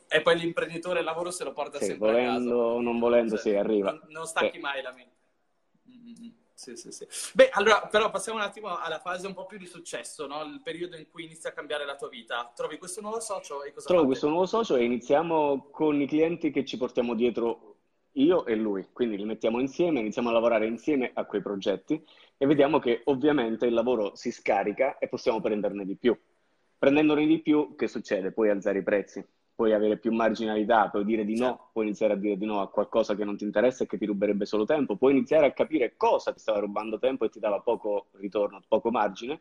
E 0.08 0.22
poi 0.22 0.36
l'imprenditore 0.36 0.98
il 0.98 1.04
lavoro 1.04 1.30
se 1.30 1.44
lo 1.44 1.52
porta 1.52 1.78
sì, 1.78 1.84
sempre 1.84 2.10
volendo 2.10 2.56
o 2.56 2.80
non 2.80 2.98
volendo, 2.98 3.36
cioè, 3.36 3.52
sì, 3.52 3.54
arriva. 3.54 3.92
Non, 3.92 4.02
non 4.08 4.26
stacchi 4.26 4.56
sì. 4.56 4.58
mai 4.58 4.82
la 4.82 4.90
mente. 4.90 5.17
Sì, 6.58 6.74
sì, 6.76 6.90
sì. 6.90 7.06
Beh, 7.34 7.50
allora, 7.50 7.86
però 7.86 8.10
passiamo 8.10 8.38
un 8.38 8.44
attimo 8.44 8.76
alla 8.76 8.98
fase 8.98 9.28
un 9.28 9.32
po' 9.32 9.46
più 9.46 9.58
di 9.58 9.66
successo, 9.66 10.26
no? 10.26 10.42
Il 10.42 10.60
periodo 10.60 10.96
in 10.96 11.08
cui 11.08 11.24
inizia 11.24 11.50
a 11.50 11.52
cambiare 11.52 11.84
la 11.84 11.94
tua 11.94 12.08
vita. 12.08 12.50
Trovi 12.52 12.78
questo 12.78 13.00
nuovo 13.00 13.20
socio 13.20 13.62
e 13.62 13.72
cosa 13.72 13.86
Trovo 13.86 14.00
fate? 14.00 14.06
questo 14.06 14.28
nuovo 14.28 14.46
socio 14.46 14.74
e 14.74 14.82
iniziamo 14.82 15.68
con 15.70 16.00
i 16.00 16.08
clienti 16.08 16.50
che 16.50 16.64
ci 16.64 16.76
portiamo 16.76 17.14
dietro 17.14 17.76
io 18.14 18.44
e 18.44 18.56
lui. 18.56 18.88
Quindi 18.92 19.16
li 19.16 19.24
mettiamo 19.24 19.60
insieme, 19.60 20.00
iniziamo 20.00 20.30
a 20.30 20.32
lavorare 20.32 20.66
insieme 20.66 21.12
a 21.14 21.24
quei 21.26 21.42
progetti 21.42 22.04
e 22.36 22.46
vediamo 22.46 22.80
che 22.80 23.02
ovviamente 23.04 23.66
il 23.66 23.74
lavoro 23.74 24.16
si 24.16 24.32
scarica 24.32 24.98
e 24.98 25.06
possiamo 25.06 25.40
prenderne 25.40 25.84
di 25.84 25.94
più. 25.94 26.18
Prendendone 26.76 27.24
di 27.24 27.40
più, 27.40 27.76
che 27.76 27.86
succede? 27.86 28.32
Puoi 28.32 28.50
alzare 28.50 28.78
i 28.78 28.82
prezzi 28.82 29.24
puoi 29.58 29.72
avere 29.72 29.96
più 29.96 30.12
marginalità, 30.12 30.88
puoi 30.88 31.04
dire 31.04 31.24
di 31.24 31.36
no, 31.36 31.46
certo. 31.46 31.70
puoi 31.72 31.86
iniziare 31.86 32.12
a 32.12 32.16
dire 32.16 32.38
di 32.38 32.46
no 32.46 32.60
a 32.60 32.70
qualcosa 32.70 33.16
che 33.16 33.24
non 33.24 33.36
ti 33.36 33.42
interessa 33.42 33.82
e 33.82 33.88
che 33.88 33.98
ti 33.98 34.06
ruberebbe 34.06 34.46
solo 34.46 34.64
tempo, 34.64 34.94
puoi 34.94 35.10
iniziare 35.10 35.46
a 35.46 35.52
capire 35.52 35.96
cosa 35.96 36.32
ti 36.32 36.38
stava 36.38 36.60
rubando 36.60 37.00
tempo 37.00 37.24
e 37.24 37.28
ti 37.28 37.40
dava 37.40 37.58
poco 37.58 38.06
ritorno, 38.12 38.62
poco 38.68 38.92
margine. 38.92 39.40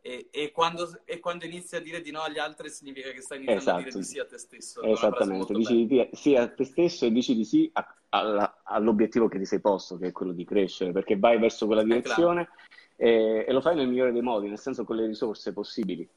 E, 0.00 0.26
e, 0.32 0.50
quando, 0.50 1.00
e 1.04 1.20
quando, 1.20 1.44
inizi 1.44 1.76
a 1.76 1.80
dire 1.80 2.00
di 2.00 2.10
no 2.10 2.22
agli 2.22 2.40
altri 2.40 2.70
significa 2.70 3.12
che 3.12 3.20
stai 3.20 3.36
iniziando 3.36 3.62
esatto. 3.62 3.78
a 3.78 3.82
dire 3.84 3.98
di 3.98 4.04
sì 4.04 4.18
a 4.18 4.26
te 4.26 4.38
stesso. 4.38 4.82
Esattamente, 4.82 5.54
dici 5.54 5.86
di 5.86 6.08
sì 6.10 6.34
a 6.34 6.48
te 6.48 6.64
stesso 6.64 7.06
e 7.06 7.12
dici 7.12 7.36
di 7.36 7.44
sì 7.44 7.70
a, 7.74 7.96
a, 8.08 8.62
all'obiettivo 8.64 9.28
che 9.28 9.38
ti 9.38 9.44
sei 9.44 9.60
posto, 9.60 9.96
che 9.96 10.08
è 10.08 10.12
quello 10.12 10.32
di 10.32 10.44
crescere, 10.44 10.90
perché 10.90 11.16
vai 11.16 11.38
verso 11.38 11.66
quella 11.66 11.84
direzione 11.84 12.48
e, 12.96 13.44
e 13.46 13.52
lo 13.52 13.60
fai 13.60 13.76
nel 13.76 13.86
migliore 13.86 14.10
dei 14.10 14.22
modi, 14.22 14.48
nel 14.48 14.58
senso 14.58 14.82
con 14.82 14.96
le 14.96 15.06
risorse 15.06 15.52
possibili 15.52 16.08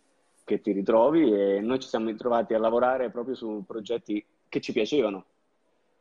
che 0.46 0.62
ti 0.62 0.72
ritrovi 0.72 1.34
e 1.34 1.60
noi 1.60 1.80
ci 1.80 1.90
siamo 1.90 2.08
ritrovati 2.08 2.54
a 2.54 2.60
lavorare 2.60 3.10
proprio 3.10 3.36
su 3.36 3.64
progetti 3.68 4.24
che 4.48 4.62
ci 4.62 4.72
piacevano. 4.72 5.26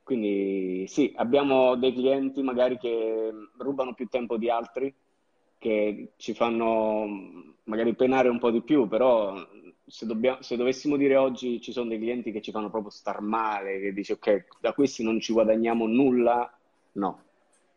Quindi 0.04 0.85
sì, 0.87 1.12
abbiamo 1.16 1.76
dei 1.76 1.94
clienti 1.94 2.42
magari 2.42 2.78
che 2.78 3.33
rubano 3.57 3.94
più 3.94 4.07
tempo 4.07 4.37
di 4.37 4.50
altri, 4.50 4.94
che 5.59 6.12
ci 6.16 6.35
fanno 6.35 7.54
magari 7.64 7.94
penare 7.94 8.28
un 8.28 8.38
po' 8.38 8.50
di 8.50 8.61
più, 8.61 8.87
però 8.87 9.35
se, 9.87 10.04
dobbiamo, 10.04 10.42
se 10.42 10.57
dovessimo 10.57 10.96
dire 10.96 11.16
oggi 11.16 11.61
ci 11.62 11.72
sono 11.72 11.88
dei 11.88 11.98
clienti 11.98 12.33
che 12.33 12.42
ci 12.42 12.50
fanno 12.50 12.68
proprio 12.68 12.90
star 12.90 13.22
male, 13.22 13.80
che 13.80 13.94
dici 13.94 14.12
ok, 14.12 14.46
da 14.61 14.74
questi 14.74 15.02
non 15.02 15.20
ci 15.20 15.33
guadagniamo 15.33 15.87
nulla, 15.87 16.54
no, 16.92 17.24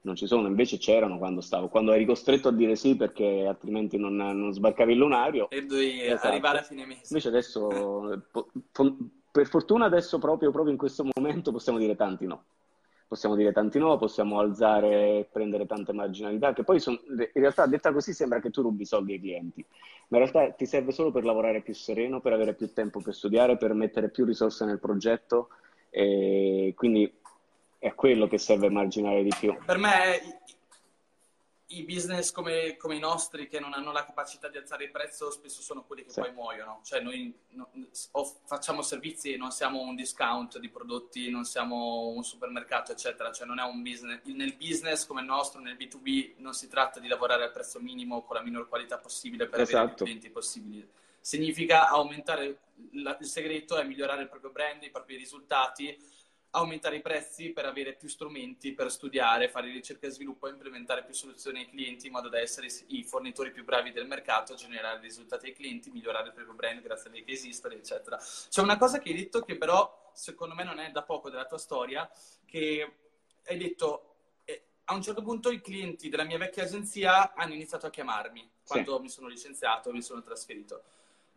non 0.07 0.15
ci 0.15 0.25
sono, 0.25 0.47
invece 0.47 0.77
c'erano 0.77 1.17
quando 1.17 1.41
stavo, 1.41 1.67
quando 1.67 1.91
eri 1.91 2.05
costretto 2.05 2.47
a 2.47 2.53
dire 2.53 2.75
sì 2.75 2.95
perché 2.95 3.45
altrimenti 3.45 3.97
non, 3.97 4.15
non 4.15 4.53
sbarcavi 4.53 4.93
il 4.93 4.97
lunario. 4.97 5.49
E 5.49 5.65
dovevi 5.65 6.03
esatto. 6.03 6.27
arrivare 6.27 6.59
a 6.59 6.63
fine 6.63 6.85
mese. 6.85 7.07
Invece 7.09 7.27
adesso 7.27 8.23
per 9.29 9.47
fortuna 9.47 9.85
adesso 9.85 10.17
proprio, 10.17 10.49
proprio 10.49 10.71
in 10.71 10.79
questo 10.79 11.05
momento 11.13 11.51
possiamo 11.51 11.77
dire 11.77 11.95
tanti 11.95 12.25
no. 12.25 12.45
Possiamo 13.07 13.35
dire 13.35 13.53
tanti 13.53 13.79
no, 13.79 13.97
possiamo 13.97 14.39
alzare 14.39 15.19
e 15.19 15.29
prendere 15.31 15.65
tante 15.65 15.93
marginalità, 15.93 16.51
che 16.53 16.63
poi 16.63 16.79
son, 16.79 16.99
in 17.07 17.29
realtà 17.33 17.65
detta 17.65 17.93
così 17.93 18.11
sembra 18.11 18.41
che 18.41 18.49
tu 18.49 18.61
rubi 18.61 18.85
soldi 18.85 19.13
ai 19.13 19.19
clienti, 19.21 19.65
ma 20.09 20.17
in 20.17 20.23
realtà 20.25 20.53
ti 20.53 20.65
serve 20.65 20.91
solo 20.91 21.11
per 21.11 21.23
lavorare 21.23 21.61
più 21.61 21.73
sereno, 21.73 22.19
per 22.19 22.33
avere 22.33 22.53
più 22.53 22.73
tempo 22.73 22.99
per 22.99 23.13
studiare, 23.13 23.55
per 23.55 23.73
mettere 23.73 24.09
più 24.09 24.25
risorse 24.25 24.65
nel 24.65 24.79
progetto 24.79 25.49
e 25.89 26.73
quindi 26.75 27.09
è 27.79 27.93
quello 27.93 28.27
che 28.27 28.37
serve 28.37 28.69
marginare 28.69 29.23
di 29.23 29.31
più. 29.37 29.55
Per 29.63 29.77
me 29.77 30.41
i 31.71 31.83
business 31.83 32.31
come, 32.31 32.77
come, 32.77 32.95
i 32.95 32.99
nostri 32.99 33.47
che 33.49 33.59
non 33.59 33.73
hanno 33.73 33.91
la 33.91 34.05
capacità 34.05 34.47
di 34.47 34.57
alzare 34.57 34.85
il 34.85 34.91
prezzo 34.91 35.29
spesso 35.31 35.61
sono 35.61 35.83
quelli 35.83 36.03
che 36.03 36.11
sì. 36.11 36.21
poi 36.21 36.31
muoiono. 36.31 36.79
Cioè 36.83 37.01
noi 37.01 37.33
no, 37.49 37.69
facciamo 38.45 38.81
servizi, 38.81 39.35
non 39.35 39.51
siamo 39.51 39.81
un 39.81 39.95
discount 39.95 40.59
di 40.59 40.69
prodotti, 40.69 41.29
non 41.29 41.43
siamo 41.43 42.07
un 42.07 42.23
supermercato, 42.23 42.93
eccetera. 42.93 43.31
Cioè 43.31 43.45
non 43.45 43.59
è 43.59 43.63
un 43.63 43.81
business. 43.81 44.21
Nel 44.23 44.55
business 44.55 45.05
come 45.05 45.21
il 45.21 45.27
nostro, 45.27 45.59
nel 45.59 45.75
B2B, 45.75 46.35
non 46.37 46.53
si 46.53 46.69
tratta 46.69 47.01
di 47.01 47.07
lavorare 47.07 47.43
al 47.43 47.51
prezzo 47.51 47.79
minimo 47.81 48.23
con 48.23 48.37
la 48.37 48.43
minor 48.43 48.69
qualità 48.69 48.97
possibile 48.97 49.47
per 49.47 49.59
esatto. 49.59 49.77
avere 49.77 49.93
più 49.93 50.05
clienti 50.05 50.29
possibili. 50.29 50.89
Significa 51.19 51.89
aumentare, 51.89 52.59
il 52.91 53.17
segreto 53.19 53.75
è 53.75 53.83
migliorare 53.83 54.21
il 54.21 54.29
proprio 54.29 54.51
brand, 54.51 54.81
i 54.83 54.89
propri 54.89 55.17
risultati 55.17 55.97
aumentare 56.51 56.97
i 56.97 57.01
prezzi 57.01 57.51
per 57.51 57.65
avere 57.65 57.93
più 57.93 58.07
strumenti 58.07 58.73
per 58.73 58.89
studiare, 58.89 59.49
fare 59.49 59.71
ricerca 59.71 60.07
e 60.07 60.11
sviluppo, 60.11 60.47
implementare 60.47 61.03
più 61.03 61.13
soluzioni 61.13 61.59
ai 61.59 61.69
clienti 61.69 62.07
in 62.07 62.13
modo 62.13 62.29
da 62.29 62.39
essere 62.39 62.67
i 62.87 63.03
fornitori 63.03 63.51
più 63.51 63.63
bravi 63.63 63.91
del 63.91 64.07
mercato, 64.07 64.55
generare 64.55 64.99
risultati 64.99 65.47
ai 65.47 65.53
clienti, 65.53 65.91
migliorare 65.91 66.27
il 66.27 66.33
proprio 66.33 66.55
brand 66.55 66.81
grazie 66.81 67.09
a 67.09 67.13
lei 67.13 67.23
che 67.23 67.31
esistono, 67.31 67.73
eccetera. 67.73 68.17
C'è 68.17 68.61
una 68.61 68.77
cosa 68.77 68.99
che 68.99 69.09
hai 69.09 69.15
detto 69.15 69.41
che 69.41 69.57
però 69.57 70.11
secondo 70.13 70.55
me 70.55 70.63
non 70.63 70.79
è 70.79 70.89
da 70.91 71.03
poco 71.03 71.29
della 71.29 71.45
tua 71.45 71.59
storia, 71.59 72.09
che 72.45 72.95
hai 73.45 73.57
detto 73.57 74.15
eh, 74.45 74.63
a 74.85 74.95
un 74.95 75.01
certo 75.01 75.21
punto 75.21 75.51
i 75.51 75.61
clienti 75.61 76.09
della 76.09 76.23
mia 76.23 76.37
vecchia 76.37 76.63
agenzia 76.63 77.33
hanno 77.33 77.53
iniziato 77.53 77.85
a 77.85 77.89
chiamarmi 77.89 78.49
quando 78.65 78.95
sì. 78.95 79.01
mi 79.01 79.09
sono 79.09 79.27
licenziato 79.27 79.89
e 79.89 79.93
mi 79.93 80.01
sono 80.01 80.21
trasferito. 80.21 80.83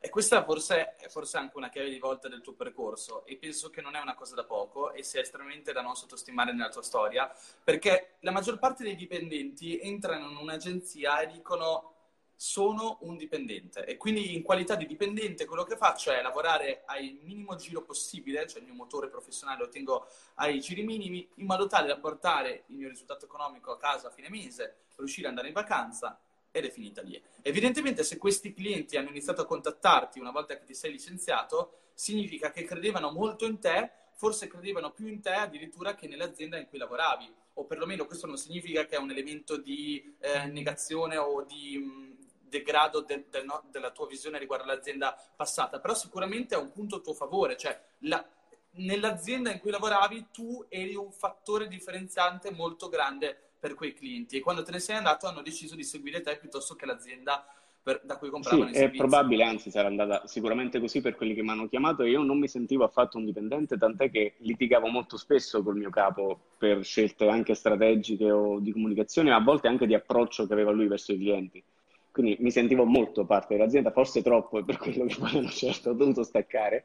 E 0.03 0.09
questa 0.09 0.43
forse 0.45 0.95
è 0.97 1.09
forse 1.09 1.37
anche 1.37 1.59
una 1.59 1.69
chiave 1.69 1.91
di 1.91 1.99
volta 1.99 2.27
del 2.27 2.41
tuo 2.41 2.55
percorso 2.55 3.27
e 3.27 3.37
penso 3.37 3.69
che 3.69 3.83
non 3.83 3.97
è 3.97 4.01
una 4.01 4.15
cosa 4.15 4.35
da 4.35 4.45
poco 4.45 4.95
e 4.95 5.03
sia 5.03 5.21
estremamente 5.21 5.73
da 5.73 5.83
non 5.83 5.95
sottostimare 5.95 6.53
nella 6.55 6.71
tua 6.71 6.81
storia, 6.81 7.31
perché 7.63 8.17
la 8.21 8.31
maggior 8.31 8.59
parte 8.59 8.83
dei 8.83 8.97
dipendenti 8.97 9.79
entrano 9.79 10.31
in 10.31 10.39
un'agenzia 10.39 11.21
e 11.21 11.27
dicono 11.27 11.97
sono 12.35 12.97
un 13.03 13.19
dipendente 13.19 13.85
e 13.85 13.99
quindi 13.99 14.35
in 14.35 14.43
qualità 14.43 14.75
di 14.75 14.87
dipendente 14.87 15.45
quello 15.45 15.65
che 15.65 15.77
faccio 15.77 16.11
è 16.11 16.23
lavorare 16.23 16.85
al 16.87 17.19
minimo 17.21 17.55
giro 17.57 17.83
possibile, 17.83 18.47
cioè 18.47 18.61
il 18.61 18.65
mio 18.65 18.75
motore 18.75 19.11
professionale 19.11 19.59
lo 19.59 19.69
tengo 19.69 20.07
ai 20.37 20.61
giri 20.61 20.83
minimi 20.83 21.29
in 21.35 21.45
modo 21.45 21.67
tale 21.67 21.89
da 21.89 21.99
portare 21.99 22.65
il 22.69 22.77
mio 22.77 22.89
risultato 22.89 23.27
economico 23.27 23.71
a 23.73 23.77
casa 23.77 24.09
a 24.09 24.11
fine 24.11 24.31
mese, 24.31 24.85
riuscire 24.97 25.27
ad 25.27 25.33
andare 25.33 25.49
in 25.49 25.55
vacanza 25.55 26.19
ed 26.51 26.65
è 26.65 26.71
finita 26.71 27.03
lì. 27.03 27.21
Evidentemente 27.43 28.03
se 28.03 28.19
questi 28.19 28.53
clienti 28.53 28.97
hanno 28.97 29.11
iniziato 29.11 29.43
a 29.43 29.47
contattarti 29.47 30.19
una 30.19 30.31
volta 30.31 30.57
che 30.57 30.65
ti 30.65 30.75
sei 30.75 30.93
licenziato, 30.93 31.91
significa 31.95 32.51
che 32.51 32.65
credevano 32.65 33.11
molto 33.11 33.47
in 33.47 33.59
te, 33.59 33.91
forse 34.15 34.49
credevano 34.49 34.93
più 34.93 35.07
in 35.07 35.21
te 35.21 35.31
addirittura 35.31 35.95
che 35.95 36.07
nell'azienda 36.07 36.59
in 36.59 36.67
cui 36.67 36.79
lavoravi, 36.79 37.33
o 37.55 37.65
perlomeno 37.65 38.07
questo 38.07 38.27
non 38.27 38.37
significa 38.37 38.85
che 38.85 38.97
è 38.97 38.99
un 38.99 39.11
elemento 39.11 39.57
di 39.57 40.15
eh, 40.19 40.47
negazione 40.47 41.17
o 41.17 41.43
di 41.43 41.79
mh, 41.79 42.49
degrado 42.49 43.01
de, 43.01 43.27
de, 43.31 43.43
no, 43.43 43.65
della 43.71 43.91
tua 43.91 44.07
visione 44.07 44.39
riguardo 44.39 44.65
all'azienda 44.65 45.17
passata, 45.37 45.79
però 45.81 45.95
sicuramente 45.95 46.55
è 46.55 46.59
un 46.59 46.73
punto 46.73 46.97
a 46.97 47.01
tuo 47.01 47.15
favore, 47.15 47.57
cioè 47.57 47.81
la, 48.01 48.27
nell'azienda 48.73 49.51
in 49.51 49.61
cui 49.61 49.71
lavoravi 49.71 50.29
tu 50.31 50.65
eri 50.69 50.95
un 50.95 51.13
fattore 51.13 51.69
differenziante 51.69 52.51
molto 52.51 52.89
grande 52.89 53.50
per 53.61 53.75
quei 53.75 53.93
clienti 53.93 54.39
e 54.39 54.41
quando 54.41 54.63
te 54.63 54.73
ne 54.73 54.81
sei 54.81 54.97
andato 54.97 55.27
hanno 55.27 55.43
deciso 55.43 55.77
di 55.77 55.85
seguire 55.85 56.23
te 56.23 56.39
piuttosto 56.39 56.75
che 56.75 56.87
l'azienda 56.87 57.45
per, 57.83 58.01
da 58.05 58.19
cui 58.19 58.29
compravano 58.29 58.73
sì. 58.73 58.79
È 58.79 58.91
probabile, 58.91 59.45
anzi 59.45 59.71
sarà 59.71 59.89
andata 59.89 60.27
sicuramente 60.27 60.81
così 60.81 61.01
per 61.01 61.15
quelli 61.15 61.35
che 61.35 61.43
mi 61.43 61.51
hanno 61.51 61.69
chiamato 61.69 62.03
e 62.03 62.11
io 62.11 62.23
non 62.23 62.39
mi 62.39 62.49
sentivo 62.49 62.85
affatto 62.85 63.17
un 63.17 63.25
dipendente, 63.25 63.79
tant'è 63.79 64.11
che 64.11 64.35
litigavo 64.39 64.89
molto 64.89 65.17
spesso 65.17 65.63
col 65.63 65.77
mio 65.77 65.91
capo 65.91 66.39
per 66.59 66.85
scelte 66.85 67.29
anche 67.29 67.55
strategiche 67.55 68.31
o 68.31 68.59
di 68.61 68.73
comunicazione, 68.73 69.33
a 69.33 69.41
volte 69.41 69.69
anche 69.69 69.87
di 69.87 69.95
approccio 69.95 70.47
che 70.47 70.53
aveva 70.53 70.73
lui 70.73 70.89
verso 70.89 71.13
i 71.13 71.19
clienti. 71.19 71.63
Quindi 72.11 72.37
mi 72.41 72.51
sentivo 72.51 72.85
molto 72.85 73.25
parte 73.25 73.57
dell'azienda, 73.57 73.93
forse 73.93 74.21
troppo, 74.21 74.59
e 74.59 74.65
per 74.65 74.77
quello 74.77 75.05
che 75.07 75.17
poi 75.19 75.37
a 75.37 75.39
una 75.39 75.49
certa 75.49 75.91
ho 75.91 75.95
dovuto 75.95 76.23
staccare, 76.23 76.85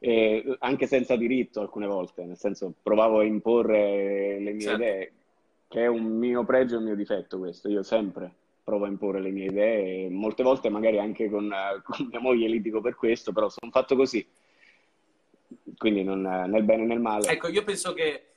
eh, 0.00 0.56
anche 0.58 0.86
senza 0.86 1.16
diritto 1.16 1.60
alcune 1.60 1.86
volte, 1.86 2.24
nel 2.24 2.36
senso 2.36 2.74
provavo 2.82 3.20
a 3.20 3.24
imporre 3.24 4.38
le 4.40 4.52
mie 4.52 4.60
certo. 4.60 4.82
idee 4.82 5.12
che 5.68 5.82
è 5.82 5.86
un 5.86 6.04
mio 6.04 6.44
pregio 6.44 6.74
e 6.74 6.78
un 6.78 6.84
mio 6.84 6.96
difetto 6.96 7.38
questo. 7.38 7.68
Io 7.68 7.82
sempre 7.82 8.32
provo 8.62 8.84
a 8.84 8.88
imporre 8.88 9.20
le 9.20 9.30
mie 9.30 9.46
idee, 9.46 10.08
molte 10.10 10.42
volte 10.42 10.68
magari 10.68 10.98
anche 10.98 11.30
con, 11.30 11.48
con 11.84 12.08
mia 12.10 12.20
moglie 12.20 12.48
litigo 12.48 12.80
per 12.80 12.94
questo, 12.94 13.32
però 13.32 13.48
sono 13.48 13.70
fatto 13.70 13.96
così. 13.96 14.26
Quindi 15.76 16.02
non, 16.02 16.22
nel 16.22 16.62
bene 16.62 16.82
e 16.82 16.86
nel 16.86 17.00
male. 17.00 17.28
Ecco, 17.28 17.48
io 17.48 17.62
penso 17.62 17.92
che 17.92 18.35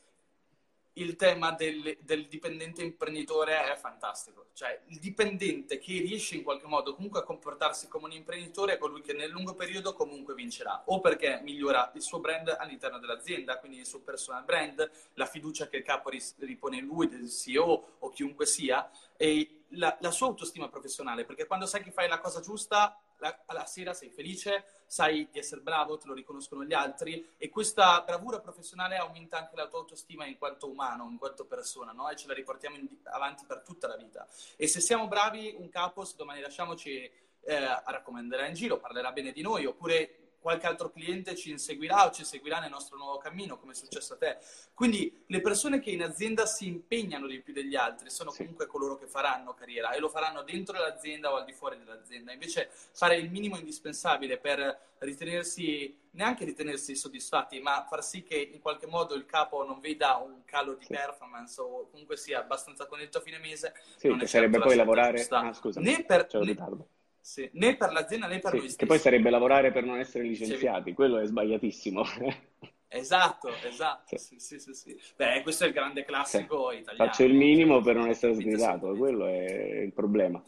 il 0.93 1.15
tema 1.15 1.51
del, 1.51 1.97
del, 2.01 2.27
dipendente 2.27 2.81
imprenditore 2.81 3.71
è 3.71 3.75
fantastico. 3.75 4.47
Cioè, 4.53 4.81
il 4.87 4.99
dipendente 4.99 5.77
che 5.77 5.99
riesce 5.99 6.35
in 6.35 6.43
qualche 6.43 6.67
modo 6.67 6.93
comunque 6.93 7.19
a 7.19 7.23
comportarsi 7.23 7.87
come 7.87 8.05
un 8.05 8.11
imprenditore 8.13 8.73
è 8.73 8.77
colui 8.77 9.01
che 9.01 9.13
nel 9.13 9.29
lungo 9.29 9.53
periodo 9.53 9.93
comunque 9.93 10.33
vincerà. 10.33 10.83
O 10.85 10.99
perché 10.99 11.39
migliora 11.43 11.91
il 11.95 12.01
suo 12.01 12.19
brand 12.19 12.55
all'interno 12.57 12.99
dell'azienda, 12.99 13.59
quindi 13.59 13.79
il 13.79 13.85
suo 13.85 13.99
personal 13.99 14.43
brand, 14.43 14.89
la 15.13 15.25
fiducia 15.25 15.67
che 15.67 15.77
il 15.77 15.83
capo 15.83 16.09
ripone 16.39 16.77
in 16.77 16.85
lui, 16.85 17.07
del 17.07 17.29
CEO 17.29 17.95
o 17.99 18.09
chiunque 18.09 18.45
sia, 18.45 18.89
e 19.15 19.63
la, 19.69 19.95
la 20.01 20.11
sua 20.11 20.27
autostima 20.27 20.67
professionale. 20.69 21.25
Perché 21.25 21.45
quando 21.45 21.65
sai 21.65 21.83
che 21.83 21.91
fai 21.91 22.09
la 22.09 22.19
cosa 22.19 22.41
giusta, 22.41 22.99
la, 23.19 23.43
alla 23.45 23.65
sera 23.65 23.93
sei 23.93 24.09
felice, 24.09 24.65
sai 24.85 25.29
di 25.31 25.39
essere 25.39 25.61
bravo, 25.61 25.97
te 25.97 26.07
lo 26.07 26.13
riconoscono 26.13 26.63
gli 26.63 26.73
altri 26.73 27.33
e 27.37 27.49
questa 27.49 28.01
bravura 28.01 28.39
professionale 28.39 28.97
aumenta 28.97 29.37
anche 29.37 29.55
la 29.55 29.67
tua 29.67 29.79
autostima 29.79 30.25
in 30.25 30.37
quanto 30.37 30.69
umano, 30.69 31.07
in 31.09 31.17
quanto 31.17 31.45
persona, 31.45 31.91
no? 31.91 32.09
E 32.09 32.15
ce 32.15 32.27
la 32.27 32.33
riportiamo 32.33 32.75
in, 32.75 32.87
avanti 33.03 33.45
per 33.45 33.61
tutta 33.61 33.87
la 33.87 33.95
vita. 33.95 34.27
E 34.55 34.67
se 34.67 34.79
siamo 34.79 35.07
bravi, 35.07 35.55
un 35.57 35.69
capo, 35.69 36.03
se 36.03 36.15
domani 36.17 36.41
lasciamoci 36.41 37.09
eh, 37.41 37.81
raccomanderà 37.85 38.47
in 38.47 38.53
giro, 38.53 38.79
parlerà 38.79 39.11
bene 39.11 39.31
di 39.31 39.41
noi, 39.41 39.65
oppure 39.65 40.18
qualche 40.39 40.67
altro 40.67 40.89
cliente 40.89 41.35
ci 41.35 41.51
inseguirà 41.51 42.05
o 42.05 42.11
ci 42.11 42.23
seguirà 42.23 42.59
nel 42.59 42.69
nostro 42.69 42.97
nuovo 42.97 43.17
cammino, 43.17 43.57
come 43.57 43.73
è 43.73 43.75
successo 43.75 44.13
a 44.13 44.17
te. 44.17 44.37
Quindi 44.73 45.23
le 45.27 45.41
persone 45.41 45.79
che 45.79 45.91
in 45.91 46.03
azienda 46.03 46.45
si 46.45 46.67
impegnano 46.67 47.27
di 47.27 47.41
più 47.41 47.53
degli 47.53 47.75
altri 47.75 48.09
sono 48.09 48.31
sì. 48.31 48.39
comunque 48.39 48.67
coloro 48.67 48.97
che 48.97 49.07
faranno 49.07 49.53
carriera 49.53 49.91
e 49.91 49.99
lo 49.99 50.09
faranno 50.09 50.41
dentro 50.43 50.77
l'azienda 50.77 51.31
o 51.31 51.35
al 51.35 51.45
di 51.45 51.53
fuori 51.53 51.77
dell'azienda. 51.77 52.31
Invece 52.31 52.69
fare 52.71 53.17
il 53.17 53.29
minimo 53.29 53.57
indispensabile 53.57 54.37
per 54.37 54.87
ritenersi, 54.99 55.97
neanche 56.11 56.45
ritenersi 56.45 56.95
soddisfatti, 56.95 57.59
ma 57.59 57.85
far 57.89 58.03
sì 58.03 58.23
che 58.23 58.35
in 58.35 58.59
qualche 58.59 58.87
modo 58.87 59.15
il 59.15 59.25
capo 59.25 59.63
non 59.65 59.79
veda 59.79 60.15
un 60.15 60.43
calo 60.45 60.73
di 60.73 60.85
sì. 60.85 60.93
performance 60.93 61.59
o 61.61 61.89
comunque 61.89 62.17
sia 62.17 62.39
abbastanza 62.39 62.85
connetto 62.85 63.17
a 63.17 63.21
fine 63.21 63.37
mese. 63.39 63.73
Sì, 63.95 64.07
non 64.07 64.19
che 64.19 64.27
sarebbe 64.27 64.59
poi 64.59 64.75
lavorare... 64.75 65.25
Ah, 65.29 65.53
scusa, 65.53 65.79
né 65.79 66.03
per... 66.03 66.27
Né, 66.33 66.97
sì, 67.21 67.49
né 67.53 67.75
per 67.75 67.91
l'azienda 67.91 68.27
né 68.27 68.39
per 68.39 68.51
sì, 68.51 68.57
noi 68.57 68.65
stessi. 68.65 68.77
Che 68.77 68.85
poi 68.85 68.99
sarebbe 68.99 69.29
lavorare 69.29 69.71
per 69.71 69.83
non 69.83 69.99
essere 69.99 70.23
licenziati, 70.23 70.93
quello 70.93 71.19
è 71.19 71.25
sbagliatissimo. 71.25 72.03
Esatto, 72.91 73.49
esatto, 73.67 74.17
sì. 74.17 74.39
Sì, 74.39 74.59
sì, 74.59 74.73
sì, 74.73 74.99
Beh, 75.15 75.43
questo 75.43 75.63
è 75.63 75.67
il 75.67 75.73
grande 75.73 76.03
classico 76.03 76.71
italiano. 76.71 77.07
Faccio 77.11 77.23
il 77.23 77.35
minimo 77.35 77.81
per 77.81 77.95
non 77.95 78.09
essere 78.09 78.33
sgridato, 78.33 78.95
quello 78.95 79.27
è 79.27 79.81
il 79.81 79.93
problema. 79.93 80.43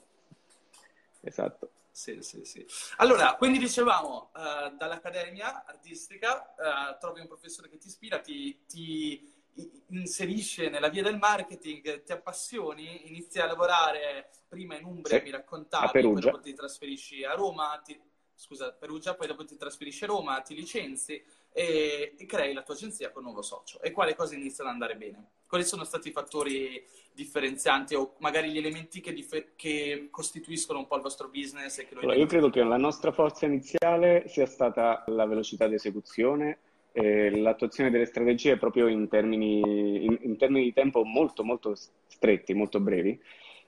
Esatto. 1.22 1.70
Sì, 1.92 2.24
sì, 2.24 2.44
sì. 2.44 2.66
Allora, 2.98 3.36
quindi 3.36 3.60
dicevamo, 3.60 4.32
uh, 4.34 4.76
dall'accademia 4.76 5.66
artistica 5.66 6.56
uh, 6.58 6.98
trovi 7.00 7.20
un 7.20 7.28
professore 7.28 7.70
che 7.70 7.78
ti 7.78 7.88
ispira, 7.88 8.20
ti, 8.20 8.64
ti 8.66 9.41
inserisce 9.90 10.70
nella 10.70 10.90
via 10.90 11.04
del 11.04 11.18
marketing, 11.18 12.04
ti 12.04 12.12
appassioni, 12.12 13.08
inizi 13.10 13.40
a 13.40 13.46
lavorare 13.46 14.30
prima 14.48 14.78
in 14.78 14.86
Umbria, 14.86 15.18
sì, 15.18 15.24
mi 15.24 15.32
raccontavi, 15.32 16.02
poi 16.02 16.20
dopo 16.20 16.40
ti 16.40 16.54
trasferisci 16.54 17.24
a 17.24 17.34
Roma, 17.34 17.80
ti... 17.84 18.00
scusa, 18.34 18.72
Perugia, 18.72 19.16
poi 19.16 19.28
dopo 19.28 19.46
ti 19.46 19.58
trasferisci 19.58 20.04
a 20.06 20.08
Roma, 20.08 20.42
ti 20.42 20.56
licenzi 20.56 21.22
e, 21.54 22.16
e 22.18 22.26
crei 22.26 22.54
la 22.54 22.64
tua 22.64 22.74
agenzia 22.74 23.12
con 23.12 23.24
un 23.24 23.32
nuovo 23.32 23.44
socio. 23.44 23.82
E 23.82 23.92
quale 23.92 24.16
cose 24.16 24.36
iniziano 24.36 24.70
ad 24.70 24.76
andare 24.76 24.96
bene? 24.96 25.32
Quali 25.46 25.66
sono 25.66 25.84
stati 25.84 26.08
i 26.08 26.12
fattori 26.12 26.82
differenzianti 27.14 27.94
o 27.94 28.16
magari 28.20 28.52
gli 28.52 28.58
elementi 28.58 29.02
che, 29.02 29.12
dif- 29.12 29.56
che 29.58 30.08
costituiscono 30.10 30.80
un 30.80 30.88
po' 30.88 30.96
il 30.96 31.02
vostro 31.02 31.28
business? 31.28 31.86
Allora, 31.92 32.16
io 32.16 32.26
credo 32.26 32.50
che 32.50 32.64
la 32.64 32.78
nostra 32.78 33.12
forza 33.12 33.46
iniziale 33.46 34.24
sia 34.28 34.46
stata 34.46 35.04
la 35.08 35.26
velocità 35.26 35.68
di 35.68 35.76
esecuzione 35.76 36.60
e 36.92 37.38
l'attuazione 37.38 37.90
delle 37.90 38.06
strategie 38.06 38.58
proprio 38.58 38.88
in 38.88 39.08
termini, 39.08 40.06
in, 40.06 40.18
in 40.22 40.38
termini 40.38 40.66
di 40.66 40.74
tempo 40.74 41.04
molto, 41.04 41.44
molto 41.44 41.76
stretti, 42.08 42.54
molto 42.54 42.80
brevi. 42.80 43.20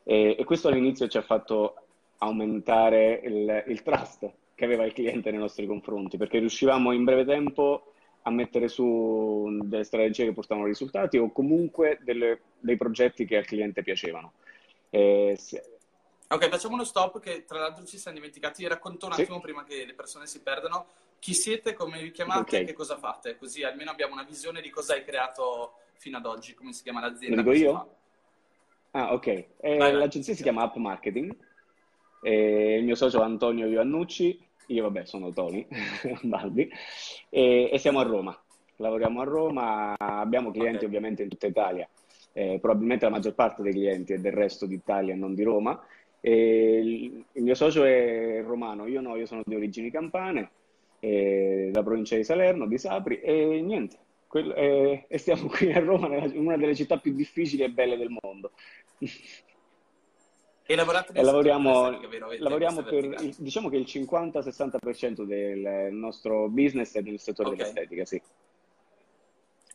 E, 0.04 0.36
e 0.38 0.44
questo 0.44 0.68
all'inizio 0.68 1.08
ci 1.08 1.18
ha 1.18 1.22
fatto 1.22 1.76
aumentare 2.18 3.22
il, 3.24 3.64
il 3.68 3.82
trust 3.82 4.32
che 4.56 4.66
aveva 4.66 4.86
il 4.86 4.94
cliente 4.94 5.32
nei 5.32 5.40
nostri 5.40 5.66
confronti, 5.66 6.18
perché 6.18 6.40
riuscivamo 6.40 6.92
in 6.92 7.04
breve 7.04 7.26
tempo 7.26 7.94
a 8.24 8.32
mettere 8.32 8.68
su 8.68 9.60
delle 9.64 9.84
strategie 9.84 10.26
che 10.26 10.34
portavano 10.34 10.68
risultati 10.68 11.18
o 11.18 11.32
comunque 11.32 12.00
delle, 12.04 12.40
dei 12.60 12.78
progetti 12.78 13.26
che 13.26 13.38
al 13.38 13.46
cliente 13.46 13.84
piacevano. 13.84 14.34
Eh. 14.90 15.38
Ok, 16.34 16.50
facciamo 16.50 16.74
uno 16.74 16.84
stop 16.84 17.20
che 17.20 17.46
tra 17.46 17.60
l'altro 17.60 17.86
ci 17.86 17.98
siamo 17.98 18.18
dimenticati. 18.18 18.68
Racconto 18.68 19.06
un 19.06 19.12
attimo 19.14 19.36
sì. 19.36 19.42
prima 19.42 19.64
che 19.64 19.86
le 19.86 19.94
persone 19.94 20.26
si 20.26 20.42
perdano. 20.42 20.88
Chi 21.20 21.34
siete, 21.34 21.74
come 21.74 22.02
vi 22.02 22.12
chiamate 22.12 22.40
okay. 22.40 22.62
e 22.62 22.66
che 22.66 22.74
cosa 22.74 22.98
fate? 22.98 23.38
Così 23.38 23.64
almeno 23.64 23.92
abbiamo 23.92 24.14
una 24.14 24.24
visione 24.24 24.60
di 24.60 24.70
cosa 24.70 24.94
hai 24.94 25.04
creato 25.04 25.74
fino 25.94 26.18
ad 26.18 26.26
oggi, 26.26 26.56
come 26.56 26.74
si 26.74 26.82
chiama 26.82 27.02
l'azienda. 27.02 27.42
Lo 27.42 27.52
dico 27.52 27.64
io? 27.64 27.96
Ah, 28.92 29.14
ok. 29.14 29.28
Eh, 29.28 29.48
vai, 29.60 29.78
vai. 29.78 29.94
L'agenzia 29.94 30.34
si 30.34 30.42
chiama 30.42 30.64
App 30.64 30.76
Marketing. 30.76 31.36
Eh, 32.24 32.78
il 32.78 32.84
mio 32.84 32.96
socio 32.96 33.22
Antonio 33.22 33.68
Iannucci 33.68 34.52
io 34.68 34.84
vabbè 34.84 35.04
sono 35.06 35.32
Tony 35.32 35.68
Balbi 36.24 36.70
e, 37.30 37.70
e, 37.72 37.78
siamo 37.78 38.00
a 38.00 38.04
Roma. 38.04 38.38
Lavoriamo 38.78 39.22
a 39.22 39.24
Roma, 39.24 39.96
abbiamo 39.98 40.52
clienti 40.52 40.78
okay. 40.78 40.88
ovviamente 40.88 41.24
in 41.24 41.30
tutta 41.30 41.48
Italia, 41.48 41.88
eh, 42.32 42.58
probabilmente 42.60 43.06
la 43.06 43.12
maggior 43.12 43.34
parte 43.34 43.62
dei 43.62 43.72
clienti 43.72 44.14
è 44.14 44.18
del 44.18 44.32
resto 44.32 44.66
d'Italia 44.66 45.14
e 45.14 45.18
non 45.18 45.36
di 45.36 45.44
Roma. 45.44 45.80
E 46.26 46.80
il, 46.82 47.26
il, 47.34 47.44
mio 47.44 47.54
socio 47.54 47.84
è 47.84 48.42
romano, 48.46 48.88
io 48.88 49.02
no, 49.02 49.18
io 49.18 49.26
sono 49.26 49.42
di 49.44 49.56
origini 49.56 49.92
campane, 49.92 50.52
eh, 51.02 51.68
da 51.70 51.84
provincia 51.84 52.16
di 52.16 52.24
Salerno, 52.24 52.66
di 52.66 52.78
Sapri 52.78 53.20
e 53.20 53.60
niente. 53.62 53.98
Quel, 54.26 54.54
eh, 54.56 55.06
e 55.10 55.18
stiamo 55.18 55.48
qui 55.48 55.74
a 55.74 55.80
Roma, 55.80 56.16
in 56.16 56.46
una 56.46 56.56
delle 56.56 56.76
città 56.76 56.98
più 56.98 57.12
difficili 57.14 57.64
e 57.64 57.72
belle 57.72 57.98
del 57.98 58.16
mondo. 58.22 58.52
E 60.66 60.76
lavorate 60.76 61.12
e 61.12 61.22
lavoriamo, 61.22 62.00
lavoriamo 62.40 62.84
per, 62.84 63.16
diciamo 63.38 63.68
che 63.68 63.76
il 63.76 63.84
50-60% 63.86 65.24
del 65.24 65.94
nostro 65.94 66.48
business 66.48 66.96
è 66.96 67.02
nel 67.02 67.20
settore 67.20 67.50
okay. 67.50 67.60
dell'estetica, 67.60 68.06
sì. 68.06 68.22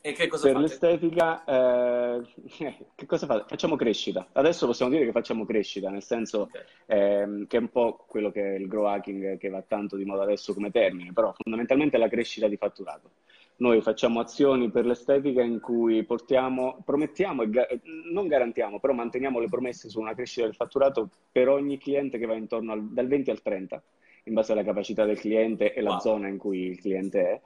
E 0.01 0.13
che 0.13 0.29
cosa 0.29 0.45
per 0.45 0.53
fate? 0.53 0.67
l'estetica, 0.67 1.45
eh, 1.45 2.23
che 2.95 3.07
cosa 3.07 3.27
fate? 3.27 3.45
Facciamo 3.49 3.77
crescita. 3.77 4.29
Adesso 4.33 4.67
possiamo 4.67 4.91
dire 4.91 5.05
che 5.05 5.13
facciamo 5.13 5.45
crescita, 5.45 5.91
nel 5.91 6.03
senso 6.03 6.43
okay. 6.43 6.63
ehm, 6.87 7.47
che 7.47 7.57
è 7.57 7.61
un 7.61 7.69
po' 7.69 8.05
quello 8.07 8.31
che 8.31 8.55
è 8.55 8.59
il 8.59 8.69
grow 8.69 8.85
hacking 8.85 9.39
che 9.39 9.49
va 9.49 9.63
tanto 9.63 9.97
di 9.97 10.05
moda 10.05 10.23
adesso 10.23 10.55
come 10.55 10.71
termine, 10.71 11.13
però 11.13 11.33
fondamentalmente 11.37 11.97
è 11.97 12.01
la 12.01 12.09
crescita 12.09 12.47
di 12.47 12.57
fatturato 12.57 13.11
noi 13.59 13.81
facciamo 13.81 14.21
azioni 14.21 14.71
per 14.71 14.87
l'estetica 14.87 15.43
in 15.43 15.61
cui 15.61 16.05
portiamo, 16.05 16.81
promettiamo 16.85 17.43
e 17.43 17.51
ga- 17.51 17.67
non 18.11 18.29
garantiamo, 18.29 18.79
però 18.79 18.93
manteniamo 18.93 19.41
le 19.41 19.49
promesse 19.49 19.89
su 19.89 20.01
una 20.01 20.15
crescita 20.15 20.47
del 20.47 20.55
fatturato 20.55 21.09
per 21.31 21.49
ogni 21.49 21.79
cliente 21.79 22.19
che 22.19 22.27
va 22.27 22.35
intorno 22.35 22.73
al, 22.73 22.89
dal 22.89 23.09
20 23.09 23.31
al 23.31 23.43
30, 23.43 23.83
in 24.25 24.35
base 24.35 24.53
alla 24.53 24.63
capacità 24.63 25.05
del 25.05 25.19
cliente 25.19 25.73
e 25.73 25.81
la 25.81 25.91
wow. 25.91 26.01
zona 26.01 26.29
in 26.29 26.39
cui 26.39 26.67
il 26.67 26.81
cliente 26.81 27.21
è. 27.21 27.41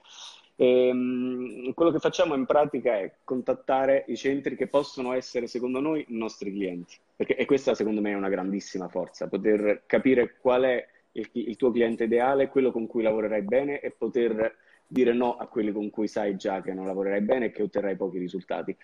E, 0.57 0.91
um, 0.91 1.73
quello 1.75 1.91
che 1.91 1.99
facciamo 1.99 2.35
in 2.35 2.47
pratica 2.47 2.99
è 2.99 3.13
contattare 3.25 4.05
i 4.09 4.17
centri 4.17 4.57
che 4.57 4.67
possono 4.67 5.13
essere, 5.13 5.47
secondo 5.47 5.81
noi, 5.81 6.05
nostri 6.09 6.53
clienti. 6.53 6.97
Perché, 7.17 7.37
e 7.37 7.45
questa, 7.45 7.75
secondo 7.75 8.01
me, 8.01 8.11
è 8.11 8.17
una 8.17 8.29
grandissima 8.29 8.89
forza, 8.89 9.29
poter 9.29 9.83
capire 9.87 10.37
qual 10.41 10.63
è 10.63 10.87
il, 11.13 11.29
il 11.33 11.57
tuo 11.57 11.71
cliente 11.71 12.05
ideale, 12.05 12.49
quello 12.49 12.73
con 12.73 12.87
cui 12.87 13.03
lavorerai 13.03 13.43
bene 13.43 13.81
e 13.81 13.91
poter 13.91 14.57
dire 14.87 15.13
no 15.15 15.37
a 15.37 15.47
quelli 15.47 15.73
con 15.73 15.89
cui 15.91 16.07
sai 16.07 16.37
già 16.37 16.61
che 16.61 16.75
non 16.75 16.87
lavorerai 16.87 17.23
bene 17.23 17.47
e 17.47 17.51
che 17.51 17.63
otterrai 17.63 17.97
pochi 17.97 18.19
risultati. 18.19 18.77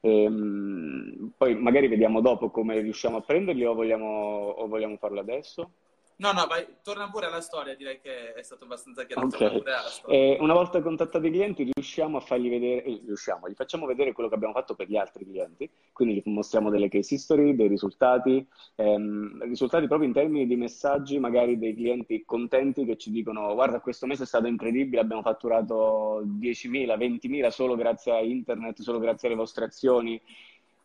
Ehm, 0.00 1.32
poi 1.36 1.54
magari 1.54 1.88
vediamo 1.88 2.20
dopo 2.20 2.50
come 2.50 2.78
riusciamo 2.80 3.16
a 3.16 3.22
prenderli 3.22 3.64
o 3.64 3.74
vogliamo, 3.74 4.06
o 4.06 4.66
vogliamo 4.66 4.96
farlo 4.98 5.20
adesso. 5.20 5.70
No, 6.16 6.30
no, 6.30 6.46
vai, 6.46 6.64
torna 6.84 7.10
pure 7.10 7.26
alla 7.26 7.40
storia, 7.40 7.74
direi 7.74 8.00
che 8.00 8.34
è 8.34 8.42
stato 8.42 8.64
abbastanza 8.64 9.04
chiaro. 9.04 9.26
Okay. 9.26 9.62
Eh, 10.06 10.36
una 10.38 10.54
volta 10.54 10.80
contattati 10.80 11.26
i 11.26 11.30
clienti 11.30 11.68
riusciamo 11.72 12.18
a 12.18 12.20
fargli 12.20 12.48
vedere, 12.48 12.84
eh, 12.84 13.02
riusciamo, 13.04 13.48
gli 13.48 13.54
facciamo 13.54 13.84
vedere 13.84 14.12
quello 14.12 14.28
che 14.28 14.36
abbiamo 14.36 14.54
fatto 14.54 14.76
per 14.76 14.88
gli 14.88 14.96
altri 14.96 15.24
clienti, 15.24 15.68
quindi 15.92 16.14
gli 16.14 16.22
mostriamo 16.30 16.70
delle 16.70 16.88
case 16.88 17.14
history, 17.16 17.56
dei 17.56 17.66
risultati, 17.66 18.46
ehm, 18.76 19.42
risultati 19.42 19.88
proprio 19.88 20.06
in 20.06 20.14
termini 20.14 20.46
di 20.46 20.54
messaggi, 20.54 21.18
magari 21.18 21.58
dei 21.58 21.74
clienti 21.74 22.22
contenti 22.24 22.84
che 22.84 22.96
ci 22.96 23.10
dicono 23.10 23.52
guarda 23.54 23.80
questo 23.80 24.06
mese 24.06 24.22
è 24.22 24.26
stato 24.26 24.46
incredibile, 24.46 25.00
abbiamo 25.00 25.22
fatturato 25.22 26.22
10.000, 26.24 26.96
20.000 26.96 27.50
solo 27.50 27.74
grazie 27.74 28.12
a 28.12 28.20
internet, 28.20 28.80
solo 28.82 29.00
grazie 29.00 29.26
alle 29.26 29.36
vostre 29.36 29.64
azioni, 29.64 30.20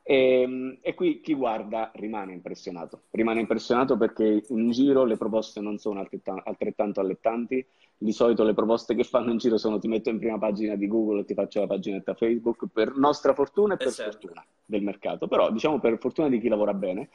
e, 0.10 0.42
ehm, 0.42 0.78
e, 0.82 0.96
qui 0.96 1.22
chi 1.22 1.36
guarda 1.36 1.92
rimane 1.94 2.34
impressionato. 2.34 3.04
Rimane 3.12 3.42
impressionato 3.42 3.96
perché 3.96 4.44
in 4.50 4.72
giro 4.72 5.06
le 5.06 5.18
proposte 5.18 5.60
non 5.60 5.78
sono 5.78 6.00
altrettanto 6.00 7.00
allettanti. 7.00 7.64
Di 7.96 8.12
solito 8.12 8.44
le 8.44 8.56
proposte 8.56 8.96
che 8.96 9.04
fanno 9.04 9.30
in 9.30 9.38
giro 9.38 9.58
sono 9.58 9.78
ti 9.78 9.88
metto 9.88 10.10
in 10.10 10.18
prima 10.18 10.40
pagina 10.40 10.76
di 10.76 10.88
Google 10.88 11.22
e 11.22 11.26
ti 11.26 11.36
faccio 11.36 11.60
la 11.60 11.68
paginetta 11.68 12.16
Facebook 12.16 12.66
per 12.74 12.96
nostra 12.98 13.36
fortuna 13.36 13.76
e 13.76 13.78
per 13.78 13.92
certo. 13.92 14.20
fortuna 14.20 14.44
del 14.66 14.82
mercato. 14.82 15.28
Però 15.28 15.52
diciamo 15.52 15.80
per 15.80 16.00
fortuna 16.00 16.28
di 16.28 16.40
chi 16.40 16.48
lavora 16.48 16.74
bene. 16.74 17.10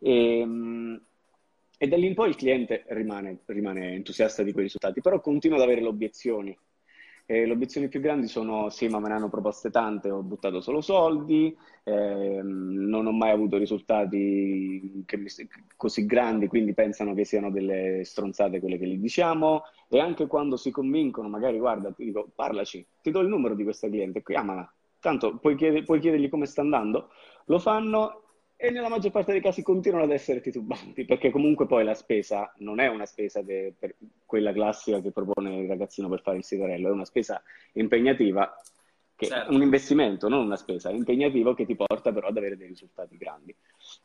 E, 0.00 0.38
ehm, 0.38 1.00
e 1.78 1.86
da 1.86 1.96
lì 1.96 2.06
in 2.06 2.14
poi 2.14 2.30
il 2.30 2.36
cliente 2.36 2.84
rimane, 2.88 3.38
rimane 3.46 3.92
entusiasta 3.92 4.42
di 4.42 4.50
quei 4.50 4.64
risultati, 4.64 5.00
però 5.00 5.20
continua 5.20 5.58
ad 5.58 5.62
avere 5.62 5.80
le 5.80 5.88
obiezioni 5.88 6.58
eh, 7.32 7.46
le 7.46 7.52
obiezioni 7.52 7.88
più 7.88 8.00
grandi 8.00 8.26
sono 8.28 8.68
sì, 8.68 8.88
ma 8.88 8.98
me 9.00 9.08
ne 9.08 9.14
hanno 9.14 9.30
proposte 9.30 9.70
tante, 9.70 10.10
ho 10.10 10.22
buttato 10.22 10.60
solo 10.60 10.80
soldi, 10.82 11.56
ehm, 11.84 12.86
non 12.88 13.06
ho 13.06 13.12
mai 13.12 13.30
avuto 13.30 13.56
risultati 13.56 15.04
mi, 15.16 15.26
così 15.76 16.04
grandi, 16.06 16.46
quindi 16.46 16.74
pensano 16.74 17.14
che 17.14 17.24
siano 17.24 17.50
delle 17.50 18.02
stronzate 18.04 18.60
quelle 18.60 18.78
che 18.78 18.86
gli 18.86 18.98
diciamo. 18.98 19.62
E 19.88 19.98
anche 19.98 20.26
quando 20.26 20.56
si 20.56 20.70
convincono, 20.70 21.28
magari 21.28 21.58
guarda, 21.58 21.90
ti 21.92 22.04
dico 22.04 22.30
parlaci, 22.34 22.86
ti 23.00 23.10
do 23.10 23.20
il 23.20 23.28
numero 23.28 23.54
di 23.54 23.64
questa 23.64 23.88
cliente, 23.88 24.22
chiamala, 24.22 24.70
tanto 25.00 25.38
puoi, 25.38 25.54
chied- 25.56 25.84
puoi 25.84 26.00
chiedergli 26.00 26.28
come 26.28 26.46
sta 26.46 26.60
andando, 26.60 27.10
lo 27.46 27.58
fanno 27.58 28.21
e 28.64 28.70
nella 28.70 28.88
maggior 28.88 29.10
parte 29.10 29.32
dei 29.32 29.40
casi 29.40 29.60
continuano 29.60 30.04
ad 30.04 30.12
essere 30.12 30.40
titubanti, 30.40 31.04
perché 31.04 31.30
comunque 31.30 31.66
poi 31.66 31.82
la 31.82 31.94
spesa 31.94 32.54
non 32.58 32.78
è 32.78 32.86
una 32.86 33.06
spesa 33.06 33.42
che, 33.42 33.74
per 33.76 33.96
quella 34.24 34.52
classica 34.52 35.00
che 35.00 35.10
propone 35.10 35.62
il 35.62 35.68
ragazzino 35.68 36.08
per 36.08 36.22
fare 36.22 36.36
il 36.36 36.44
sigarello, 36.44 36.86
è 36.86 36.92
una 36.92 37.04
spesa 37.04 37.42
impegnativa, 37.72 38.56
che, 39.16 39.26
certo. 39.26 39.52
un 39.52 39.62
investimento, 39.62 40.28
non 40.28 40.44
una 40.44 40.54
spesa, 40.54 40.90
impegnativo 40.90 41.54
che 41.54 41.66
ti 41.66 41.74
porta 41.74 42.12
però 42.12 42.28
ad 42.28 42.36
avere 42.36 42.56
dei 42.56 42.68
risultati 42.68 43.16
grandi. 43.16 43.52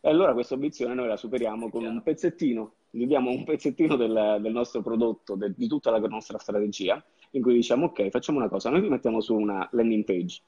E 0.02 0.10
allora 0.10 0.34
questa 0.34 0.56
obiezione 0.56 0.96
noi 0.96 1.08
la 1.08 1.17
superiamo 1.17 1.70
con 1.70 1.86
un 1.86 2.02
pezzettino, 2.02 2.74
gli 2.89 3.06
diamo 3.06 3.30
un 3.30 3.43
pezzettino 3.43 3.96
del, 3.96 4.39
del 4.41 4.52
nostro 4.52 4.82
prodotto, 4.82 5.36
de, 5.36 5.54
di 5.56 5.67
tutta 5.67 5.91
la 5.91 6.00
nostra 6.00 6.39
strategia, 6.39 7.00
in 7.32 7.43
cui 7.43 7.54
diciamo 7.54 7.86
ok, 7.86 8.10
facciamo 8.10 8.39
una 8.39 8.50
cosa, 8.50 8.72
noi 8.72 8.82
ti 8.82 8.89
mettiamo 8.89 9.22
su 9.22 9.36
una 9.36 9.70
landing 9.72 10.04
page 10.04 10.41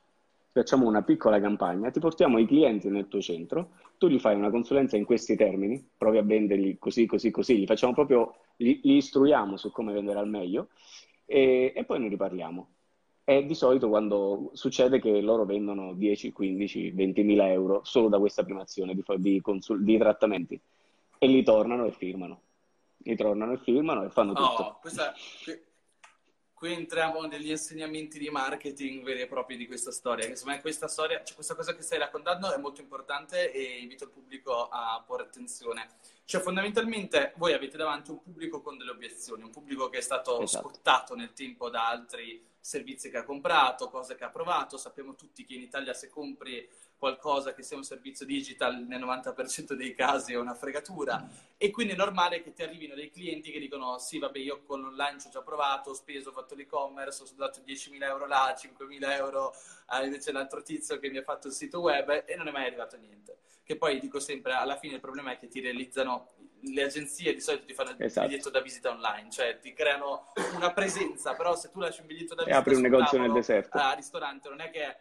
facciamo 0.51 0.87
una 0.87 1.03
piccola 1.03 1.39
campagna, 1.39 1.91
ti 1.91 1.99
portiamo 1.99 2.37
i 2.39 2.47
clienti 2.47 2.89
nel 2.89 3.07
tuo 3.07 3.21
centro, 3.21 3.71
tu 3.97 4.07
gli 4.07 4.19
fai 4.19 4.35
una 4.35 4.49
consulenza 4.49 4.97
in 4.97 5.05
questi 5.05 5.35
termini, 5.35 5.89
provi 5.95 6.17
a 6.17 6.23
venderli 6.23 6.77
così, 6.77 7.05
così, 7.05 7.31
così, 7.31 7.59
gli 7.59 7.65
facciamo 7.65 7.93
proprio, 7.93 8.35
li, 8.57 8.79
li 8.83 8.97
istruiamo 8.97 9.57
su 9.57 9.71
come 9.71 9.93
vendere 9.93 10.19
al 10.19 10.27
meglio 10.27 10.69
e, 11.25 11.73
e, 11.75 11.85
poi 11.85 11.99
ne 11.99 12.07
riparliamo. 12.07 12.67
E 13.23 13.45
di 13.45 13.53
solito 13.53 13.89
quando 13.89 14.49
succede 14.53 14.99
che 14.99 15.21
loro 15.21 15.45
vendono 15.45 15.93
10, 15.93 16.31
15, 16.31 16.91
20 16.91 17.23
mila 17.23 17.47
euro 17.51 17.81
solo 17.83 18.09
da 18.09 18.17
questa 18.17 18.43
prima 18.43 18.61
azione 18.61 18.95
di, 18.95 19.03
di, 19.17 19.39
consul- 19.39 19.83
di 19.83 19.97
trattamenti 19.99 20.59
e 21.19 21.27
li 21.27 21.43
tornano 21.43 21.85
e 21.85 21.91
firmano. 21.91 22.41
Li 23.03 23.15
tornano 23.15 23.53
e 23.53 23.57
firmano 23.57 24.03
e 24.03 24.09
fanno 24.09 24.33
tutto. 24.33 24.63
Oh, 24.63 24.77
questa, 24.81 25.13
qui 26.59 26.73
entriamo 26.73 27.21
negli 27.21 27.51
insegnamenti 27.51 28.19
di 28.19 28.29
marketing 28.29 29.01
veri 29.01 29.21
e 29.21 29.27
propri 29.27 29.55
di 29.55 29.65
questa 29.65 29.91
storia. 29.91 30.27
Insomma, 30.27 30.59
questa 30.59 30.89
storia, 30.89 31.23
cioè 31.23 31.33
questa 31.33 31.55
cosa 31.55 31.73
che 31.73 31.81
stai 31.81 31.99
raccontando 31.99 32.53
è 32.53 32.57
molto 32.57 32.81
importante 32.81 33.53
e 33.53 33.79
invito 33.79 34.03
il 34.03 34.09
pubblico 34.09 34.67
a 34.67 35.01
porre 35.07 35.23
attenzione. 35.23 35.87
Cioè, 36.25 36.41
fondamentalmente, 36.41 37.31
voi 37.37 37.53
avete 37.53 37.77
davanti 37.77 38.11
un 38.11 38.21
pubblico 38.21 38.61
con 38.61 38.77
delle 38.77 38.91
obiezioni, 38.91 39.41
un 39.41 39.51
pubblico 39.51 39.87
che 39.87 39.99
è 39.99 40.01
stato 40.01 40.41
esatto. 40.41 40.67
scottato 40.67 41.15
nel 41.15 41.31
tempo 41.31 41.69
da 41.69 41.87
altri 41.87 42.45
servizi 42.59 43.09
che 43.09 43.19
ha 43.19 43.23
comprato, 43.23 43.89
cose 43.89 44.15
che 44.15 44.25
ha 44.25 44.29
provato. 44.29 44.75
Sappiamo 44.75 45.15
tutti 45.15 45.45
che 45.45 45.53
in 45.53 45.61
Italia 45.61 45.93
se 45.93 46.09
compri 46.09 46.67
qualcosa 46.99 47.53
che 47.53 47.63
sia 47.63 47.77
un 47.77 47.83
servizio 47.83 48.25
digital 48.25 48.85
nel 48.85 48.99
90% 48.99 49.73
dei 49.73 49.95
casi 49.95 50.33
è 50.33 50.37
una 50.37 50.53
fregatura 50.53 51.27
e 51.57 51.71
quindi 51.71 51.93
è 51.93 51.95
normale 51.95 52.43
che 52.43 52.53
ti 52.53 52.61
arrivino 52.61 52.93
dei 52.93 53.09
clienti 53.09 53.51
che 53.51 53.59
dicono 53.59 53.97
sì 53.97 54.19
vabbè 54.19 54.37
io 54.37 54.61
con 54.63 54.81
l'online 54.81 55.17
ci 55.19 55.27
ho 55.27 55.31
già 55.31 55.41
provato, 55.41 55.91
ho 55.91 55.93
speso, 55.93 56.29
ho 56.29 56.33
fatto 56.33 56.55
l'e-commerce, 56.55 57.23
ho 57.23 57.27
dato 57.35 57.61
10.000 57.65 58.03
euro 58.03 58.27
là, 58.27 58.53
5.000 58.55 59.11
euro 59.11 59.55
ah, 59.87 60.03
invece 60.03 60.33
l'altro 60.33 60.61
tizio 60.61 60.99
che 60.99 61.09
mi 61.09 61.17
ha 61.17 61.23
fatto 61.23 61.47
il 61.47 61.53
sito 61.53 61.79
web 61.79 62.23
e 62.25 62.35
non 62.35 62.47
è 62.47 62.51
mai 62.51 62.65
arrivato 62.65 62.97
niente. 62.97 63.37
Che 63.63 63.77
poi 63.77 63.99
dico 63.99 64.19
sempre, 64.19 64.53
alla 64.53 64.77
fine 64.77 64.95
il 64.95 64.99
problema 64.99 65.31
è 65.31 65.37
che 65.37 65.47
ti 65.47 65.61
realizzano 65.61 66.31
le 66.61 66.83
agenzie 66.83 67.33
di 67.33 67.39
solito 67.39 67.65
ti 67.65 67.73
fanno 67.73 67.91
il 67.91 67.95
esatto. 67.99 68.27
biglietto 68.27 68.49
da 68.49 68.61
visita 68.61 68.89
online, 68.89 69.29
cioè 69.29 69.59
ti 69.59 69.73
creano 69.73 70.33
una 70.55 70.73
presenza, 70.73 71.33
però 71.33 71.55
se 71.55 71.69
tu 71.69 71.79
lasci 71.79 72.01
un 72.01 72.07
biglietto 72.07 72.35
da 72.35 72.43
visita 72.43 72.57
e 72.57 72.59
apri 72.59 72.75
un 72.75 72.81
negozio 72.81 73.17
tavolo, 73.17 73.23
nel 73.23 73.33
deserto 73.33 73.77
al 73.77 73.95
ristorante, 73.95 74.49
non 74.49 74.59
è 74.59 74.69
che 74.69 74.97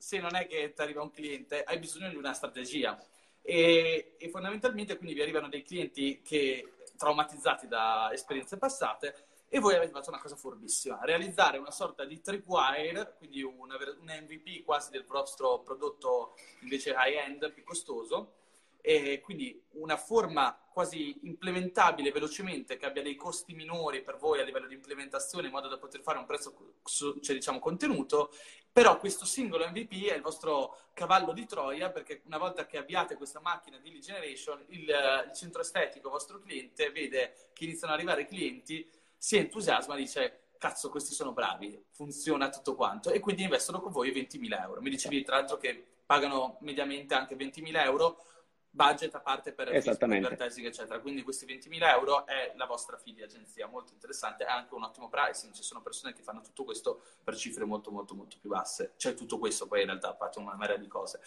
se 0.00 0.18
non 0.18 0.34
è 0.34 0.46
che 0.46 0.72
ti 0.72 0.80
arriva 0.80 1.02
un 1.02 1.10
cliente, 1.10 1.62
hai 1.62 1.78
bisogno 1.78 2.08
di 2.08 2.16
una 2.16 2.32
strategia. 2.32 2.98
E, 3.42 4.16
e 4.18 4.28
fondamentalmente 4.28 4.96
quindi 4.96 5.14
vi 5.14 5.22
arrivano 5.22 5.48
dei 5.48 5.62
clienti 5.62 6.20
che 6.22 6.72
traumatizzati 6.96 7.68
da 7.68 8.10
esperienze 8.12 8.58
passate 8.58 9.26
e 9.48 9.58
voi 9.58 9.74
avete 9.74 9.90
fatto 9.90 10.10
una 10.10 10.20
cosa 10.20 10.36
furbissima, 10.36 11.00
realizzare 11.02 11.58
una 11.58 11.70
sorta 11.70 12.04
di 12.04 12.20
tripwire, 12.20 13.14
quindi 13.18 13.42
un, 13.42 13.56
un 13.58 14.22
MVP 14.22 14.64
quasi 14.64 14.90
del 14.90 15.04
vostro 15.04 15.60
prodotto 15.60 16.34
invece 16.60 16.94
high-end, 16.96 17.52
più 17.52 17.64
costoso, 17.64 18.34
e 18.82 19.20
quindi 19.20 19.62
una 19.72 19.96
forma 19.96 20.58
quasi 20.72 21.18
implementabile 21.22 22.12
velocemente 22.12 22.76
che 22.76 22.86
abbia 22.86 23.02
dei 23.02 23.16
costi 23.16 23.54
minori 23.54 24.02
per 24.02 24.16
voi 24.16 24.40
a 24.40 24.44
livello 24.44 24.66
di 24.66 24.74
implementazione 24.74 25.46
in 25.46 25.52
modo 25.52 25.68
da 25.68 25.78
poter 25.78 26.00
fare 26.02 26.18
un 26.18 26.26
prezzo 26.26 26.80
cioè, 27.20 27.34
diciamo 27.34 27.58
contenuto. 27.58 28.32
Però 28.72 28.98
questo 28.98 29.24
singolo 29.24 29.68
MVP 29.68 30.06
è 30.06 30.14
il 30.14 30.22
vostro 30.22 30.90
cavallo 30.94 31.32
di 31.32 31.44
Troia 31.44 31.90
perché 31.90 32.22
una 32.26 32.38
volta 32.38 32.66
che 32.66 32.78
avviate 32.78 33.16
questa 33.16 33.40
macchina 33.40 33.78
di 33.78 33.90
lead 33.90 34.02
generation 34.02 34.64
il, 34.68 34.80
il 34.80 35.32
centro 35.34 35.60
estetico, 35.60 36.06
il 36.06 36.12
vostro 36.12 36.38
cliente 36.38 36.90
vede 36.90 37.50
che 37.52 37.64
iniziano 37.64 37.92
ad 37.92 37.98
arrivare 37.98 38.26
clienti 38.26 38.88
si 39.16 39.36
entusiasma 39.36 39.96
dice 39.96 40.50
cazzo 40.60 40.90
questi 40.90 41.14
sono 41.14 41.32
bravi, 41.32 41.82
funziona 41.90 42.50
tutto 42.50 42.74
quanto. 42.74 43.10
E 43.10 43.18
quindi 43.18 43.42
investono 43.42 43.80
con 43.80 43.90
voi 43.90 44.12
20.000 44.12 44.62
euro. 44.62 44.82
Mi 44.82 44.90
dicevi 44.90 45.22
tra 45.22 45.36
l'altro 45.36 45.56
che 45.56 45.84
pagano 46.04 46.58
mediamente 46.60 47.14
anche 47.14 47.34
20.000 47.34 47.84
euro 47.84 48.22
budget 48.70 49.14
a 49.14 49.20
parte 49.20 49.52
per 49.52 49.68
advertising, 49.68 50.66
eccetera. 50.66 51.00
Quindi 51.00 51.22
questi 51.22 51.44
20.000 51.44 51.88
euro 51.88 52.26
è 52.26 52.52
la 52.56 52.66
vostra 52.66 52.98
di 53.02 53.22
agenzia, 53.22 53.66
molto 53.66 53.92
interessante, 53.92 54.44
è 54.44 54.48
anche 54.48 54.74
un 54.74 54.84
ottimo 54.84 55.08
pricing, 55.08 55.52
ci 55.52 55.62
sono 55.62 55.82
persone 55.82 56.12
che 56.12 56.22
fanno 56.22 56.40
tutto 56.40 56.64
questo 56.64 57.02
per 57.22 57.36
cifre 57.36 57.64
molto 57.64 57.90
molto 57.90 58.14
molto 58.14 58.36
più 58.40 58.48
basse. 58.48 58.94
C'è 58.96 59.14
tutto 59.14 59.38
questo, 59.38 59.66
poi 59.66 59.80
in 59.80 59.86
realtà 59.86 60.14
fate 60.14 60.38
una 60.38 60.54
marea 60.54 60.76
di 60.76 60.86
cose. 60.86 61.20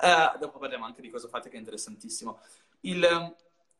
Uh, 0.00 0.38
dopo 0.38 0.58
parliamo 0.58 0.84
anche 0.84 1.02
di 1.02 1.10
cosa 1.10 1.28
fate 1.28 1.48
che 1.48 1.56
è 1.56 1.58
interessantissimo. 1.58 2.40
Il, 2.80 3.34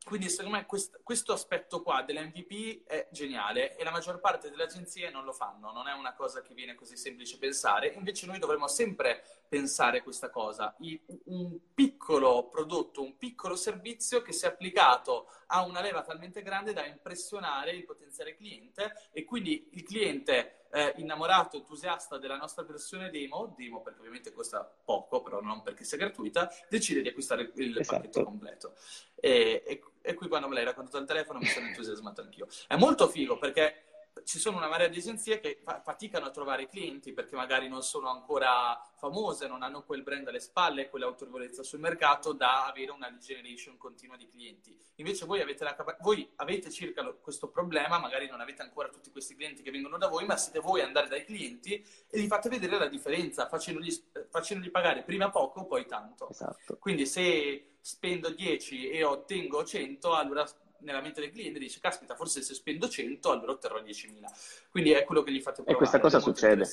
quindi 0.07 0.29
secondo 0.29 0.57
me 0.57 0.66
quest- 0.66 1.01
questo 1.03 1.33
aspetto 1.33 1.83
qua 1.83 2.03
dell'MVP 2.03 2.87
è 2.87 3.09
geniale 3.11 3.77
e 3.77 3.83
la 3.83 3.90
maggior 3.90 4.21
parte 4.21 4.49
delle 4.51 4.62
agenzie 4.62 5.11
non 5.11 5.25
lo 5.25 5.33
fanno, 5.33 5.73
non 5.73 5.88
è 5.88 5.95
una 5.95 6.14
cosa 6.14 6.42
che 6.42 6.55
viene 6.55 6.77
così 6.77 6.97
semplice 6.97 7.38
pensare, 7.38 7.88
invece 7.88 8.27
noi 8.27 8.38
dovremmo 8.38 8.69
sempre 8.69 9.25
pensare 9.49 10.05
questa 10.05 10.31
cosa, 10.31 10.77
I- 10.79 11.03
un 11.25 11.59
piccolo 11.75 12.47
prodotto, 12.47 13.03
un 13.03 13.16
piccolo 13.16 13.57
servizio 13.57 14.23
che 14.23 14.33
sia 14.33 14.47
applicato 14.47 15.29
a 15.49 15.64
una 15.64 15.81
leva 15.81 16.03
talmente 16.03 16.40
grande 16.40 16.73
da 16.73 16.87
impressionare 16.87 17.73
il 17.73 17.85
potenziale 17.85 18.37
cliente 18.37 19.09
e 19.11 19.25
quindi 19.25 19.71
il 19.73 19.83
cliente 19.83 20.65
eh, 20.77 20.93
innamorato, 20.99 21.57
entusiasta 21.57 22.19
della 22.19 22.37
nostra 22.37 22.62
versione 22.62 23.09
demo, 23.09 23.55
demo 23.57 23.81
perché 23.81 24.01
ovviamente 24.01 24.31
costa 24.31 24.62
poco, 24.85 25.23
però 25.23 25.41
non 25.41 25.62
perché 25.62 25.85
sia 25.85 25.97
gratuita, 25.97 26.51
decide 26.69 27.01
di 27.01 27.09
acquistare 27.09 27.51
il 27.55 27.79
esatto. 27.79 27.97
pacchetto 27.97 28.25
completo. 28.25 28.75
E, 29.15 29.62
e, 29.67 29.83
e, 30.03 30.12
qui 30.15 30.29
quando 30.29 30.49
me 30.49 30.55
l'hai 30.55 30.65
raccontato 30.65 30.99
al 30.99 31.07
telefono 31.07 31.39
mi 31.39 31.47
sono 31.47 31.67
entusiasmato 31.69 32.21
anch'io. 32.21 32.47
È 32.69 32.77
molto 32.77 33.09
figo 33.09 33.39
perché 33.39 33.86
ci 34.24 34.38
sono 34.38 34.57
una 34.57 34.68
marea 34.68 34.88
di 34.88 34.98
agenzie 34.98 35.40
che 35.40 35.61
faticano 35.83 36.26
a 36.26 36.31
trovare 36.31 36.68
clienti 36.68 37.12
perché 37.12 37.37
magari 37.37 37.68
non 37.68 37.83
sono 37.83 38.09
ancora 38.09 38.81
famose, 38.96 39.46
non 39.46 39.62
hanno 39.62 39.83
quel 39.85 40.02
brand 40.02 40.26
alle 40.29 40.40
spalle, 40.40 40.88
quell'autorevolezza 40.88 41.62
sul 41.62 41.81
mercato 41.81 42.33
da 42.33 42.66
avere 42.66 42.90
una 42.90 43.09
lead 43.09 43.20
generation 43.20 43.76
continua 43.76 44.16
di 44.16 44.26
clienti. 44.29 44.76
Invece 44.96 45.26
voi 45.26 45.40
avete, 45.40 45.64
capa- 45.64 45.96
voi 46.00 46.29
avete 46.37 46.70
circa 46.70 47.02
lo- 47.02 47.18
questo 47.20 47.48
problema, 47.48 47.98
magari 47.98 48.29
non 48.29 48.40
avete 48.40 48.62
ancora 48.62 48.88
tutti 48.88 49.11
questi 49.11 49.35
clienti 49.35 49.62
che 49.62 49.70
vengono 49.70 49.98
da 49.98 50.09
voi, 50.09 50.24
ma 50.24 50.37
siete 50.37 50.61
voi 50.61 50.81
ad 50.81 50.87
andare 50.87 51.09
dai 51.09 51.24
clienti 51.24 51.74
e 52.09 52.20
gli 52.20 52.26
fate 52.26 52.48
vedere 52.48 52.79
la 52.79 52.88
differenza 52.88 53.48
facendogli, 53.48 53.92
facendogli 54.31 54.70
pagare 54.70 55.02
prima 55.02 55.31
poco, 55.31 55.66
poi 55.66 55.87
tanto. 55.87 56.31
Esatto. 56.31 56.76
Quindi 56.79 57.07
se 57.07 57.76
spendo 57.81 58.31
10 58.31 58.88
e 58.88 59.05
ottengo 59.05 59.62
100, 59.64 60.14
allora 60.14 60.44
nella 60.81 61.01
mente 61.01 61.21
del 61.21 61.31
cliente 61.31 61.59
dice 61.59 61.81
caspita 61.81 62.15
forse 62.15 62.43
se 62.43 62.55
spendo 62.55 62.89
100 62.89 63.31
allora 63.31 63.53
otterrò 63.53 63.81
10.000 63.81 64.69
quindi 64.71 64.93
è 64.93 65.05
quello 65.05 65.23
che 65.23 65.33
gli 65.33 65.41
fate 65.41 65.62
provare 65.62 65.75
e 65.75 65.77
questa 65.77 66.01
cosa 66.01 66.21
succede. 66.21 66.67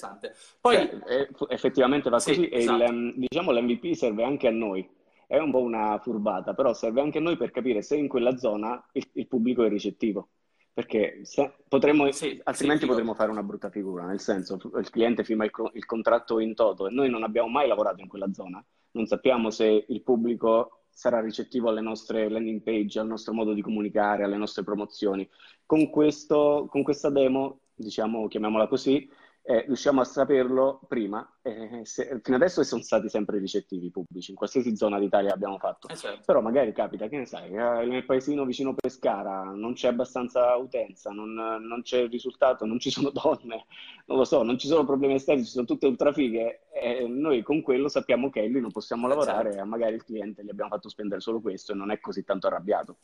poi 0.60 0.76
eh, 0.78 1.30
effettivamente 1.50 2.10
va 2.10 2.20
sì, 2.20 2.36
così 2.36 2.50
esatto. 2.52 2.82
e 2.82 2.86
il, 2.86 2.90
ehm, 2.90 3.14
diciamo 3.16 3.52
l'MVP 3.52 3.94
serve 3.94 4.24
anche 4.24 4.48
a 4.48 4.52
noi. 4.52 4.88
È 5.26 5.38
un 5.38 5.52
po' 5.52 5.62
una 5.62 5.98
furbata 6.00 6.54
però 6.54 6.74
serve 6.74 7.02
anche 7.02 7.18
a 7.18 7.22
noi 7.22 7.38
per 7.38 7.52
capire 7.52 7.82
se 7.82 7.96
in 7.96 8.08
quella 8.08 8.38
zona 8.38 8.84
il, 8.94 9.08
il 9.14 9.28
pubblico 9.28 9.64
è 9.64 9.70
ricettivo. 9.70 10.30
Perché 10.74 11.22
potremmo, 11.68 12.12
sì, 12.12 12.40
altrimenti 12.46 12.82
sì, 12.82 12.88
potremmo 12.88 13.14
fare 13.14 13.30
una 13.30 13.44
brutta 13.44 13.70
figura, 13.70 14.06
nel 14.06 14.20
senso 14.20 14.58
il 14.76 14.90
cliente 14.90 15.24
firma 15.24 15.46
il, 15.46 15.52
il, 15.74 15.86
contratto 15.86 16.40
in 16.40 16.56
toto 16.56 16.88
e 16.88 16.92
noi 16.92 17.12
non 17.12 17.22
abbiamo 17.22 17.48
mai 17.48 17.68
lavorato 17.68 18.02
in 18.02 18.08
quella 18.08 18.34
zona, 18.34 18.64
non 18.94 19.06
sappiamo 19.06 19.52
se 19.52 19.86
il 19.88 20.02
pubblico 20.02 20.83
sarà 20.94 21.20
ricettivo 21.20 21.70
alle 21.70 21.82
nostre 21.82 22.30
landing 22.30 22.62
page, 22.62 23.00
al 23.00 23.08
nostro 23.08 23.34
modo 23.34 23.54
di 23.54 23.62
comunicare, 23.62 24.24
alle 24.24 24.38
nostre 24.38 24.64
promozioni. 24.64 25.28
Con, 25.66 25.90
questo, 25.90 26.68
con 26.70 26.84
questa 26.84 27.10
demo, 27.10 27.62
diciamo, 27.76 28.28
chiamiamola 28.28 28.68
così, 28.68 29.10
eh, 29.46 29.66
riusciamo 29.66 30.00
a 30.00 30.06
saperlo 30.06 30.80
prima. 30.88 31.28
Eh, 31.42 31.82
se, 31.84 32.22
fino 32.24 32.38
adesso 32.38 32.64
sono 32.64 32.82
stati 32.82 33.10
sempre 33.10 33.40
ricettivi 33.40 33.92
pubblici, 33.92 34.32
in 34.32 34.38
qualsiasi 34.38 34.76
zona 34.78 35.00
d'Italia 35.00 35.34
abbiamo 35.34 35.58
fatto. 35.58 35.90
Eh 35.90 35.98
certo. 35.98 36.22
Però 36.26 36.40
magari 36.40 36.72
capita, 36.72 37.08
che 37.08 37.18
ne 37.18 37.26
sai, 37.26 37.52
eh, 37.52 37.86
nel 37.86 38.06
paesino 38.06 38.46
vicino 38.46 38.74
Pescara 38.74 39.44
non 39.44 39.74
c'è 39.74 39.90
abbastanza 39.90 40.56
utenza, 40.56 41.12
non, 41.12 41.34
non, 41.34 41.82
c'è 41.82 42.00
il 42.00 42.10
risultato, 42.10 42.66
non 42.66 42.80
ci 42.80 42.90
sono 42.90 43.10
donne, 43.12 43.66
non 44.06 44.18
lo 44.18 44.24
so, 44.24 44.44
non 44.44 44.58
ci 44.58 44.68
sono 44.68 44.86
problemi 44.86 45.16
estetici, 45.16 45.52
sono 45.52 45.66
tutte 45.66 45.88
ultrafighe. 45.88 46.68
E 46.72 47.06
noi 47.08 47.42
con 47.42 47.62
quello 47.62 47.90
sappiamo 47.90 48.30
che 48.30 48.42
lì 48.48 48.62
non 48.62 48.72
possiamo 48.72 49.08
eh, 49.08 49.10
lavorare 49.10 49.52
certo. 49.52 49.68
magari 49.68 49.96
il 49.96 50.04
cliente 50.04 50.44
gli 50.44 50.50
abbiamo 50.50 50.70
fatto 50.70 50.90
spendere 50.90 51.20
solo 51.20 51.42
questo 51.42 51.74
e 51.74 51.76
non 51.76 51.92
è 51.92 52.00
così 52.00 52.24
tanto 52.24 52.48
arrabbiato 52.48 52.98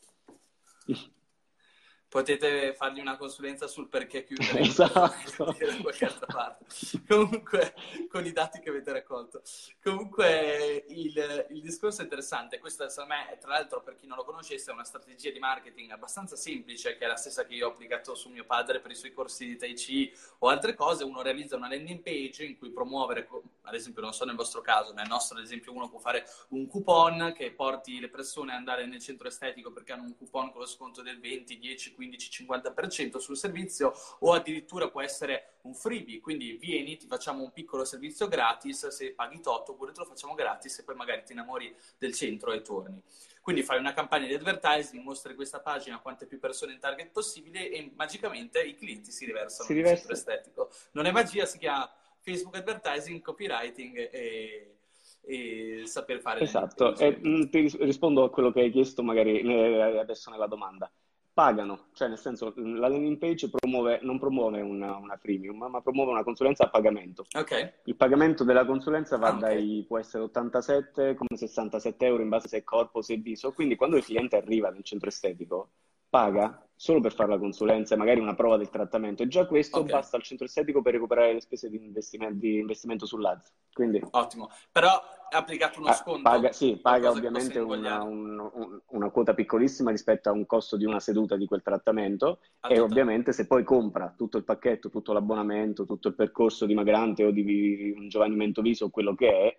potete 2.10 2.74
fargli 2.74 2.98
una 2.98 3.16
consulenza 3.16 3.68
sul 3.68 3.88
perché 3.88 4.24
chiudere 4.24 4.60
esatto. 4.66 5.54
comunque 7.06 7.74
con 8.08 8.26
i 8.26 8.32
dati 8.32 8.58
che 8.58 8.68
avete 8.68 8.92
raccolto. 8.92 9.42
Comunque 9.80 10.84
il, 10.88 11.46
il, 11.50 11.60
discorso 11.62 12.00
è 12.00 12.02
interessante. 12.02 12.58
Questa 12.58 12.88
secondo 12.88 13.14
me 13.14 13.38
tra 13.38 13.50
l'altro 13.50 13.80
per 13.80 13.94
chi 13.94 14.08
non 14.08 14.16
lo 14.16 14.24
conoscesse 14.24 14.72
è 14.72 14.74
una 14.74 14.82
strategia 14.82 15.30
di 15.30 15.38
marketing 15.38 15.92
abbastanza 15.92 16.34
semplice 16.34 16.96
che 16.96 17.04
è 17.04 17.08
la 17.08 17.14
stessa 17.14 17.44
che 17.44 17.54
io 17.54 17.68
ho 17.68 17.70
applicato 17.70 18.16
su 18.16 18.28
mio 18.28 18.44
padre 18.44 18.80
per 18.80 18.90
i 18.90 18.96
suoi 18.96 19.12
corsi 19.12 19.46
di 19.46 19.56
Tai 19.56 19.72
Chi 19.74 20.12
o 20.38 20.48
altre 20.48 20.74
cose. 20.74 21.04
Uno 21.04 21.22
realizza 21.22 21.54
una 21.54 21.68
landing 21.68 22.02
page 22.02 22.44
in 22.44 22.58
cui 22.58 22.70
promuovere 22.70 23.28
ad 23.62 23.74
esempio 23.74 24.02
non 24.02 24.12
so 24.12 24.24
nel 24.24 24.34
vostro 24.34 24.60
caso 24.62 24.92
nel 24.92 25.06
nostro 25.06 25.38
ad 25.38 25.44
esempio 25.44 25.72
uno 25.72 25.88
può 25.88 26.00
fare 26.00 26.26
un 26.48 26.66
coupon 26.66 27.32
che 27.36 27.52
porti 27.52 28.00
le 28.00 28.08
persone 28.08 28.50
ad 28.50 28.58
andare 28.58 28.86
nel 28.86 29.00
centro 29.00 29.28
estetico 29.28 29.70
perché 29.70 29.92
hanno 29.92 30.04
un 30.04 30.16
coupon 30.16 30.50
con 30.50 30.60
lo 30.60 30.66
sconto 30.66 31.02
del 31.02 31.20
20, 31.20 31.58
10, 31.58 31.94
15-50% 32.00 33.18
sul 33.18 33.36
servizio 33.36 33.92
o 34.20 34.32
addirittura 34.32 34.88
può 34.88 35.02
essere 35.02 35.58
un 35.62 35.74
freebie, 35.74 36.20
quindi 36.20 36.52
vieni, 36.52 36.96
ti 36.96 37.06
facciamo 37.06 37.42
un 37.42 37.52
piccolo 37.52 37.84
servizio 37.84 38.28
gratis 38.28 38.88
se 38.88 39.12
paghi 39.12 39.40
tot 39.40 39.68
oppure 39.68 39.92
te 39.92 40.00
lo 40.00 40.06
facciamo 40.06 40.34
gratis 40.34 40.78
e 40.78 40.84
poi 40.84 40.94
magari 40.94 41.22
ti 41.24 41.32
innamori 41.32 41.74
del 41.98 42.14
centro 42.14 42.52
e 42.52 42.62
torni. 42.62 43.02
Quindi 43.42 43.62
fai 43.62 43.78
una 43.78 43.92
campagna 43.92 44.26
di 44.26 44.34
advertising, 44.34 45.02
mostri 45.02 45.34
questa 45.34 45.60
pagina 45.60 45.96
a 45.96 46.00
quante 46.00 46.26
più 46.26 46.38
persone 46.38 46.72
in 46.72 46.78
target 46.78 47.10
possibile 47.10 47.70
e 47.70 47.90
magicamente 47.94 48.60
i 48.62 48.74
clienti 48.74 49.10
si 49.10 49.24
riversano 49.24 49.66
si 49.66 49.74
riversa. 49.74 49.96
centro 49.96 50.14
estetico. 50.14 50.70
Non 50.92 51.06
è 51.06 51.10
magia, 51.10 51.46
si 51.46 51.58
chiama 51.58 51.90
Facebook 52.20 52.56
Advertising, 52.56 53.20
Copywriting 53.20 53.96
e 54.12 54.74
e 55.22 55.82
saper 55.84 56.20
fare 56.20 56.40
esatto 56.40 56.96
e, 56.96 57.18
mm, 57.24 57.44
ti 57.50 57.60
rispondo 57.80 58.24
a 58.24 58.30
quello 58.30 58.50
che 58.50 58.60
hai 58.60 58.70
chiesto 58.70 59.02
magari 59.02 59.40
eh, 59.40 59.98
adesso 59.98 60.30
nella 60.30 60.46
domanda 60.46 60.90
pagano, 61.40 61.86
cioè 61.94 62.08
nel 62.08 62.18
senso 62.18 62.52
la 62.54 62.86
landing 62.86 63.16
page 63.16 63.48
promuove, 63.48 64.00
non 64.02 64.18
promuove 64.18 64.60
una, 64.60 64.96
una 64.96 65.16
freemium, 65.16 65.68
ma 65.70 65.80
promuove 65.80 66.10
una 66.10 66.22
consulenza 66.22 66.64
a 66.64 66.68
pagamento. 66.68 67.24
Okay. 67.34 67.72
Il 67.84 67.96
pagamento 67.96 68.44
della 68.44 68.66
consulenza 68.66 69.16
va 69.16 69.28
ah, 69.28 69.36
okay. 69.36 69.54
dai, 69.54 69.84
può 69.88 69.98
essere 69.98 70.24
87 70.24 71.14
come 71.14 71.38
67 71.38 72.04
euro 72.04 72.22
in 72.22 72.28
base 72.28 72.48
se 72.48 72.58
è 72.58 72.62
corpo, 72.62 73.00
se 73.00 73.16
viso, 73.16 73.52
quindi 73.52 73.76
quando 73.76 73.96
il 73.96 74.04
cliente 74.04 74.36
arriva 74.36 74.68
nel 74.68 74.84
centro 74.84 75.08
estetico 75.08 75.70
paga 76.10 76.62
solo 76.80 77.00
per 77.00 77.12
fare 77.12 77.28
la 77.28 77.38
consulenza 77.38 77.94
e 77.94 77.98
magari 77.98 78.20
una 78.20 78.32
prova 78.32 78.56
del 78.56 78.70
trattamento. 78.70 79.22
E 79.22 79.28
già 79.28 79.44
questo 79.44 79.80
okay. 79.80 79.92
basta 79.92 80.16
al 80.16 80.22
centro 80.22 80.46
estetico 80.46 80.80
per 80.80 80.94
recuperare 80.94 81.34
le 81.34 81.42
spese 81.42 81.68
di 81.68 81.76
investimento, 81.76 82.38
di 82.38 82.58
investimento 82.58 83.04
sull'AZ. 83.04 83.52
Quindi... 83.70 84.00
Ottimo. 84.12 84.48
Però 84.72 84.90
è 85.28 85.36
applicato 85.36 85.80
uno 85.80 85.90
ah, 85.90 85.92
sconto? 85.92 86.22
Paga, 86.22 86.52
sì, 86.52 86.78
paga 86.80 87.10
ovviamente 87.10 87.58
una, 87.58 88.02
un, 88.02 88.80
una, 88.86 89.10
quota 89.10 89.34
piccolissima 89.34 89.90
rispetto 89.90 90.30
a 90.30 90.32
un 90.32 90.46
costo 90.46 90.78
di 90.78 90.86
una 90.86 91.00
seduta 91.00 91.36
di 91.36 91.44
quel 91.44 91.60
trattamento 91.60 92.38
a 92.60 92.72
e 92.72 92.80
ovviamente 92.80 93.32
se 93.32 93.46
poi 93.46 93.62
compra 93.62 94.14
tutto 94.16 94.38
il 94.38 94.44
pacchetto, 94.44 94.88
tutto 94.88 95.12
l'abbonamento, 95.12 95.84
tutto 95.84 96.08
il 96.08 96.14
percorso 96.14 96.64
dimagrante 96.64 97.24
o 97.24 97.30
di 97.30 97.92
un 97.94 98.08
giovanimento 98.08 98.62
viso 98.62 98.86
o 98.86 98.90
quello 98.90 99.14
che 99.14 99.28
è, 99.28 99.58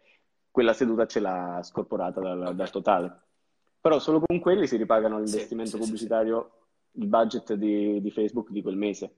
quella 0.49 0.73
seduta 0.73 1.05
ce 1.05 1.19
l'ha 1.19 1.61
scorporata 1.61 2.19
dal, 2.19 2.41
okay. 2.41 2.55
dal 2.55 2.71
totale. 2.71 3.21
Però 3.79 3.99
solo 3.99 4.21
con 4.25 4.39
quelli 4.39 4.65
si 4.65 4.77
ripagano 4.77 5.17
l'investimento 5.17 5.71
sì, 5.71 5.77
sì, 5.77 5.83
pubblicitario 5.83 6.49
sì, 6.53 6.60
il 6.93 7.07
budget 7.07 7.53
di, 7.53 8.01
di 8.01 8.11
Facebook 8.11 8.49
di 8.49 8.61
quel 8.61 8.75
mese. 8.75 9.15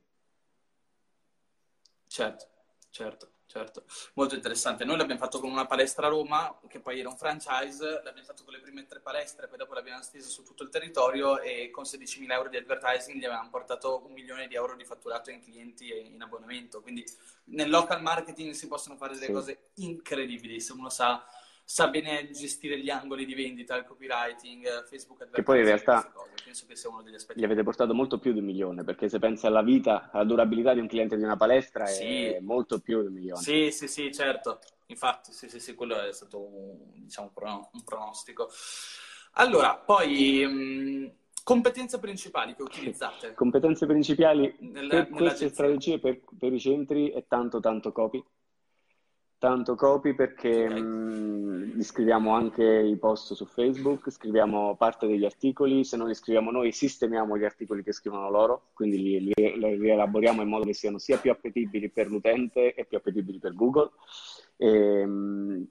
Certo, 2.08 2.48
certo 2.90 3.34
certo, 3.54 3.84
molto 4.16 4.34
interessante. 4.34 4.84
Noi 4.84 4.98
l'abbiamo 4.98 5.20
fatto 5.20 5.40
con 5.40 5.52
una 5.52 5.68
palestra 5.68 6.08
a 6.08 6.10
Roma, 6.10 6.60
che 6.68 6.80
poi 6.80 7.00
era 7.00 7.10
un 7.10 7.16
franchise, 7.16 8.02
l'abbiamo 8.04 8.24
fatto 8.24 8.44
con 8.44 8.54
le 8.54 8.60
prime 8.60 8.88
tre 8.88 9.00
palestre, 9.00 9.48
poi 9.48 9.60
dopo 9.60 9.76
l'abbiamo 9.76 10.02
steso 10.02 10.28
su 10.28 10.44
tutto 10.44 10.64
il 10.64 10.70
territorio 10.70 11.40
e 11.40 11.70
con 11.70 11.84
16.000 11.84 12.32
euro 12.32 12.50
di 12.50 12.58
advertising 12.58 13.20
gli 13.20 13.26
avevamo 13.26 13.50
portato 13.52 14.04
un 14.04 14.12
milione 14.12 14.48
di 14.48 14.56
euro 14.56 14.76
di 14.76 14.84
fatturato 14.84 15.30
in 15.30 15.40
clienti 15.40 15.90
e 15.90 16.00
in 16.00 16.20
abbonamento. 16.20 16.82
Quindi 16.82 17.06
nel 17.46 17.70
local 17.70 18.02
marketing 18.02 18.54
si 18.54 18.68
possono 18.68 18.96
fare 18.96 19.14
delle 19.14 19.28
sì. 19.28 19.32
cose 19.32 19.60
incredibili 19.76 20.60
se 20.60 20.72
uno 20.72 20.90
sa 20.90 21.24
sa 21.64 21.88
bene 21.88 22.30
gestire 22.32 22.80
gli 22.80 22.90
angoli 22.90 23.26
di 23.26 23.34
vendita, 23.34 23.76
il 23.76 23.86
copywriting, 23.86 24.86
Facebook. 24.86 25.30
Che 25.30 25.44
poi 25.44 25.60
in 25.60 25.66
realtà 25.66 26.12
penso 26.44 26.66
che 26.68 26.76
sia 26.76 26.90
uno 26.90 27.02
degli 27.02 27.16
aspetti. 27.16 27.40
Gli 27.40 27.44
avete 27.44 27.64
portato 27.64 27.94
molto 27.94 28.20
più 28.20 28.34
di 28.34 28.40
un 28.40 28.46
milione, 28.46 28.84
perché 28.84 29.10
se 29.10 29.20
pensi 29.20 29.46
alla 29.46 29.62
vita, 29.64 30.10
alla 30.12 30.24
durabilità 30.24 30.74
di 30.74 30.80
un 30.80 30.88
cliente 30.88 31.18
di 31.18 31.24
una 31.24 31.38
palestra 31.38 31.86
sì. 31.86 32.26
è 32.26 32.40
molto 32.40 32.80
più 32.80 33.02
di 33.02 33.08
un 33.08 33.14
milione. 33.14 33.42
Sì, 33.42 33.72
sì, 33.72 33.88
sì, 33.88 34.12
certo. 34.14 34.60
Infatti, 34.88 35.32
sì, 35.32 35.50
sì, 35.50 35.60
sì, 35.60 35.74
quello 35.74 36.00
è 36.02 36.12
stato 36.12 36.40
un, 36.40 36.78
diciamo, 36.94 37.32
un 37.36 37.84
pronostico. 37.84 38.50
Allora, 39.34 39.76
poi... 39.76 40.46
Mh, 40.46 41.22
Competenze 41.44 42.00
principali 42.00 42.56
che 42.56 42.62
utilizzate? 42.62 43.34
Competenze 43.34 43.86
principali 43.86 44.56
nel, 44.60 44.88
per 44.88 45.10
queste 45.10 45.50
strategie 45.50 46.00
per, 46.00 46.22
per, 46.40 46.54
i 46.54 46.60
centri 46.60 47.10
è 47.10 47.26
tanto 47.28 47.60
tanto 47.60 47.92
copy, 47.92 48.24
tanto 49.44 49.76
copy 49.76 50.14
perché 50.14 50.68
okay. 50.68 50.82
mh, 50.82 51.82
scriviamo 51.82 52.34
anche 52.34 52.64
i 52.64 52.96
post 52.96 53.34
su 53.34 53.46
Facebook, 53.46 54.10
scriviamo 54.10 54.78
parte 54.78 55.06
degli 55.06 55.26
articoli, 55.26 55.84
se 55.84 55.98
non 55.98 56.08
li 56.08 56.14
scriviamo 56.14 56.50
noi 56.50 56.72
sistemiamo 56.72 57.38
gli 57.38 57.44
articoli 57.44 57.84
che 57.84 57.92
scrivono 57.92 58.30
loro, 58.30 58.70
quindi 58.72 59.02
li, 59.02 59.20
li, 59.20 59.34
li 59.36 59.76
rielaboriamo 59.76 60.42
in 60.42 60.48
modo 60.48 60.64
che 60.64 60.74
siano 60.74 60.98
sia 60.98 61.18
più 61.18 61.30
appetibili 61.30 61.90
per 61.90 62.08
l'utente 62.08 62.74
e 62.74 62.86
più 62.86 62.96
appetibili 62.96 63.38
per 63.38 63.54
Google. 63.54 63.90
E, 64.56 65.06
mh, 65.06 65.68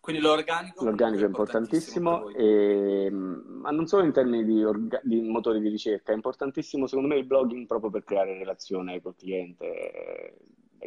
quindi 0.00 0.20
l'organico, 0.20 0.82
l'organico 0.84 1.22
è 1.22 1.26
importantissimo, 1.28 2.28
e, 2.30 3.08
ma 3.08 3.70
non 3.70 3.86
solo 3.86 4.04
in 4.04 4.12
termini 4.12 4.44
di, 4.44 4.64
orga, 4.64 5.00
di, 5.04 5.20
motori 5.20 5.60
di 5.60 5.68
ricerca, 5.68 6.10
è 6.10 6.16
importantissimo 6.16 6.88
secondo 6.88 7.14
me 7.14 7.20
il 7.20 7.24
blogging 7.24 7.66
proprio 7.66 7.90
per 7.90 8.02
creare 8.02 8.36
relazione 8.36 9.00
col 9.00 9.14
cliente 9.14 10.34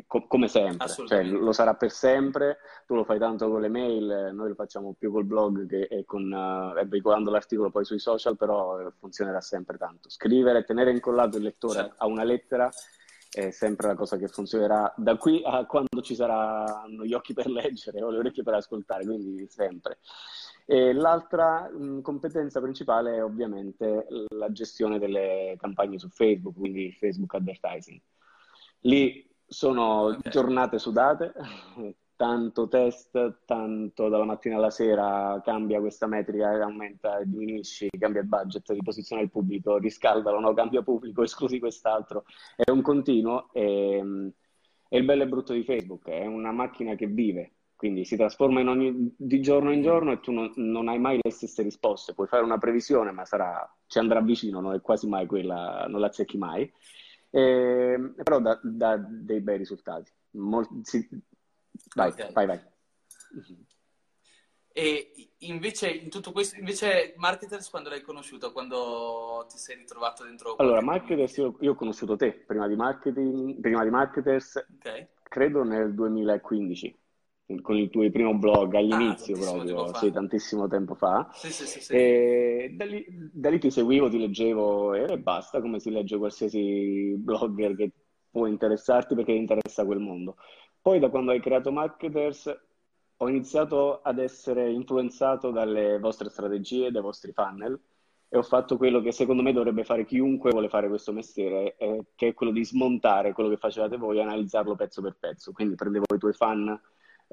co- 0.05 0.27
come 0.27 0.47
sempre, 0.47 0.87
cioè, 0.87 1.23
lo 1.23 1.51
sarà 1.51 1.75
per 1.75 1.91
sempre, 1.91 2.57
tu 2.85 2.95
lo 2.95 3.03
fai 3.03 3.19
tanto 3.19 3.49
con 3.49 3.61
le 3.61 3.69
mail, 3.69 4.31
noi 4.33 4.49
lo 4.49 4.55
facciamo 4.55 4.95
più 4.97 5.11
col 5.11 5.25
blog 5.25 5.65
che, 5.67 5.87
e, 5.89 6.05
con, 6.05 6.31
uh, 6.31 6.77
e 6.77 6.85
veicolando 6.85 7.31
l'articolo 7.31 7.69
poi 7.69 7.85
sui 7.85 7.99
social, 7.99 8.37
però 8.37 8.79
eh, 8.79 8.91
funzionerà 8.97 9.41
sempre 9.41 9.77
tanto. 9.77 10.09
Scrivere, 10.09 10.63
tenere 10.63 10.91
incollato 10.91 11.37
il 11.37 11.43
lettore 11.43 11.79
certo. 11.79 11.95
a 11.97 12.07
una 12.07 12.23
lettera 12.23 12.69
è 13.31 13.51
sempre 13.51 13.87
la 13.87 13.95
cosa 13.95 14.17
che 14.17 14.27
funzionerà 14.27 14.91
da 14.97 15.15
qui 15.15 15.41
a 15.45 15.65
quando 15.65 16.01
ci 16.01 16.15
saranno 16.15 17.05
gli 17.05 17.13
occhi 17.13 17.33
per 17.33 17.47
leggere 17.47 18.01
o 18.01 18.09
le 18.09 18.17
orecchie 18.17 18.43
per 18.43 18.55
ascoltare, 18.55 19.05
quindi 19.05 19.47
sempre. 19.47 19.99
E 20.65 20.93
l'altra 20.93 21.69
mh, 21.69 22.01
competenza 22.01 22.59
principale 22.59 23.17
è 23.17 23.23
ovviamente 23.23 24.07
la 24.29 24.51
gestione 24.51 24.99
delle 24.99 25.55
campagne 25.59 25.99
su 25.99 26.09
Facebook, 26.09 26.55
quindi 26.57 26.91
Facebook 26.91 27.33
Advertising. 27.35 27.99
Lì 28.81 29.28
sono 29.49 30.03
okay. 30.03 30.31
giornate 30.31 30.77
sudate, 30.77 31.33
tanto 32.15 32.67
test, 32.67 33.39
tanto 33.45 34.07
dalla 34.09 34.25
mattina 34.25 34.55
alla 34.55 34.69
sera 34.69 35.41
cambia 35.43 35.79
questa 35.79 36.05
metrica, 36.05 36.49
aumenta, 36.63 37.21
diminuisci, 37.23 37.89
cambia 37.97 38.21
il 38.21 38.27
budget, 38.27 38.69
riposiziona 38.69 39.21
il 39.21 39.31
pubblico, 39.31 39.77
riscaldalo, 39.77 40.39
no, 40.39 40.53
cambia 40.53 40.81
pubblico, 40.81 41.23
esclusi 41.23 41.59
quest'altro. 41.59 42.25
È 42.55 42.69
un 42.69 42.81
continuo 42.81 43.49
e, 43.51 44.31
e 44.87 44.97
il 44.97 45.05
bello 45.05 45.23
e 45.23 45.27
brutto 45.27 45.53
di 45.53 45.63
Facebook, 45.63 46.07
è 46.09 46.25
una 46.25 46.51
macchina 46.51 46.95
che 46.95 47.07
vive, 47.07 47.53
quindi 47.79 48.03
si 48.03 48.17
trasforma 48.17 48.59
ogni, 48.69 49.15
di 49.17 49.39
giorno 49.39 49.71
in 49.71 49.81
giorno 49.81 50.11
e 50.11 50.19
tu 50.19 50.33
non, 50.33 50.51
non, 50.55 50.89
hai 50.89 50.99
mai 50.99 51.17
le 51.21 51.31
stesse 51.31 51.63
risposte. 51.63 52.13
Puoi 52.13 52.27
fare 52.27 52.43
una 52.43 52.57
previsione, 52.57 53.11
ma 53.11 53.23
sarà, 53.23 53.65
ci 53.87 53.99
andrà 53.99 54.19
vicino, 54.19 54.59
non 54.59 54.73
è 54.73 54.81
quasi 54.81 55.07
mai 55.07 55.25
quella, 55.25 55.85
non 55.87 56.01
la 56.01 56.07
azzecchi 56.07 56.37
mai. 56.37 56.69
Eh, 57.31 58.13
però 58.23 58.39
dà, 58.39 58.59
dà, 58.63 58.97
dei 58.97 59.41
bei 59.41 59.57
risultati. 59.57 60.11
Mol- 60.31 60.67
sì. 60.83 61.07
Vai, 61.95 62.09
okay. 62.09 62.33
vai, 62.33 62.45
vai. 62.45 62.61
E 64.71 65.33
invece 65.39 65.89
in 65.89 66.09
tutto 66.09 66.31
questo, 66.31 66.57
invece 66.57 67.13
Marketers 67.17 67.69
quando 67.69 67.89
l'hai 67.89 68.01
conosciuto, 68.01 68.51
quando 68.51 69.45
ti 69.49 69.57
sei 69.57 69.75
ritrovato 69.77 70.23
dentro? 70.23 70.55
Allora, 70.57 70.81
Marketers 70.81 71.37
io, 71.37 71.57
io, 71.59 71.71
ho 71.71 71.75
conosciuto 71.75 72.15
te 72.15 72.31
prima 72.31 72.67
di, 72.67 72.75
marketing, 72.75 73.59
prima 73.59 73.83
di 73.83 73.89
Marketers, 73.89 74.65
okay. 74.77 75.09
credo 75.23 75.63
nel 75.63 75.93
2015 75.93 76.97
con 77.61 77.77
il 77.77 77.89
tuo 77.89 78.07
primo 78.11 78.35
blog 78.35 78.75
all'inizio 78.75 79.35
ah, 79.35 79.39
proprio, 79.39 79.93
sì, 79.95 80.11
tantissimo 80.11 80.67
tempo 80.67 80.93
fa. 80.93 81.29
Sì, 81.33 81.51
sì, 81.51 81.65
sì, 81.65 81.81
sì. 81.81 81.93
E 81.93 82.73
da 82.75 82.85
lì, 82.85 83.05
da 83.09 83.49
lì, 83.49 83.59
ti 83.59 83.71
seguivo, 83.71 84.09
ti 84.09 84.19
leggevo 84.19 84.93
e 84.93 85.17
basta, 85.17 85.59
come 85.59 85.79
si 85.79 85.89
legge 85.89 86.17
qualsiasi 86.17 87.15
blogger 87.17 87.75
che 87.75 87.91
può 88.29 88.45
interessarti 88.45 89.15
perché 89.15 89.31
interessa 89.31 89.85
quel 89.85 89.99
mondo. 89.99 90.35
Poi 90.81 90.99
da 90.99 91.09
quando 91.09 91.31
hai 91.31 91.41
creato 91.41 91.71
Marketers 91.71 92.55
ho 93.21 93.27
iniziato 93.27 94.01
ad 94.01 94.19
essere 94.19 94.71
influenzato 94.71 95.51
dalle 95.51 95.99
vostre 95.99 96.29
strategie, 96.29 96.91
dai 96.91 97.01
vostri 97.01 97.33
funnel 97.33 97.77
e 98.29 98.37
ho 98.37 98.43
fatto 98.43 98.77
quello 98.77 99.01
che 99.01 99.11
secondo 99.11 99.41
me 99.41 99.51
dovrebbe 99.51 99.83
fare 99.83 100.05
chiunque 100.05 100.51
vuole 100.51 100.69
fare 100.69 100.87
questo 100.87 101.11
mestiere, 101.11 101.75
eh, 101.77 102.05
che 102.15 102.27
è 102.27 102.33
quello 102.33 102.51
di 102.51 102.63
smontare 102.63 103.33
quello 103.33 103.49
che 103.49 103.57
facevate 103.57 103.97
voi 103.97 104.19
e 104.19 104.21
analizzarlo 104.21 104.75
pezzo 104.75 105.01
per 105.01 105.17
pezzo. 105.19 105.51
Quindi 105.51 105.75
prendevo 105.75 106.05
i 106.13 106.19
tuoi 106.19 106.33
fan 106.33 106.79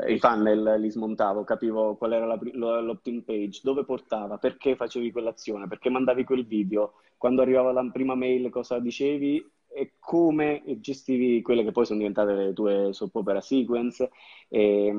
i 0.09 0.19
funnel 0.19 0.79
li 0.79 0.91
smontavo, 0.91 1.45
capivo 1.45 1.97
qual 1.97 2.13
era 2.13 2.27
la, 2.27 2.39
l'opt-in 2.81 3.25
page, 3.25 3.61
dove 3.63 3.85
portava, 3.85 4.37
perché 4.37 4.77
facevi 4.77 5.11
quell'azione, 5.11 5.69
perché 5.69 5.89
mandavi 5.89 6.25
quel 6.25 6.47
video, 6.47 6.95
quando 7.17 7.41
arrivava 7.43 7.73
la 7.73 7.89
prima 7.91 8.15
mail 8.15 8.51
cosa 8.51 8.79
dicevi 8.79 9.45
e 9.69 9.95
come 9.99 10.63
gestivi 10.81 11.43
quelle 11.43 11.65
che 11.65 11.73
poi 11.73 11.87
sono 11.87 11.99
diventate 11.99 12.33
le 12.33 12.53
tue 12.53 12.93
soap 12.93 13.15
opera 13.15 13.41
sequence. 13.41 14.11
E, 14.49 14.93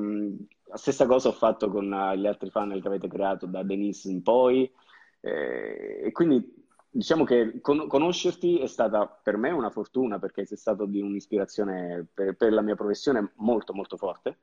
la 0.64 0.76
stessa 0.76 1.06
cosa 1.06 1.28
ho 1.28 1.32
fatto 1.32 1.70
con 1.70 1.86
gli 2.16 2.26
altri 2.26 2.50
funnel 2.50 2.80
che 2.82 2.88
avete 2.88 3.08
creato 3.08 3.46
da 3.46 3.62
Denise 3.62 4.10
in 4.10 4.22
poi. 4.22 4.70
E, 5.20 6.00
e 6.04 6.12
quindi 6.12 6.66
diciamo 6.90 7.24
che 7.24 7.60
con- 7.60 7.86
conoscerti 7.86 8.58
è 8.58 8.66
stata 8.66 9.06
per 9.06 9.36
me 9.36 9.50
una 9.50 9.70
fortuna 9.70 10.18
perché 10.18 10.44
sei 10.44 10.56
stato 10.56 10.86
di 10.86 11.00
un'ispirazione 11.00 12.06
per, 12.12 12.36
per 12.36 12.52
la 12.52 12.62
mia 12.62 12.74
professione 12.74 13.32
molto 13.36 13.72
molto 13.72 13.96
forte 13.96 14.38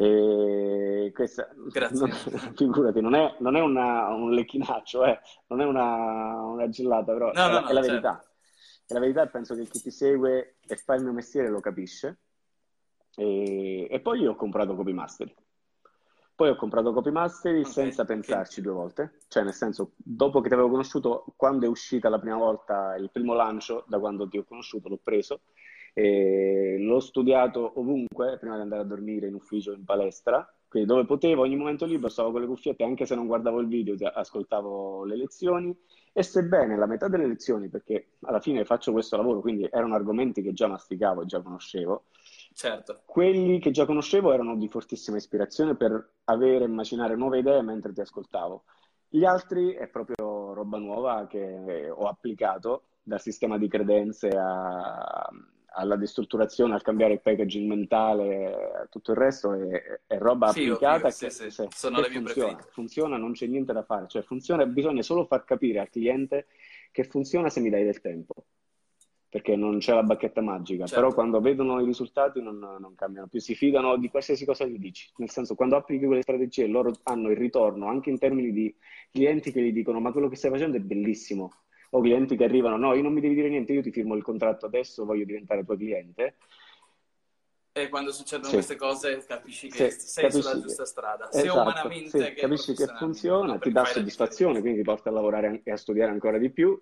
e 0.00 1.10
questa, 1.12 1.48
Grazie. 1.72 1.98
Non, 1.98 2.10
figurati, 2.54 3.00
non 3.00 3.16
è, 3.16 3.34
non 3.40 3.56
è 3.56 3.60
una, 3.60 4.06
un 4.10 4.30
lecchinaccio, 4.30 5.04
eh, 5.04 5.18
non 5.48 5.60
è 5.60 5.64
una, 5.64 6.40
una 6.40 6.68
gellata, 6.68 7.12
però 7.12 7.32
no, 7.32 7.32
è, 7.32 7.50
no, 7.50 7.60
no, 7.60 7.66
è, 7.66 7.72
la 7.72 7.82
certo. 7.82 7.88
verità. 7.88 8.24
È 8.86 8.92
la 8.92 9.00
verità 9.00 9.26
penso 9.26 9.56
che 9.56 9.64
chi 9.64 9.80
ti 9.80 9.90
segue 9.90 10.58
e 10.64 10.76
fa 10.76 10.94
il 10.94 11.02
mio 11.02 11.12
mestiere 11.12 11.48
lo 11.48 11.58
capisce. 11.58 12.20
E, 13.16 13.88
e 13.90 14.00
poi 14.00 14.20
io 14.20 14.30
ho 14.30 14.36
comprato 14.36 14.76
Copymaster. 14.76 15.34
Poi 16.32 16.48
ho 16.48 16.54
comprato 16.54 16.92
Copymaster 16.92 17.58
okay, 17.58 17.64
senza 17.64 18.04
pensarci 18.04 18.60
okay. 18.60 18.70
due 18.70 18.80
volte, 18.80 19.18
cioè 19.26 19.42
nel 19.42 19.52
senso, 19.52 19.94
dopo 19.96 20.40
che 20.40 20.46
ti 20.46 20.54
avevo 20.54 20.70
conosciuto, 20.70 21.24
quando 21.34 21.66
è 21.66 21.68
uscita 21.68 22.08
la 22.08 22.20
prima 22.20 22.36
volta 22.36 22.94
il 22.94 23.10
primo 23.10 23.34
lancio, 23.34 23.84
da 23.88 23.98
quando 23.98 24.28
ti 24.28 24.38
ho 24.38 24.44
conosciuto, 24.44 24.88
l'ho 24.88 25.00
preso 25.02 25.40
e 25.98 26.76
l'ho 26.78 27.00
studiato 27.00 27.72
ovunque 27.74 28.38
prima 28.38 28.54
di 28.54 28.60
andare 28.60 28.82
a 28.82 28.84
dormire 28.84 29.26
in 29.26 29.34
ufficio, 29.34 29.72
in 29.72 29.84
palestra, 29.84 30.48
quindi 30.68 30.88
dove 30.88 31.04
potevo, 31.04 31.42
ogni 31.42 31.56
momento 31.56 31.86
libero 31.86 32.08
stavo 32.08 32.30
con 32.30 32.40
le 32.40 32.46
cuffiette, 32.46 32.84
anche 32.84 33.04
se 33.04 33.16
non 33.16 33.26
guardavo 33.26 33.58
il 33.58 33.66
video, 33.66 33.96
ascoltavo 34.08 35.04
le 35.04 35.16
lezioni 35.16 35.76
e 36.12 36.22
sebbene 36.22 36.76
la 36.76 36.86
metà 36.86 37.08
delle 37.08 37.26
lezioni, 37.26 37.68
perché 37.68 38.10
alla 38.20 38.38
fine 38.38 38.64
faccio 38.64 38.92
questo 38.92 39.16
lavoro, 39.16 39.40
quindi 39.40 39.66
erano 39.68 39.96
argomenti 39.96 40.40
che 40.40 40.52
già 40.52 40.68
masticavo, 40.68 41.24
già 41.24 41.40
conoscevo, 41.40 42.04
certo. 42.52 43.00
quelli 43.04 43.58
che 43.58 43.72
già 43.72 43.84
conoscevo 43.84 44.32
erano 44.32 44.56
di 44.56 44.68
fortissima 44.68 45.16
ispirazione 45.16 45.74
per 45.74 46.12
avere 46.26 46.64
e 46.64 46.68
immaginare 46.68 47.16
nuove 47.16 47.40
idee 47.40 47.62
mentre 47.62 47.92
ti 47.92 48.02
ascoltavo. 48.02 48.62
Gli 49.08 49.24
altri 49.24 49.72
è 49.72 49.88
proprio 49.88 50.52
roba 50.52 50.78
nuova 50.78 51.26
che 51.26 51.90
ho 51.90 52.06
applicato 52.06 52.84
dal 53.02 53.20
sistema 53.20 53.58
di 53.58 53.66
credenze 53.66 54.28
a, 54.28 55.28
alla 55.78 55.96
destrutturazione, 55.96 56.74
al 56.74 56.82
cambiare 56.82 57.14
il 57.14 57.20
packaging 57.20 57.68
mentale, 57.68 58.88
tutto 58.90 59.12
il 59.12 59.16
resto 59.16 59.52
è, 59.52 60.00
è 60.06 60.18
roba 60.18 60.50
sì, 60.50 60.64
applicata 60.64 61.06
ovvio, 61.06 61.08
che, 61.08 61.30
sì, 61.30 61.50
sì, 61.50 61.66
sono 61.70 62.00
che 62.00 62.10
funziona, 62.10 62.66
funziona, 62.70 63.16
non 63.16 63.32
c'è 63.32 63.46
niente 63.46 63.72
da 63.72 63.84
fare, 63.84 64.08
cioè 64.08 64.22
funziona, 64.22 64.66
bisogna 64.66 65.02
solo 65.02 65.24
far 65.24 65.44
capire 65.44 65.78
al 65.78 65.88
cliente 65.88 66.46
che 66.90 67.04
funziona 67.04 67.48
se 67.48 67.60
mi 67.60 67.70
dai 67.70 67.84
del 67.84 68.00
tempo, 68.00 68.34
perché 69.28 69.54
non 69.54 69.78
c'è 69.78 69.94
la 69.94 70.02
bacchetta 70.02 70.40
magica, 70.40 70.86
certo. 70.86 71.00
però 71.00 71.14
quando 71.14 71.40
vedono 71.40 71.80
i 71.80 71.84
risultati 71.84 72.42
non, 72.42 72.58
non, 72.58 72.94
cambiano 72.96 73.28
più, 73.28 73.38
si 73.38 73.54
fidano 73.54 73.96
di 73.96 74.08
qualsiasi 74.08 74.44
cosa 74.44 74.64
gli 74.64 74.78
dici, 74.78 75.08
nel 75.18 75.30
senso 75.30 75.54
quando 75.54 75.76
applichi 75.76 76.06
quelle 76.06 76.22
strategie 76.22 76.66
loro 76.66 76.92
hanno 77.04 77.30
il 77.30 77.36
ritorno 77.36 77.86
anche 77.86 78.10
in 78.10 78.18
termini 78.18 78.50
di 78.50 78.74
clienti 79.12 79.52
che 79.52 79.62
gli 79.62 79.72
dicono 79.72 80.00
ma 80.00 80.10
quello 80.10 80.28
che 80.28 80.36
stai 80.36 80.50
facendo 80.50 80.76
è 80.76 80.80
bellissimo, 80.80 81.52
o 81.90 82.00
clienti 82.00 82.36
che 82.36 82.44
arrivano, 82.44 82.76
no, 82.76 82.94
io 82.94 83.02
non 83.02 83.12
mi 83.12 83.20
devi 83.20 83.34
dire 83.34 83.48
niente, 83.48 83.72
io 83.72 83.82
ti 83.82 83.90
firmo 83.90 84.14
il 84.14 84.22
contratto 84.22 84.66
adesso, 84.66 85.04
voglio 85.04 85.24
diventare 85.24 85.64
tuo 85.64 85.76
cliente. 85.76 86.36
E 87.72 87.88
quando 87.88 88.12
succedono 88.12 88.48
sì. 88.48 88.54
queste 88.54 88.76
cose 88.76 89.24
capisci 89.26 89.68
che 89.68 89.90
sì, 89.90 90.08
sei 90.08 90.24
capisci 90.24 90.42
sulla 90.48 90.60
giusta 90.60 90.84
strada, 90.84 91.28
sia 91.30 91.42
esatto, 91.42 91.60
umanamente 91.60 92.08
sì, 92.08 92.18
che 92.18 92.34
capisci 92.34 92.74
che 92.74 92.86
funziona, 92.86 93.58
ti 93.58 93.70
dà 93.70 93.84
soddisfazione, 93.84 94.60
quindi 94.60 94.78
ti 94.78 94.84
porta 94.84 95.10
a 95.10 95.12
lavorare 95.12 95.60
e 95.62 95.70
a 95.70 95.76
studiare 95.76 96.10
ancora 96.10 96.38
di 96.38 96.50
più 96.50 96.80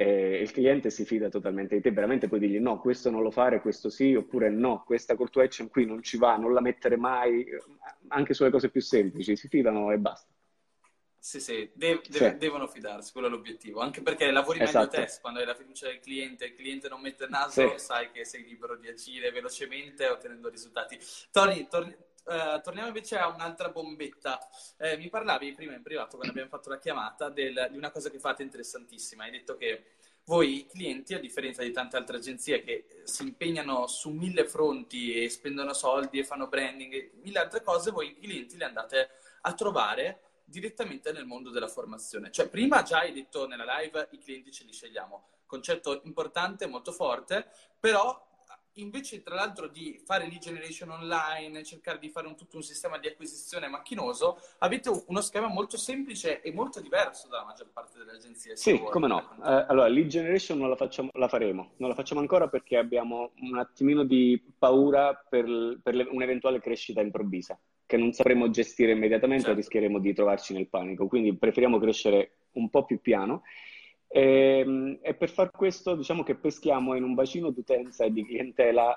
e 0.00 0.40
il 0.40 0.52
cliente 0.52 0.90
si 0.90 1.04
fida 1.04 1.28
totalmente 1.28 1.74
di 1.74 1.80
te, 1.80 1.90
veramente 1.90 2.28
puoi 2.28 2.38
dirgli 2.38 2.60
no, 2.60 2.78
questo 2.78 3.10
non 3.10 3.20
lo 3.20 3.32
fare, 3.32 3.60
questo 3.60 3.90
sì, 3.90 4.14
oppure 4.14 4.48
no, 4.48 4.84
questa 4.86 5.16
call 5.16 5.28
to 5.28 5.40
action 5.40 5.68
qui 5.68 5.86
non 5.86 6.04
ci 6.04 6.18
va, 6.18 6.36
non 6.36 6.52
la 6.52 6.60
mettere 6.60 6.96
mai, 6.96 7.44
anche 8.06 8.32
sulle 8.32 8.50
cose 8.50 8.70
più 8.70 8.80
semplici, 8.80 9.34
si 9.34 9.48
fidano 9.48 9.90
e 9.90 9.98
basta. 9.98 10.32
Sì, 11.20 11.40
sì, 11.40 11.68
de- 11.74 12.00
de- 12.08 12.30
sì. 12.30 12.36
devono 12.36 12.68
fidarsi, 12.68 13.12
quello 13.12 13.26
è 13.26 13.30
l'obiettivo. 13.30 13.80
Anche 13.80 14.02
perché 14.02 14.30
lavori 14.30 14.60
esatto. 14.60 14.90
meglio 14.96 15.06
te, 15.06 15.18
quando 15.20 15.40
hai 15.40 15.46
la 15.46 15.54
fiducia 15.54 15.88
del 15.88 16.00
cliente, 16.00 16.46
il 16.46 16.54
cliente 16.54 16.88
non 16.88 17.00
mette 17.00 17.24
il 17.24 17.30
naso, 17.30 17.76
sì. 17.76 17.84
sai 17.84 18.10
che 18.12 18.24
sei 18.24 18.44
libero 18.44 18.76
di 18.76 18.88
agire 18.88 19.30
velocemente 19.30 20.06
ottenendo 20.08 20.48
risultati. 20.48 20.98
Tony, 21.30 21.66
tor- 21.68 21.96
uh, 22.24 22.60
torniamo 22.62 22.86
invece 22.86 23.18
a 23.18 23.28
un'altra 23.28 23.68
bombetta. 23.68 24.38
Eh, 24.78 24.96
mi 24.96 25.08
parlavi 25.08 25.52
prima 25.52 25.74
in 25.74 25.82
privato, 25.82 26.16
quando 26.16 26.30
abbiamo 26.30 26.50
fatto 26.50 26.70
la 26.70 26.78
chiamata, 26.78 27.28
del, 27.28 27.68
di 27.70 27.76
una 27.76 27.90
cosa 27.90 28.10
che 28.10 28.20
fate 28.20 28.42
interessantissima. 28.42 29.24
Hai 29.24 29.32
detto 29.32 29.56
che 29.56 29.96
voi 30.24 30.66
clienti, 30.70 31.14
a 31.14 31.18
differenza 31.18 31.62
di 31.62 31.72
tante 31.72 31.96
altre 31.96 32.18
agenzie 32.18 32.62
che 32.62 32.86
si 33.04 33.22
impegnano 33.22 33.86
su 33.86 34.10
mille 34.10 34.46
fronti 34.46 35.14
e 35.14 35.28
spendono 35.30 35.72
soldi 35.72 36.18
e 36.18 36.24
fanno 36.24 36.48
branding 36.48 36.92
e 36.92 37.10
mille 37.22 37.38
altre 37.38 37.62
cose, 37.62 37.90
voi 37.90 38.14
clienti 38.18 38.56
li 38.56 38.62
andate 38.62 39.08
a 39.40 39.54
trovare 39.54 40.20
direttamente 40.48 41.12
nel 41.12 41.26
mondo 41.26 41.50
della 41.50 41.68
formazione. 41.68 42.30
Cioè, 42.30 42.48
prima 42.48 42.82
già 42.82 43.00
hai 43.00 43.12
detto 43.12 43.46
nella 43.46 43.78
live 43.78 44.08
i 44.12 44.18
clienti 44.18 44.50
ce 44.50 44.64
li 44.64 44.72
scegliamo, 44.72 45.28
concetto 45.46 46.00
importante, 46.04 46.66
molto 46.66 46.92
forte, 46.92 47.50
però 47.78 48.26
invece 48.78 49.22
tra 49.22 49.34
l'altro 49.34 49.68
di 49.68 50.00
fare 50.04 50.26
lead 50.26 50.40
generation 50.40 50.90
online, 50.90 51.64
cercare 51.64 51.98
di 51.98 52.08
fare 52.08 52.26
un, 52.26 52.36
tutto 52.36 52.56
un 52.56 52.62
sistema 52.62 52.98
di 52.98 53.08
acquisizione 53.08 53.68
macchinoso, 53.68 54.40
avete 54.58 55.04
uno 55.06 55.20
schema 55.20 55.48
molto 55.48 55.76
semplice 55.76 56.40
e 56.40 56.52
molto 56.52 56.80
diverso 56.80 57.28
dalla 57.28 57.44
maggior 57.44 57.68
parte 57.72 57.98
delle 57.98 58.12
agenzie. 58.12 58.56
Sì, 58.56 58.78
come 58.78 59.08
no. 59.08 59.36
Eh, 59.44 59.64
allora, 59.68 59.88
lead 59.88 60.06
generation 60.06 60.58
non 60.58 60.68
la, 60.68 60.76
facciamo, 60.76 61.10
la, 61.14 61.28
faremo, 61.28 61.72
non 61.76 61.88
la 61.88 61.94
facciamo 61.94 62.20
ancora 62.20 62.48
perché 62.48 62.76
abbiamo 62.76 63.32
un 63.40 63.58
attimino 63.58 64.04
di 64.04 64.40
paura 64.58 65.14
per, 65.14 65.80
per 65.82 65.94
le, 65.94 66.08
un'eventuale 66.10 66.60
crescita 66.60 67.00
improvvisa 67.00 67.58
che 67.88 67.96
non 67.96 68.12
sapremo 68.12 68.50
gestire 68.50 68.92
immediatamente 68.92 69.44
certo. 69.44 69.58
rischieremo 69.58 69.98
di 69.98 70.12
trovarci 70.12 70.52
nel 70.52 70.68
panico. 70.68 71.06
Quindi 71.06 71.34
preferiamo 71.34 71.78
crescere 71.78 72.34
un 72.52 72.68
po' 72.68 72.84
più 72.84 73.00
piano. 73.00 73.44
E, 74.06 74.58
ehm, 74.58 74.98
e 75.00 75.14
per 75.14 75.30
far 75.30 75.50
questo 75.50 75.96
diciamo 75.96 76.22
che 76.22 76.36
peschiamo 76.36 76.94
in 76.94 77.02
un 77.02 77.14
bacino 77.14 77.48
d'utenza 77.50 78.04
e 78.04 78.12
di 78.12 78.26
clientela 78.26 78.94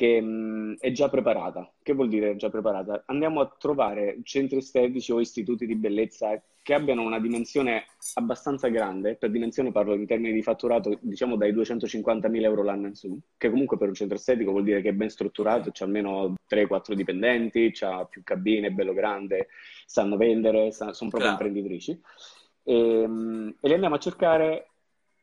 che 0.00 0.18
mh, 0.18 0.76
è 0.78 0.92
già 0.92 1.10
preparata. 1.10 1.70
Che 1.82 1.92
vuol 1.92 2.08
dire 2.08 2.34
già 2.36 2.48
preparata? 2.48 3.02
Andiamo 3.04 3.42
a 3.42 3.54
trovare 3.58 4.16
centri 4.22 4.56
estetici 4.56 5.12
o 5.12 5.20
istituti 5.20 5.66
di 5.66 5.76
bellezza 5.76 6.42
che 6.62 6.72
abbiano 6.72 7.02
una 7.02 7.20
dimensione 7.20 7.84
abbastanza 8.14 8.68
grande, 8.68 9.16
per 9.16 9.30
dimensione 9.30 9.72
parlo 9.72 9.92
in 9.92 10.06
termini 10.06 10.32
di 10.32 10.40
fatturato, 10.40 10.96
diciamo 11.02 11.36
dai 11.36 11.52
250.000 11.52 12.42
euro 12.44 12.62
l'anno 12.62 12.86
in 12.86 12.94
su, 12.94 13.14
che 13.36 13.50
comunque 13.50 13.76
per 13.76 13.88
un 13.88 13.94
centro 13.94 14.16
estetico 14.16 14.52
vuol 14.52 14.64
dire 14.64 14.80
che 14.80 14.88
è 14.88 14.92
ben 14.94 15.10
strutturato, 15.10 15.68
c'ha 15.70 15.84
almeno 15.84 16.32
3-4 16.48 16.94
dipendenti, 16.94 17.70
c'ha 17.70 18.06
più 18.06 18.22
cabine, 18.24 18.68
è 18.68 18.70
bello 18.70 18.94
grande, 18.94 19.48
sanno 19.84 20.16
vendere, 20.16 20.72
sono 20.72 20.94
proprio 20.94 21.20
Claro. 21.20 21.32
imprenditrici. 21.32 22.00
E, 22.62 22.74
ehm, 23.02 23.54
e 23.60 23.68
li 23.68 23.74
andiamo 23.74 23.96
a 23.96 23.98
cercare 23.98 24.68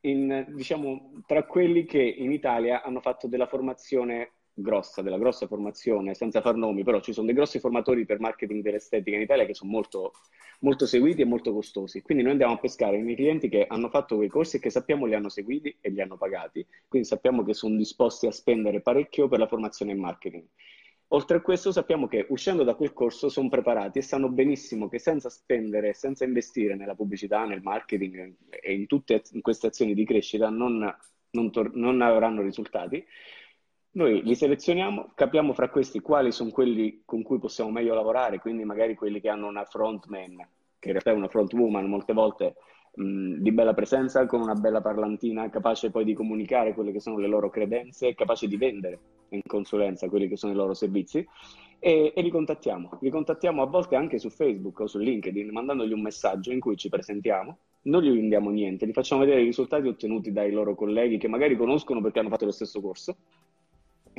in, 0.02 0.46
diciamo, 0.50 1.24
tra 1.26 1.44
quelli 1.46 1.86
che 1.86 2.00
in 2.00 2.32
Italia 2.32 2.84
hanno 2.84 3.02
fatto 3.02 3.28
della 3.28 3.48
formazione 3.48 4.34
grossa, 4.60 5.02
della 5.02 5.18
grossa 5.18 5.48
formazione, 5.48 6.16
senza 6.16 6.42
far 6.42 6.56
nomi, 6.56 6.84
però 6.84 7.00
ci 7.00 7.14
sono 7.14 7.28
dei 7.28 7.36
grossi 7.36 7.60
formatori 7.60 8.06
per 8.06 8.20
marketing 8.20 8.64
dell'estetica 8.64 9.16
in 9.16 9.22
Italia 9.22 9.46
che 9.46 9.54
sono 9.54 9.72
molto, 9.72 10.14
molto 10.62 10.86
seguiti 10.86 11.22
e 11.22 11.26
molto 11.26 11.54
costosi. 11.54 12.02
Quindi 12.02 12.24
noi 12.24 12.34
andiamo 12.34 12.54
a 12.54 12.58
pescare 12.58 12.98
i 12.98 13.16
clienti 13.16 13.50
che 13.50 13.66
hanno 13.68 13.90
fatto 13.90 14.16
quei 14.16 14.30
corsi 14.30 14.58
e 14.58 14.60
che 14.60 14.70
sappiamo 14.70 15.06
li 15.06 15.14
hanno 15.14 15.30
seguiti 15.30 15.78
e 15.80 15.90
li 15.90 16.02
hanno 16.02 16.18
pagati. 16.18 16.66
Quindi 16.88 17.08
sappiamo 17.08 17.44
che 17.44 17.54
sono 17.54 17.78
disposti 17.78 18.26
a 18.26 18.32
spendere 18.32 18.82
parecchio 18.82 19.28
per 19.28 19.40
la 19.40 19.48
formazione 19.48 19.92
in 19.92 20.00
marketing. 20.00 20.46
Oltre 21.12 21.38
a 21.38 21.42
questo 21.42 21.72
sappiamo 21.72 22.08
che 22.08 22.26
uscendo 22.30 22.64
da 22.64 22.76
quel 22.76 22.92
corso 22.92 23.30
sono 23.30 23.48
preparati 23.48 24.00
e 24.00 24.02
sanno 24.02 24.28
benissimo 24.28 24.90
che 24.90 25.00
senza 25.00 25.30
spendere, 25.30 25.94
senza 25.94 26.26
investire 26.26 26.76
nella 26.76 26.96
pubblicità, 26.96 27.46
nel 27.46 27.62
marketing 27.62 28.36
e 28.50 28.74
in 28.74 28.88
tutte 28.88 29.22
queste 29.40 29.68
azioni 29.68 29.94
di 29.94 30.04
crescita 30.04 30.50
non, 30.50 30.94
non, 31.30 31.52
tor- 31.52 31.74
non 31.76 32.02
avranno 32.02 32.42
risultati. 32.42 33.06
Noi 33.98 34.22
li 34.22 34.36
selezioniamo, 34.36 35.14
capiamo 35.16 35.54
fra 35.54 35.70
questi 35.70 36.02
quali 36.02 36.32
sono 36.32 36.52
quelli 36.52 37.02
con 37.04 37.24
cui 37.24 37.40
possiamo 37.40 37.72
meglio 37.72 37.96
lavorare, 37.96 38.38
quindi 38.38 38.64
magari 38.64 38.94
quelli 38.94 39.20
che 39.20 39.28
hanno 39.28 39.48
una 39.48 39.66
frontman, 39.66 40.36
che 40.78 40.90
in 40.90 40.92
realtà 40.92 41.10
è 41.10 41.16
una 41.16 41.28
front 41.28 41.52
woman 41.54 41.90
molte 41.90 42.14
volte, 42.14 42.54
mh, 42.94 43.38
di 43.40 43.52
bella 43.52 43.74
presenza, 43.74 44.28
con 44.28 44.42
una 44.42 44.54
bella 44.54 44.82
parlantina, 44.82 45.50
capace 45.50 45.90
poi 45.90 46.06
di 46.06 46.14
comunicare 46.14 46.76
quelle 46.76 46.92
che 46.92 47.00
sono 47.00 47.18
le 47.18 47.28
loro 47.28 47.50
credenze, 47.50 48.14
capace 48.14 48.48
di 48.48 48.56
vendere 48.56 49.00
in 49.30 49.42
consulenza 49.48 50.08
quelli 50.10 50.28
che 50.28 50.38
sono 50.38 50.54
i 50.54 50.56
loro 50.56 50.76
servizi 50.76 51.28
e, 51.80 52.14
e 52.16 52.22
li 52.22 52.30
contattiamo. 52.30 53.00
Li 53.02 53.10
contattiamo 53.10 53.64
a 53.64 53.66
volte 53.66 53.96
anche 53.96 54.20
su 54.20 54.30
Facebook 54.30 54.80
o 54.82 54.86
su 54.86 55.00
LinkedIn, 55.00 55.50
mandandogli 55.50 55.94
un 55.94 56.02
messaggio 56.02 56.52
in 56.52 56.60
cui 56.60 56.78
ci 56.78 56.90
presentiamo, 56.90 57.58
non 57.88 58.04
gli 58.04 58.14
vendiamo 58.14 58.52
niente, 58.52 58.86
gli 58.86 58.94
facciamo 58.94 59.22
vedere 59.22 59.42
i 59.42 59.46
risultati 59.46 59.88
ottenuti 59.88 60.32
dai 60.32 60.52
loro 60.52 60.76
colleghi 60.76 61.18
che 61.18 61.28
magari 61.28 61.58
conoscono 61.58 62.00
perché 62.00 62.20
hanno 62.20 62.30
fatto 62.30 62.46
lo 62.46 62.52
stesso 62.52 62.80
corso 62.80 63.18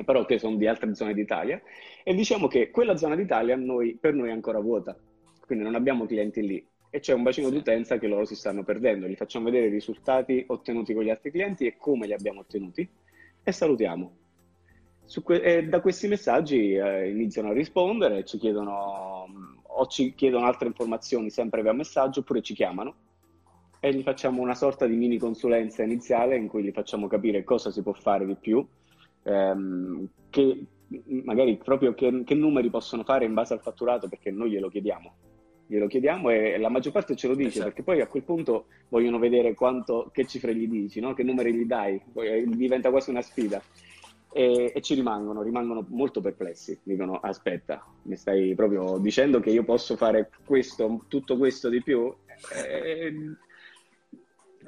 però 0.04 0.24
che 0.24 0.38
sono 0.38 0.56
di 0.56 0.66
altre 0.66 0.94
zone 0.94 1.14
d'Italia, 1.14 1.60
e 2.02 2.14
diciamo 2.14 2.46
che 2.46 2.70
quella 2.70 2.96
zona 2.96 3.14
d'Italia 3.14 3.56
noi, 3.56 3.96
per 4.00 4.14
noi 4.14 4.28
è 4.28 4.32
ancora 4.32 4.60
vuota, 4.60 4.96
quindi 5.46 5.64
non 5.64 5.74
abbiamo 5.74 6.06
clienti 6.06 6.46
lì 6.46 6.66
e 6.90 7.00
c'è 7.00 7.12
un 7.12 7.22
bacino 7.22 7.50
d'utenza 7.50 7.98
che 7.98 8.06
loro 8.06 8.24
si 8.24 8.34
stanno 8.34 8.64
perdendo. 8.64 9.06
Gli 9.06 9.16
facciamo 9.16 9.46
vedere 9.46 9.66
i 9.66 9.70
risultati 9.70 10.44
ottenuti 10.46 10.94
con 10.94 11.02
gli 11.02 11.10
altri 11.10 11.30
clienti 11.30 11.66
e 11.66 11.76
come 11.76 12.06
li 12.06 12.12
abbiamo 12.12 12.40
ottenuti 12.40 12.88
e 13.42 13.52
salutiamo. 13.52 14.16
Que- 15.22 15.40
e 15.40 15.64
da 15.64 15.80
questi 15.80 16.06
messaggi 16.06 16.74
eh, 16.74 17.08
iniziano 17.08 17.48
a 17.48 17.52
rispondere, 17.52 18.24
ci 18.24 18.38
chiedono 18.38 19.26
o 19.62 19.86
ci 19.86 20.14
chiedono 20.14 20.46
altre 20.46 20.66
informazioni 20.66 21.30
sempre 21.30 21.62
via 21.62 21.72
messaggio 21.72 22.20
oppure 22.20 22.42
ci 22.42 22.54
chiamano 22.54 22.94
e 23.80 23.94
gli 23.94 24.02
facciamo 24.02 24.42
una 24.42 24.54
sorta 24.54 24.86
di 24.86 24.96
mini 24.96 25.18
consulenza 25.18 25.82
iniziale 25.82 26.36
in 26.36 26.48
cui 26.48 26.62
gli 26.62 26.72
facciamo 26.72 27.06
capire 27.06 27.44
cosa 27.44 27.70
si 27.70 27.82
può 27.82 27.92
fare 27.92 28.26
di 28.26 28.34
più 28.34 28.66
ehm, 29.28 30.08
che 30.30 30.64
magari 31.24 31.56
proprio 31.56 31.94
che, 31.94 32.22
che, 32.24 32.34
numeri 32.34 32.70
possono 32.70 33.04
fare 33.04 33.26
in 33.26 33.34
base 33.34 33.52
al 33.52 33.60
fatturato 33.60 34.08
perché 34.08 34.30
noi 34.30 34.50
glielo 34.50 34.68
chiediamo. 34.68 35.14
Glielo 35.66 35.86
chiediamo 35.86 36.30
e 36.30 36.56
la 36.56 36.70
maggior 36.70 36.92
parte 36.92 37.14
ce 37.14 37.28
lo 37.28 37.34
dice 37.34 37.48
esatto. 37.48 37.66
perché 37.66 37.82
poi 37.82 38.00
a 38.00 38.06
quel 38.06 38.22
punto 38.22 38.66
vogliono 38.88 39.18
vedere 39.18 39.52
quanto, 39.52 40.08
che 40.12 40.24
cifre 40.24 40.54
gli 40.54 40.66
dici, 40.66 40.98
no? 40.98 41.12
che 41.12 41.22
numeri 41.22 41.52
gli 41.52 41.66
dai, 41.66 42.00
poi 42.10 42.28
eh, 42.28 42.44
diventa 42.46 42.88
quasi 42.90 43.10
una 43.10 43.20
sfida. 43.20 43.60
E, 44.30 44.72
e, 44.74 44.80
ci 44.82 44.94
rimangono, 44.94 45.42
rimangono 45.42 45.84
molto 45.88 46.20
perplessi. 46.20 46.78
Dicono: 46.82 47.16
Aspetta, 47.16 47.84
mi 48.02 48.16
stai 48.16 48.54
proprio 48.54 48.98
dicendo 48.98 49.40
che 49.40 49.50
io 49.50 49.64
posso 49.64 49.96
fare 49.96 50.30
questo, 50.44 51.04
tutto 51.08 51.36
questo 51.38 51.68
di 51.70 51.82
più? 51.82 52.14
Eh, 52.54 53.12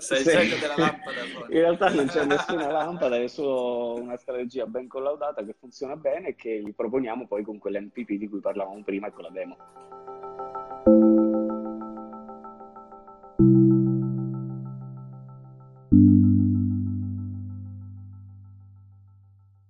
sei 0.00 0.20
il 0.20 0.24
genio 0.24 0.58
della 0.58 0.76
lampada. 0.76 1.20
Poi. 1.32 1.54
In 1.54 1.60
realtà 1.60 1.90
non 1.90 2.06
c'è 2.06 2.24
nessuna 2.26 2.70
lampada, 2.70 3.16
è 3.16 3.28
solo 3.28 4.00
una 4.00 4.16
strategia 4.16 4.66
ben 4.66 4.88
collaudata 4.88 5.44
che 5.44 5.54
funziona 5.58 5.96
bene 5.96 6.28
e 6.28 6.34
che 6.34 6.60
gli 6.60 6.74
proponiamo 6.74 7.26
poi 7.26 7.44
con 7.44 7.58
quell'MPP 7.58 8.12
di 8.12 8.28
cui 8.28 8.40
parlavamo 8.40 8.82
prima 8.82 9.08
e 9.08 9.12
con 9.12 9.22
la 9.24 9.30
demo. 9.30 9.56